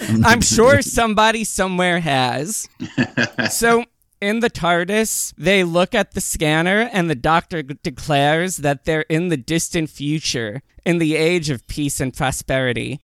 [0.00, 2.68] I'm not I'm gonna sure somebody somewhere has.
[3.50, 3.84] so
[4.20, 9.28] in the TARDIS, they look at the scanner and the doctor declares that they're in
[9.28, 13.00] the distant future, in the age of peace and prosperity.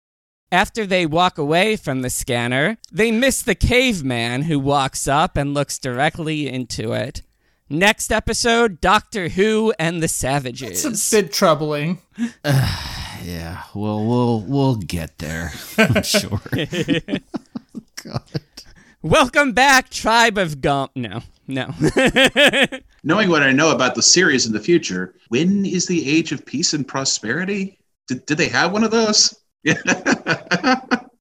[0.52, 5.54] After they walk away from the scanner, they miss the caveman who walks up and
[5.54, 7.22] looks directly into it.
[7.68, 10.84] Next episode Doctor Who and the Savages.
[10.84, 12.00] It's a bit troubling.
[13.22, 15.52] Yeah, we'll we'll we'll get there.
[15.78, 16.40] I'm sure.
[18.02, 18.22] God.
[19.02, 20.92] Welcome back, Tribe of Gump.
[20.94, 21.72] No, no.
[23.02, 26.44] Knowing what I know about the series in the future, when is the age of
[26.44, 27.78] peace and prosperity?
[28.08, 29.34] Did, did they have one of those?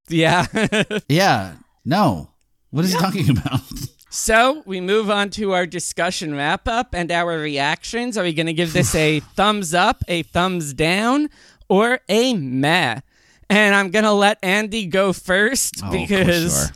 [0.09, 0.45] yeah.
[1.07, 1.55] Yeah.
[1.85, 2.29] No.
[2.71, 3.61] What is he talking about?
[4.09, 8.17] So we move on to our discussion wrap up and our reactions.
[8.17, 11.29] Are we going to give this a thumbs up, a thumbs down,
[11.69, 12.99] or a meh?
[13.49, 16.71] And I'm going to let Andy go first Oh, because.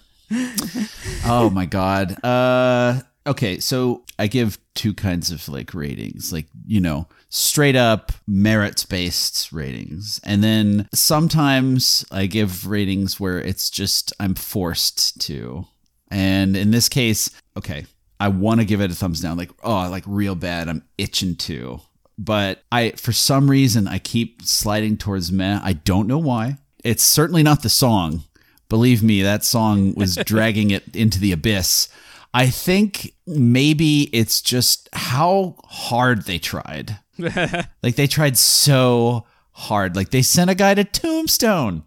[1.26, 2.24] oh my god.
[2.24, 6.34] Uh okay, so I give two kinds of like ratings.
[6.34, 10.20] Like, you know, straight up merits based ratings.
[10.24, 15.66] And then sometimes I give ratings where it's just I'm forced to.
[16.10, 17.86] And in this case, okay,
[18.20, 20.70] I want to give it a thumbs down like oh, like real bad.
[20.70, 21.82] I'm itching to.
[22.18, 25.60] But I for some reason I keep sliding towards meh.
[25.64, 26.58] I don't know why.
[26.84, 28.24] It's certainly not the song.
[28.70, 31.90] Believe me, that song was dragging it into the abyss.
[32.34, 36.98] I think maybe it's just how hard they tried.
[37.18, 39.96] like they tried so hard.
[39.96, 41.84] Like they sent a guy to Tombstone.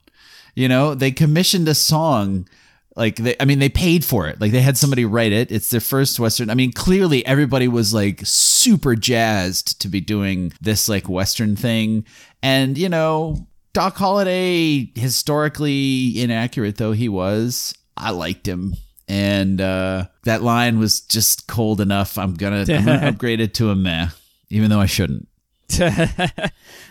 [0.54, 2.48] You know, they commissioned a song.
[2.96, 4.40] Like they, I mean, they paid for it.
[4.40, 5.52] Like they had somebody write it.
[5.52, 6.48] It's their first Western.
[6.48, 12.06] I mean, clearly everybody was like super jazzed to be doing this like Western thing.
[12.42, 18.74] And, you know, Doc Holliday, historically inaccurate though he was, I liked him.
[19.08, 22.16] And uh, that line was just cold enough.
[22.16, 24.08] I'm gonna, I'm gonna upgrade it to a meh,
[24.48, 25.28] even though I shouldn't.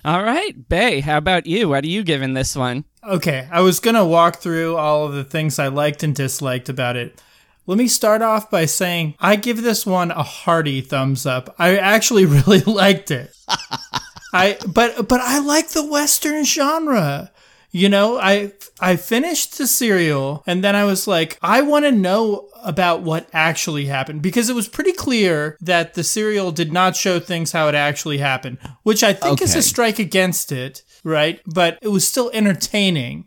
[0.05, 1.69] All right, Bay, how about you?
[1.69, 2.85] What are you giving this one?
[3.07, 6.95] Okay, I was gonna walk through all of the things I liked and disliked about
[6.95, 7.21] it.
[7.67, 11.53] Let me start off by saying I give this one a hearty thumbs up.
[11.59, 13.35] I actually really liked it.
[14.33, 17.31] I but but I like the western genre.
[17.71, 21.91] You know, I I finished the serial and then I was like, I want to
[21.91, 26.95] know about what actually happened because it was pretty clear that the serial did not
[26.95, 31.39] show things how it actually happened, which I think is a strike against it, right?
[31.45, 33.25] But it was still entertaining.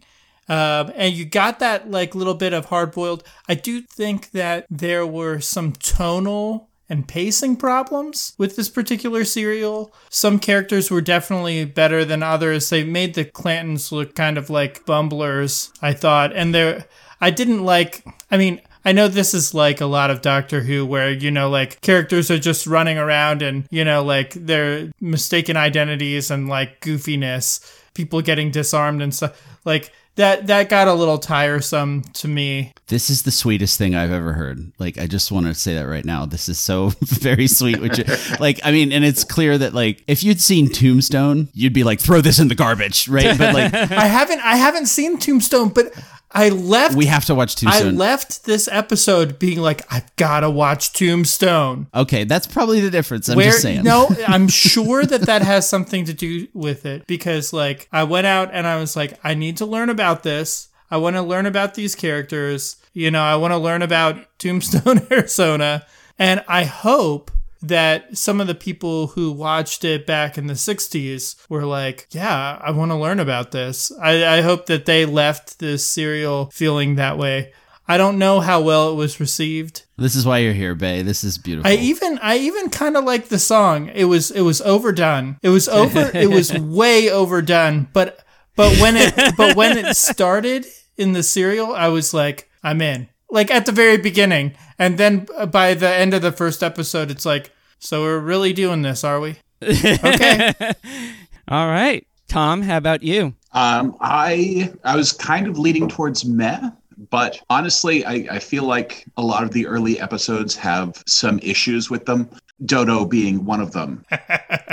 [0.49, 3.23] Um, and you got that like little bit of hard boiled.
[3.49, 9.93] I do think that there were some tonal and pacing problems with this particular serial.
[10.09, 12.71] Some characters were definitely better than others.
[12.71, 16.33] They made the Clantons look kind of like bumblers, I thought.
[16.35, 16.87] And there,
[17.21, 20.87] I didn't like, I mean, I know this is like a lot of Doctor Who
[20.87, 25.59] where, you know, like characters are just running around and, you know, like their mistaken
[25.59, 27.61] identities and like goofiness,
[27.93, 29.39] people getting disarmed and stuff.
[29.67, 32.73] Like that, that got a little tiresome to me.
[32.87, 34.73] This is the sweetest thing I've ever heard.
[34.79, 36.25] Like, I just want to say that right now.
[36.25, 37.83] This is so very sweet.
[37.83, 38.01] Which,
[38.41, 42.01] like, I mean, and it's clear that like if you'd seen Tombstone, you'd be like,
[42.01, 43.37] throw this in the garbage, right?
[43.37, 45.93] But like, I haven't, I haven't seen Tombstone, but
[46.31, 46.95] I left.
[46.95, 47.95] we have to watch Tombstone.
[47.95, 51.87] I left this episode being like, I've gotta watch Tombstone.
[51.95, 53.29] okay, that's probably the difference.
[53.29, 53.83] I'm Where just saying.
[53.83, 58.27] no, I'm sure that that has something to do with it because like I went
[58.27, 60.69] out and I was like, I need to learn about this.
[60.91, 62.77] I want to learn about these characters.
[62.93, 65.87] You know, I want to learn about Tombstone, Arizona,
[66.19, 67.31] and I hope
[67.63, 72.59] that some of the people who watched it back in the 60s were like, yeah,
[72.61, 73.91] I want to learn about this.
[74.01, 77.53] I, I hope that they left this serial feeling that way.
[77.91, 79.85] I don't know how well it was received.
[79.97, 81.01] This is why you're here, Bay.
[81.01, 81.71] This is beautiful.
[81.71, 83.91] I even I even kind of like the song.
[83.95, 85.39] It was it was overdone.
[85.43, 86.11] It was over.
[86.15, 87.89] it was way overdone.
[87.95, 88.23] But
[88.57, 90.67] but when it but when it started
[90.99, 93.09] in the serial, I was like, I'm in.
[93.31, 97.27] Like at the very beginning, and then by the end of the first episode, it's
[97.27, 99.37] like, so we're really doing this, are we?
[99.63, 100.53] Okay.
[101.49, 102.07] All right.
[102.29, 103.35] Tom, how about you?
[103.53, 106.71] Um, I I was kind of leaning towards meh,
[107.11, 111.91] But honestly, I, I feel like a lot of the early episodes have some issues
[111.91, 112.29] with them.
[112.65, 114.05] Dodo being one of them.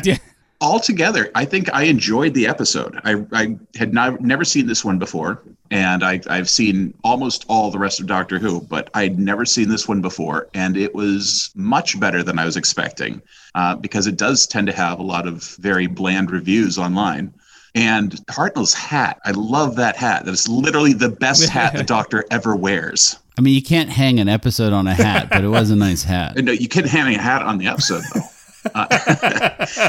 [0.04, 0.18] Yeah.
[0.66, 3.00] Altogether, I think I enjoyed the episode.
[3.04, 7.70] I, I had not, never seen this one before, and I, I've seen almost all
[7.70, 11.52] the rest of Doctor Who, but I'd never seen this one before, and it was
[11.54, 13.22] much better than I was expecting
[13.54, 17.32] uh, because it does tend to have a lot of very bland reviews online.
[17.76, 20.26] And Hartnell's hat, I love that hat.
[20.26, 23.20] That is literally the best hat the Doctor ever wears.
[23.38, 26.02] I mean, you can't hang an episode on a hat, but it was a nice
[26.02, 26.38] hat.
[26.44, 28.22] No, you couldn't hang a hat on the episode though.
[28.74, 28.88] Uh,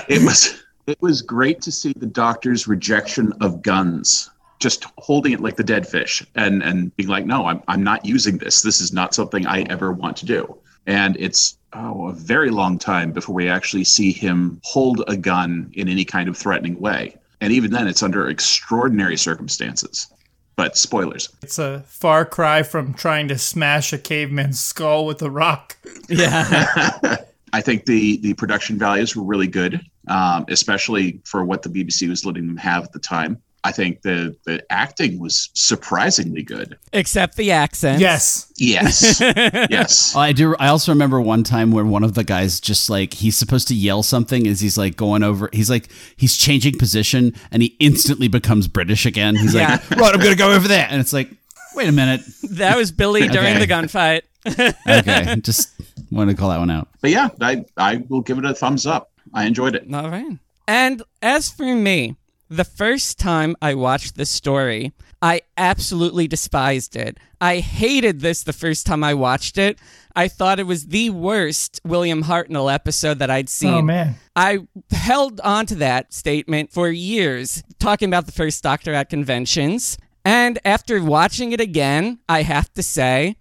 [0.07, 5.41] it was it was great to see the doctor's rejection of guns, just holding it
[5.41, 8.63] like the dead fish, and and being like, no, I'm I'm not using this.
[8.63, 10.57] This is not something I ever want to do.
[10.87, 15.71] And it's oh, a very long time before we actually see him hold a gun
[15.75, 17.17] in any kind of threatening way.
[17.41, 20.07] And even then, it's under extraordinary circumstances.
[20.55, 21.29] But spoilers.
[21.43, 25.77] It's a far cry from trying to smash a caveman's skull with a rock.
[26.09, 27.17] Yeah.
[27.53, 32.09] I think the the production values were really good, um, especially for what the BBC
[32.09, 33.41] was letting them have at the time.
[33.65, 36.79] I think the the acting was surprisingly good.
[36.93, 38.01] Except the accent.
[38.01, 38.53] Yes.
[38.57, 39.21] Yes,
[39.71, 40.15] yes.
[40.15, 40.55] I do.
[40.61, 43.75] I also remember one time where one of the guys just like he's supposed to
[43.75, 45.51] yell something as he's like going over.
[45.53, 49.35] He's like he's changing position and he instantly becomes British again.
[49.35, 49.81] He's Yeah.
[49.91, 51.29] like, right, I'm gonna go over there, and it's like,
[51.75, 52.21] wait a minute.
[52.51, 53.67] That was Billy during Okay.
[53.67, 54.23] the gunfight.
[54.89, 55.71] Okay, just
[56.13, 56.89] wanted to call that one out.
[57.01, 59.11] But yeah, I I will give it a thumbs up.
[59.37, 59.87] I enjoyed it.
[59.95, 60.39] All right.
[60.67, 62.17] And as for me,
[62.49, 67.19] the first time I watched this story, I absolutely despised it.
[67.41, 69.79] I hated this the first time I watched it.
[70.15, 73.75] I thought it was the worst William Hartnell episode that I'd seen.
[73.75, 74.15] Oh, man.
[74.35, 74.61] I
[74.91, 79.99] held on to that statement for years, talking about the first Doctor at conventions.
[80.25, 83.37] And after watching it again, I have to say,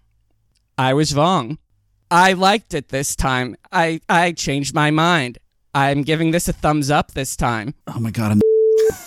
[0.76, 1.58] I was wrong.
[2.10, 3.56] I liked it this time.
[3.72, 5.38] I, I changed my mind.
[5.76, 7.74] I'm giving this a thumbs up this time.
[7.86, 8.40] Oh my god, I'm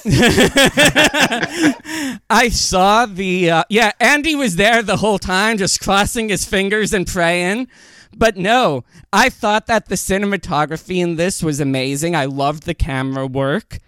[2.30, 6.94] I saw the uh, yeah, Andy was there the whole time, just crossing his fingers
[6.94, 7.70] and praying.
[8.16, 12.16] But no, I thought that the cinematography in this was amazing.
[12.16, 13.80] I loved the camera work.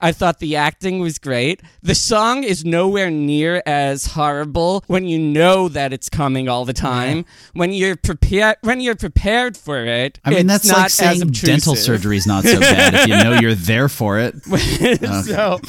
[0.00, 1.62] I thought the acting was great.
[1.82, 6.72] The song is nowhere near as horrible when you know that it's coming all the
[6.72, 7.24] time.
[7.54, 10.92] When you're prepared, when you're prepared for it, I mean, it's that's not like as
[10.94, 14.34] saying dental surgery is not so bad if you know you're there for it.
[15.24, 15.60] so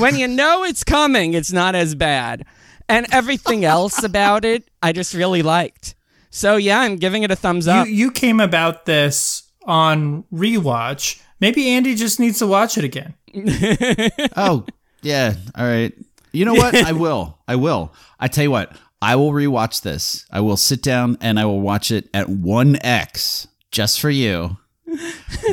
[0.00, 2.44] when you know it's coming, it's not as bad.
[2.88, 5.94] And everything else about it, I just really liked.
[6.30, 7.88] So yeah, I'm giving it a thumbs You up.
[7.88, 11.22] you came about this on rewatch.
[11.40, 13.14] Maybe Andy just needs to watch it again.
[14.36, 14.64] Oh,
[15.02, 15.34] yeah.
[15.56, 15.92] All right.
[16.32, 16.74] You know what?
[16.86, 17.38] I will.
[17.48, 17.92] I will.
[18.20, 18.74] I tell you what.
[19.00, 20.24] I will rewatch this.
[20.30, 24.56] I will sit down and I will watch it at 1x just for you.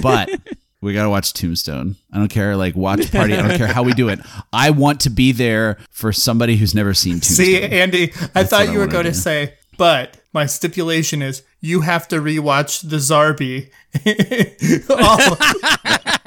[0.04, 0.30] But
[0.82, 1.96] we got to watch Tombstone.
[2.14, 3.34] I don't care like watch party.
[3.34, 4.20] I don't care how we do it.
[4.54, 7.46] I want to be there for somebody who's never seen Tombstone.
[7.46, 11.42] See, Andy, I what thought I you were going to say, but my stipulation is
[11.60, 13.72] you have to rewatch the Zarbi.
[14.90, 16.19] All-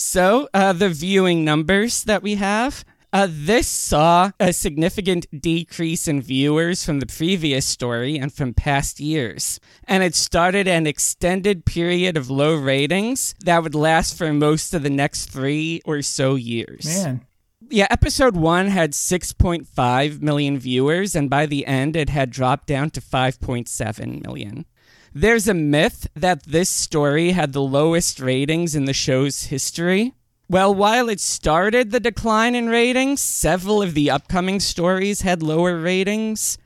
[0.00, 2.84] So uh, the viewing numbers that we have.
[3.12, 9.00] Uh, this saw a significant decrease in viewers from the previous story and from past
[9.00, 9.58] years.
[9.84, 14.84] And it started an extended period of low ratings that would last for most of
[14.84, 16.86] the next three or so years.
[16.86, 17.26] Man.
[17.68, 22.90] Yeah, episode one had 6.5 million viewers, and by the end, it had dropped down
[22.90, 24.64] to 5.7 million.
[25.12, 30.14] There's a myth that this story had the lowest ratings in the show's history.
[30.48, 35.80] Well, while it started the decline in ratings, several of the upcoming stories had lower
[35.80, 36.58] ratings,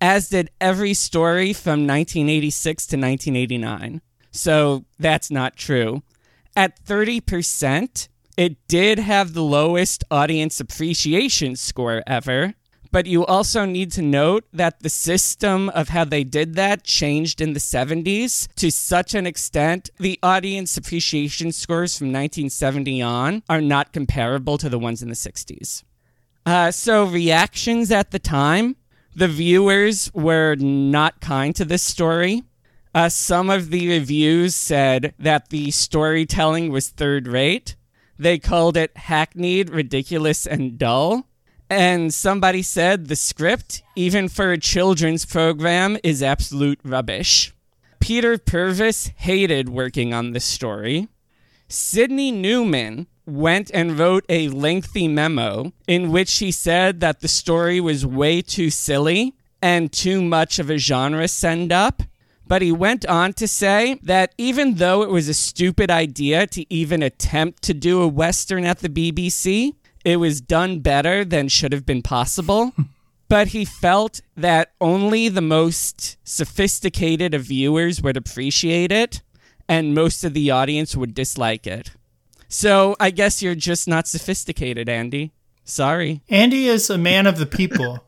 [0.00, 4.00] as did every story from 1986 to 1989.
[4.30, 6.02] So that's not true.
[6.54, 12.54] At 30%, it did have the lowest audience appreciation score ever.
[12.90, 17.40] But you also need to note that the system of how they did that changed
[17.40, 23.60] in the 70s to such an extent the audience appreciation scores from 1970 on are
[23.60, 25.84] not comparable to the ones in the 60s.
[26.46, 28.76] Uh, so, reactions at the time
[29.14, 32.44] the viewers were not kind to this story.
[32.94, 37.76] Uh, some of the reviews said that the storytelling was third rate.
[38.18, 41.26] They called it hackneyed, ridiculous, and dull.
[41.70, 47.52] And somebody said the script, even for a children's program, is absolute rubbish.
[48.00, 51.08] Peter Purves hated working on this story.
[51.68, 57.80] Sydney Newman went and wrote a lengthy memo in which he said that the story
[57.80, 62.02] was way too silly and too much of a genre send up.
[62.46, 66.72] But he went on to say that even though it was a stupid idea to
[66.72, 69.74] even attempt to do a Western at the BBC,
[70.08, 72.72] it was done better than should have been possible.
[73.28, 79.20] but he felt that only the most sophisticated of viewers would appreciate it,
[79.68, 81.90] and most of the audience would dislike it.
[82.48, 85.32] So I guess you're just not sophisticated, Andy.
[85.64, 86.22] Sorry.
[86.30, 88.04] Andy is a man of the people.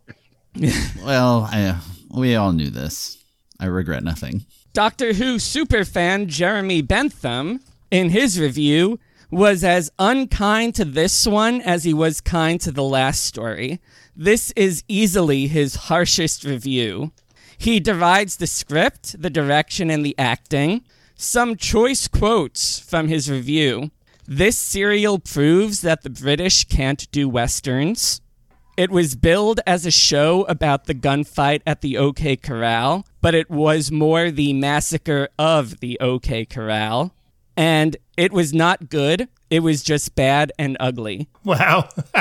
[1.04, 1.80] Well, I,
[2.12, 3.22] we all knew this.
[3.60, 4.46] I regret nothing.
[4.72, 7.60] Doctor Who superfan Jeremy Bentham,
[7.92, 8.98] in his review,
[9.30, 13.80] was as unkind to this one as he was kind to the last story.
[14.16, 17.12] This is easily his harshest review.
[17.56, 20.82] He derides the script, the direction, and the acting.
[21.14, 23.90] Some choice quotes from his review.
[24.26, 28.20] This serial proves that the British can't do westerns.
[28.76, 33.50] It was billed as a show about the gunfight at the OK Corral, but it
[33.50, 37.12] was more the massacre of the OK Corral.
[37.56, 39.28] And it was not good.
[39.50, 41.28] It was just bad and ugly.
[41.44, 41.88] Wow.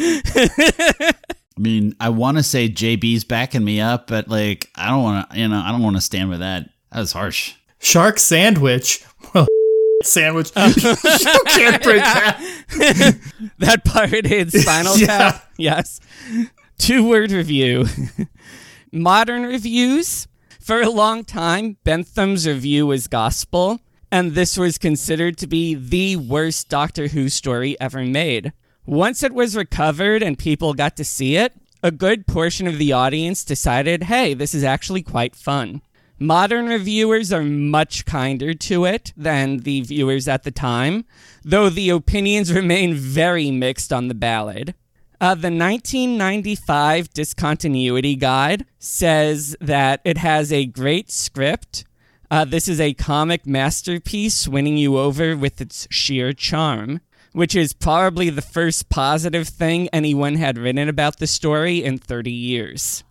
[0.00, 1.12] I
[1.58, 5.38] mean, I want to say JB's backing me up, but like, I don't want to,
[5.38, 6.70] you know, I don't want to stand with that.
[6.92, 7.54] That was harsh.
[7.80, 9.04] Shark sandwich.
[9.34, 9.46] Well,
[10.02, 10.52] sandwich.
[10.56, 10.66] Oh.
[10.76, 13.18] you can't break that.
[13.58, 15.06] that pirated Spinal Yeah.
[15.06, 15.50] Tap.
[15.58, 16.00] Yes.
[16.78, 17.86] Two word review.
[18.92, 20.26] Modern reviews.
[20.60, 23.80] For a long time, Bentham's review was gospel,
[24.12, 28.52] and this was considered to be the worst Doctor Who story ever made.
[28.84, 32.92] Once it was recovered and people got to see it, a good portion of the
[32.92, 35.80] audience decided, hey, this is actually quite fun.
[36.18, 41.06] Modern reviewers are much kinder to it than the viewers at the time,
[41.42, 44.74] though the opinions remain very mixed on the ballad.
[45.20, 51.84] Uh, the 1995 Discontinuity Guide says that it has a great script.
[52.30, 57.02] Uh, this is a comic masterpiece, winning you over with its sheer charm,
[57.32, 62.32] which is probably the first positive thing anyone had written about the story in 30
[62.32, 63.04] years.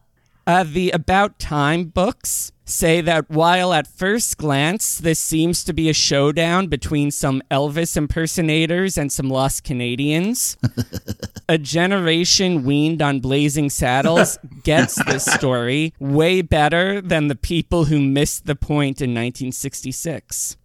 [0.47, 5.89] Uh, the About Time books say that while at first glance this seems to be
[5.89, 10.57] a showdown between some Elvis impersonators and some lost Canadians,
[11.49, 17.99] a generation weaned on blazing saddles gets this story way better than the people who
[17.99, 20.57] missed the point in 1966.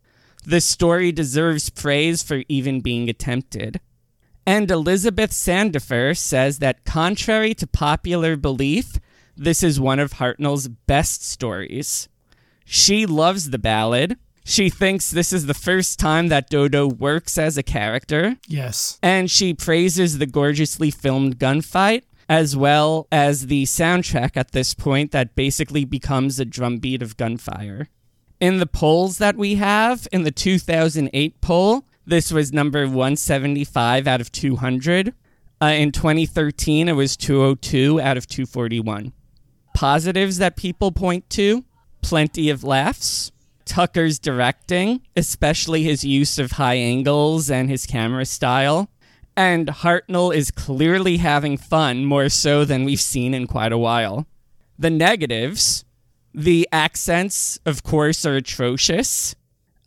[0.46, 3.80] The story deserves praise for even being attempted.
[4.46, 8.98] And Elizabeth Sandifer says that, contrary to popular belief,
[9.36, 12.08] this is one of Hartnell's best stories.
[12.64, 14.16] She loves the ballad.
[14.44, 18.36] She thinks this is the first time that Dodo works as a character.
[18.46, 18.98] Yes.
[19.02, 25.12] And she praises the gorgeously filmed gunfight, as well as the soundtrack at this point
[25.12, 27.88] that basically becomes a drumbeat of gunfire.
[28.40, 34.20] In the polls that we have, in the 2008 poll, this was number 175 out
[34.20, 35.14] of 200.
[35.62, 39.12] Uh, in 2013, it was 202 out of 241.
[39.74, 41.64] Positives that people point to
[42.00, 43.30] plenty of laughs.
[43.66, 48.88] Tucker's directing, especially his use of high angles and his camera style.
[49.36, 54.26] And Hartnell is clearly having fun more so than we've seen in quite a while.
[54.78, 55.84] The negatives
[56.34, 59.36] the accents, of course, are atrocious.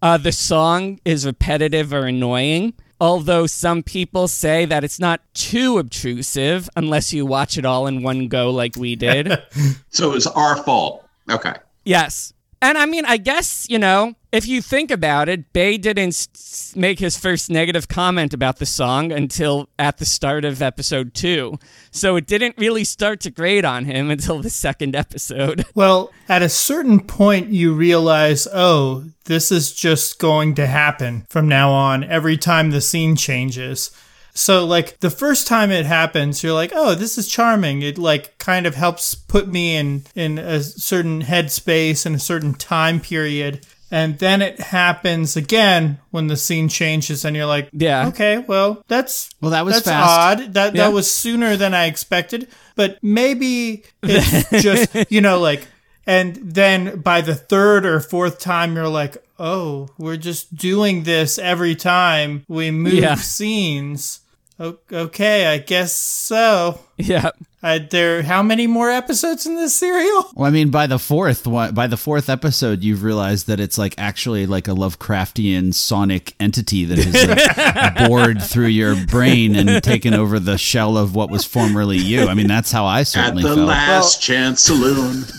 [0.01, 5.78] Uh, the song is repetitive or annoying, although some people say that it's not too
[5.78, 9.32] obtrusive unless you watch it all in one go like we did.
[9.90, 11.07] So it was our fault.
[11.30, 11.53] Okay.
[11.84, 12.34] yes.
[12.61, 16.27] And I mean, I guess, you know, if you think about it, Bay didn't
[16.75, 21.59] make his first negative comment about the song until at the start of episode two.
[21.91, 25.65] So it didn't really start to grate on him until the second episode.
[25.75, 31.47] Well, at a certain point, you realize, oh, this is just going to happen from
[31.47, 33.91] now on every time the scene changes.
[34.38, 37.81] So, like, the first time it happens, you're like, oh, this is charming.
[37.81, 42.53] It, like, kind of helps put me in, in a certain headspace and a certain
[42.53, 43.65] time period.
[43.89, 48.09] And then it happens again when the scene changes, and you're like, Yeah.
[48.09, 50.09] okay, well, that's Well, that was that's fast.
[50.41, 50.53] odd.
[50.53, 50.84] That Yeah.
[50.88, 52.47] that was sooner than I expected.
[52.76, 55.65] But maybe it's just you know like,
[56.05, 61.39] and then by the third or fourth time, you're like, oh, we're just doing this
[61.39, 63.15] every time we move Yeah.
[63.15, 64.19] scenes.
[64.59, 66.79] O- okay, I guess so.
[66.97, 67.29] Yeah.
[67.61, 70.31] Uh, there, how many more episodes in this serial?
[70.35, 73.77] Well, I mean, by the fourth one, by the fourth episode, you've realized that it's
[73.77, 79.84] like actually like a Lovecraftian sonic entity that has like, bored through your brain and
[79.84, 82.27] taken over the shell of what was formerly you.
[82.27, 83.67] I mean, that's how I certainly At certainly the felt.
[83.67, 85.23] last chance saloon.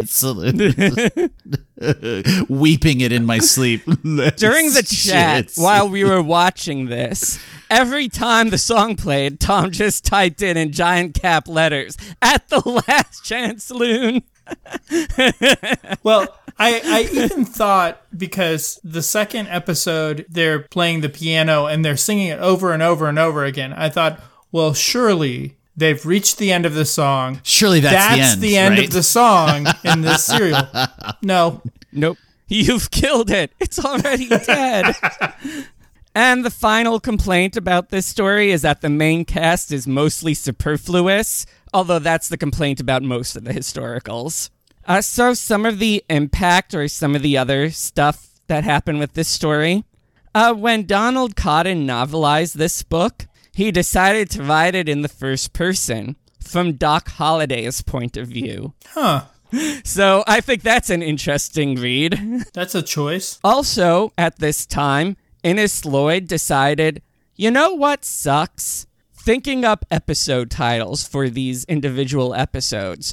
[2.48, 5.52] Weeping it in my sleep During the chat, Shit.
[5.56, 7.38] while we were watching this,
[7.70, 12.60] every time the song played, Tom just typed in in giant cap letters, at the
[12.86, 14.22] last chance saloon.
[16.02, 16.26] Well,
[16.58, 22.28] I, I even thought because the second episode they're playing the piano and they're singing
[22.28, 23.72] it over and over and over again.
[23.74, 24.20] I thought,
[24.50, 27.40] well, surely they've reached the end of the song.
[27.42, 28.86] Surely that's the end, right?
[28.86, 30.68] of the song in this serial.
[31.22, 32.18] No, Nope.
[32.48, 33.52] You've killed it.
[33.60, 34.96] It's already dead.
[36.14, 41.44] and the final complaint about this story is that the main cast is mostly superfluous,
[41.74, 44.50] although that's the complaint about most of the historicals.
[44.86, 49.12] Uh, so, some of the impact or some of the other stuff that happened with
[49.12, 49.84] this story.
[50.34, 53.26] Uh, when Donald Cotton novelized this book,
[53.58, 58.72] he decided to write it in the first person, from Doc Holliday's point of view.
[58.90, 59.22] huh?
[59.82, 62.44] So, I think that's an interesting read.
[62.52, 63.40] That's a choice.
[63.42, 67.02] Also, at this time, Innes Lloyd decided,
[67.34, 68.86] you know what sucks?
[69.12, 73.12] Thinking up episode titles for these individual episodes.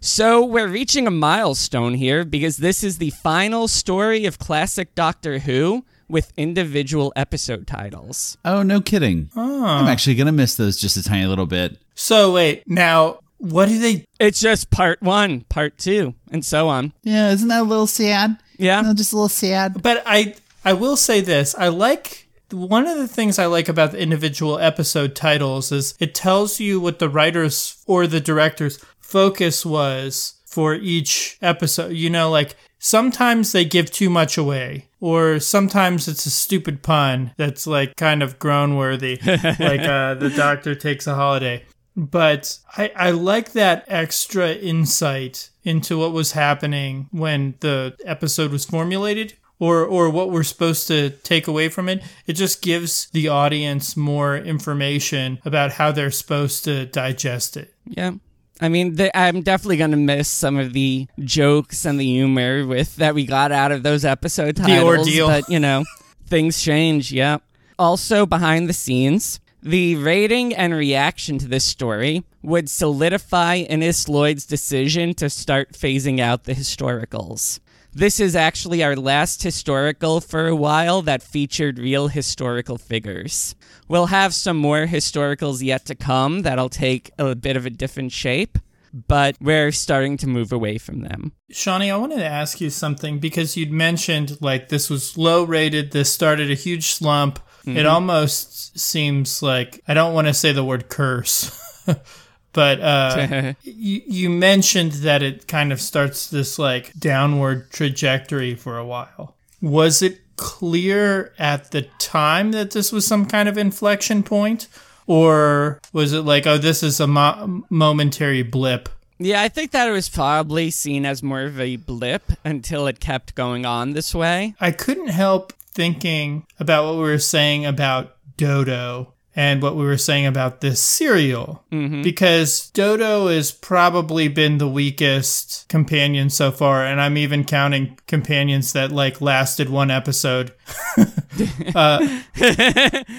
[0.00, 5.38] So, we're reaching a milestone here because this is the final story of classic Doctor
[5.38, 8.36] Who with individual episode titles.
[8.44, 9.30] Oh, no kidding.
[9.36, 11.78] I'm actually going to miss those just a tiny little bit.
[11.94, 14.04] So wait, now what do they?
[14.18, 16.92] It's just part one, part two, and so on.
[17.02, 18.38] Yeah, isn't that a little sad?
[18.56, 18.80] Yeah.
[18.80, 19.82] No, just a little sad.
[19.82, 23.92] But I I will say this: I like one of the things I like about
[23.92, 29.66] the individual episode titles is it tells you what the writers or the directors focus
[29.66, 31.92] was for each episode.
[31.92, 37.30] You know, like sometimes they give too much away, or sometimes it's a stupid pun
[37.36, 41.62] that's like kind of groan worthy, like uh, the doctor takes a holiday.
[41.94, 48.64] But I, I like that extra insight into what was happening when the episode was
[48.64, 52.02] formulated or or what we're supposed to take away from it.
[52.26, 57.74] It just gives the audience more information about how they're supposed to digest it.
[57.84, 58.12] Yeah.
[58.60, 62.66] I mean, the, I'm definitely going to miss some of the jokes and the humor
[62.66, 64.78] with that we got out of those episode titles.
[64.78, 65.26] The ordeal.
[65.26, 65.84] But, you know,
[66.26, 67.38] things change, yeah.
[67.78, 74.46] Also, behind the scenes, the rating and reaction to this story would solidify Innes Lloyd's
[74.46, 77.58] decision to start phasing out the historicals.
[77.96, 83.54] This is actually our last historical for a while that featured real historical figures.
[83.86, 88.10] We'll have some more historicals yet to come that'll take a bit of a different
[88.10, 88.58] shape,
[89.06, 91.34] but we're starting to move away from them.
[91.52, 95.92] Shawnee, I wanted to ask you something because you'd mentioned like this was low rated,
[95.92, 97.38] this started a huge slump.
[97.64, 97.86] It mm-hmm.
[97.86, 101.60] almost seems like I don't want to say the word curse.
[102.54, 108.78] But uh, you, you mentioned that it kind of starts this like downward trajectory for
[108.78, 109.34] a while.
[109.60, 114.68] Was it clear at the time that this was some kind of inflection point?
[115.06, 118.88] Or was it like, oh, this is a mo- momentary blip?
[119.18, 123.00] Yeah, I think that it was probably seen as more of a blip until it
[123.00, 124.54] kept going on this way.
[124.60, 129.98] I couldn't help thinking about what we were saying about Dodo and what we were
[129.98, 131.64] saying about this serial
[132.02, 138.72] because Dodo has probably been the weakest companion so far and I'm even counting companions
[138.74, 140.52] that like lasted one episode.
[141.74, 142.20] uh,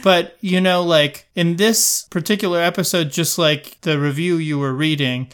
[0.04, 5.28] but you know like in this particular episode just like the review you were reading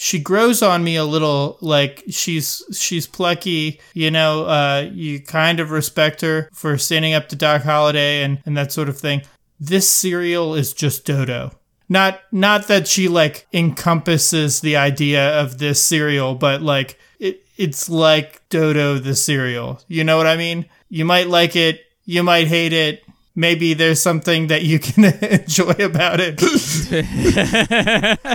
[0.00, 5.58] she grows on me a little like she's she's plucky you know uh you kind
[5.58, 9.20] of respect her for standing up to doc holliday and and that sort of thing
[9.60, 11.52] this serial is just dodo.
[11.88, 17.88] Not not that she like encompasses the idea of this serial but like it it's
[17.88, 19.80] like dodo the serial.
[19.88, 20.66] You know what i mean?
[20.88, 23.04] You might like it you might hate it.
[23.34, 26.40] Maybe there's something that you can enjoy about it.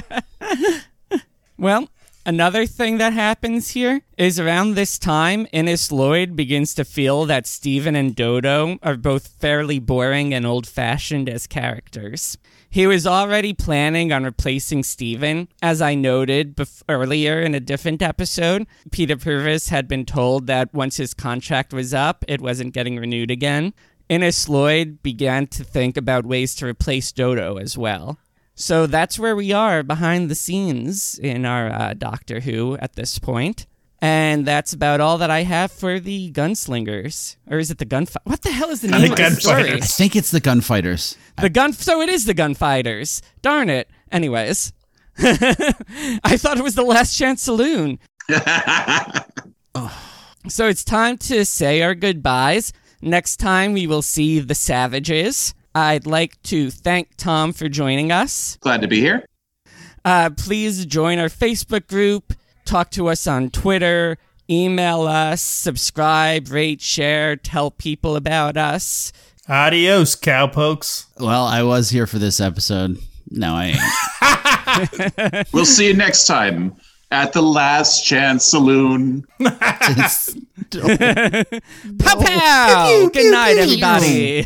[1.58, 1.88] Well,
[2.26, 7.48] another thing that happens here is around this time, Innes Lloyd begins to feel that
[7.48, 12.38] Steven and Dodo are both fairly boring and old fashioned as characters.
[12.70, 15.48] He was already planning on replacing Steven.
[15.62, 20.74] As I noted bef- earlier in a different episode, Peter Purves had been told that
[20.74, 23.74] once his contract was up, it wasn't getting renewed again.
[24.10, 28.18] Innes Lloyd began to think about ways to replace Dodo as well.
[28.56, 33.20] So that's where we are behind the scenes in our uh, Doctor Who at this
[33.20, 33.66] point.
[34.00, 37.38] And that's about all that I have for the gunslingers.
[37.50, 38.18] Or is it the gunfight?
[38.26, 39.74] What the hell is the name of the story?
[39.74, 41.18] I think it's the gunfighters.
[41.40, 41.72] The gun.
[41.72, 43.22] So it is the gunfighters.
[43.42, 43.90] Darn it.
[44.12, 44.74] Anyways,
[45.18, 48.00] I thought it was the Last Chance Saloon.
[50.50, 52.74] So it's time to say our goodbyes.
[53.02, 55.54] Next time we will see the Savages.
[55.76, 58.58] I'd like to thank Tom for joining us.
[58.62, 59.26] Glad to be here.
[60.06, 62.34] Uh, please join our Facebook group,
[62.66, 64.18] talk to us on Twitter,
[64.50, 69.14] email us, subscribe, rate, share, tell people about us.
[69.48, 71.08] Adios, cowpokes.
[71.20, 72.98] Well, I was here for this episode.
[73.30, 75.48] No, I ain't.
[75.54, 76.76] We'll see you next time
[77.12, 79.26] at the Last Chance Saloon.
[79.40, 79.54] Pow
[82.20, 83.10] pow!
[83.14, 84.46] Good night, everybody.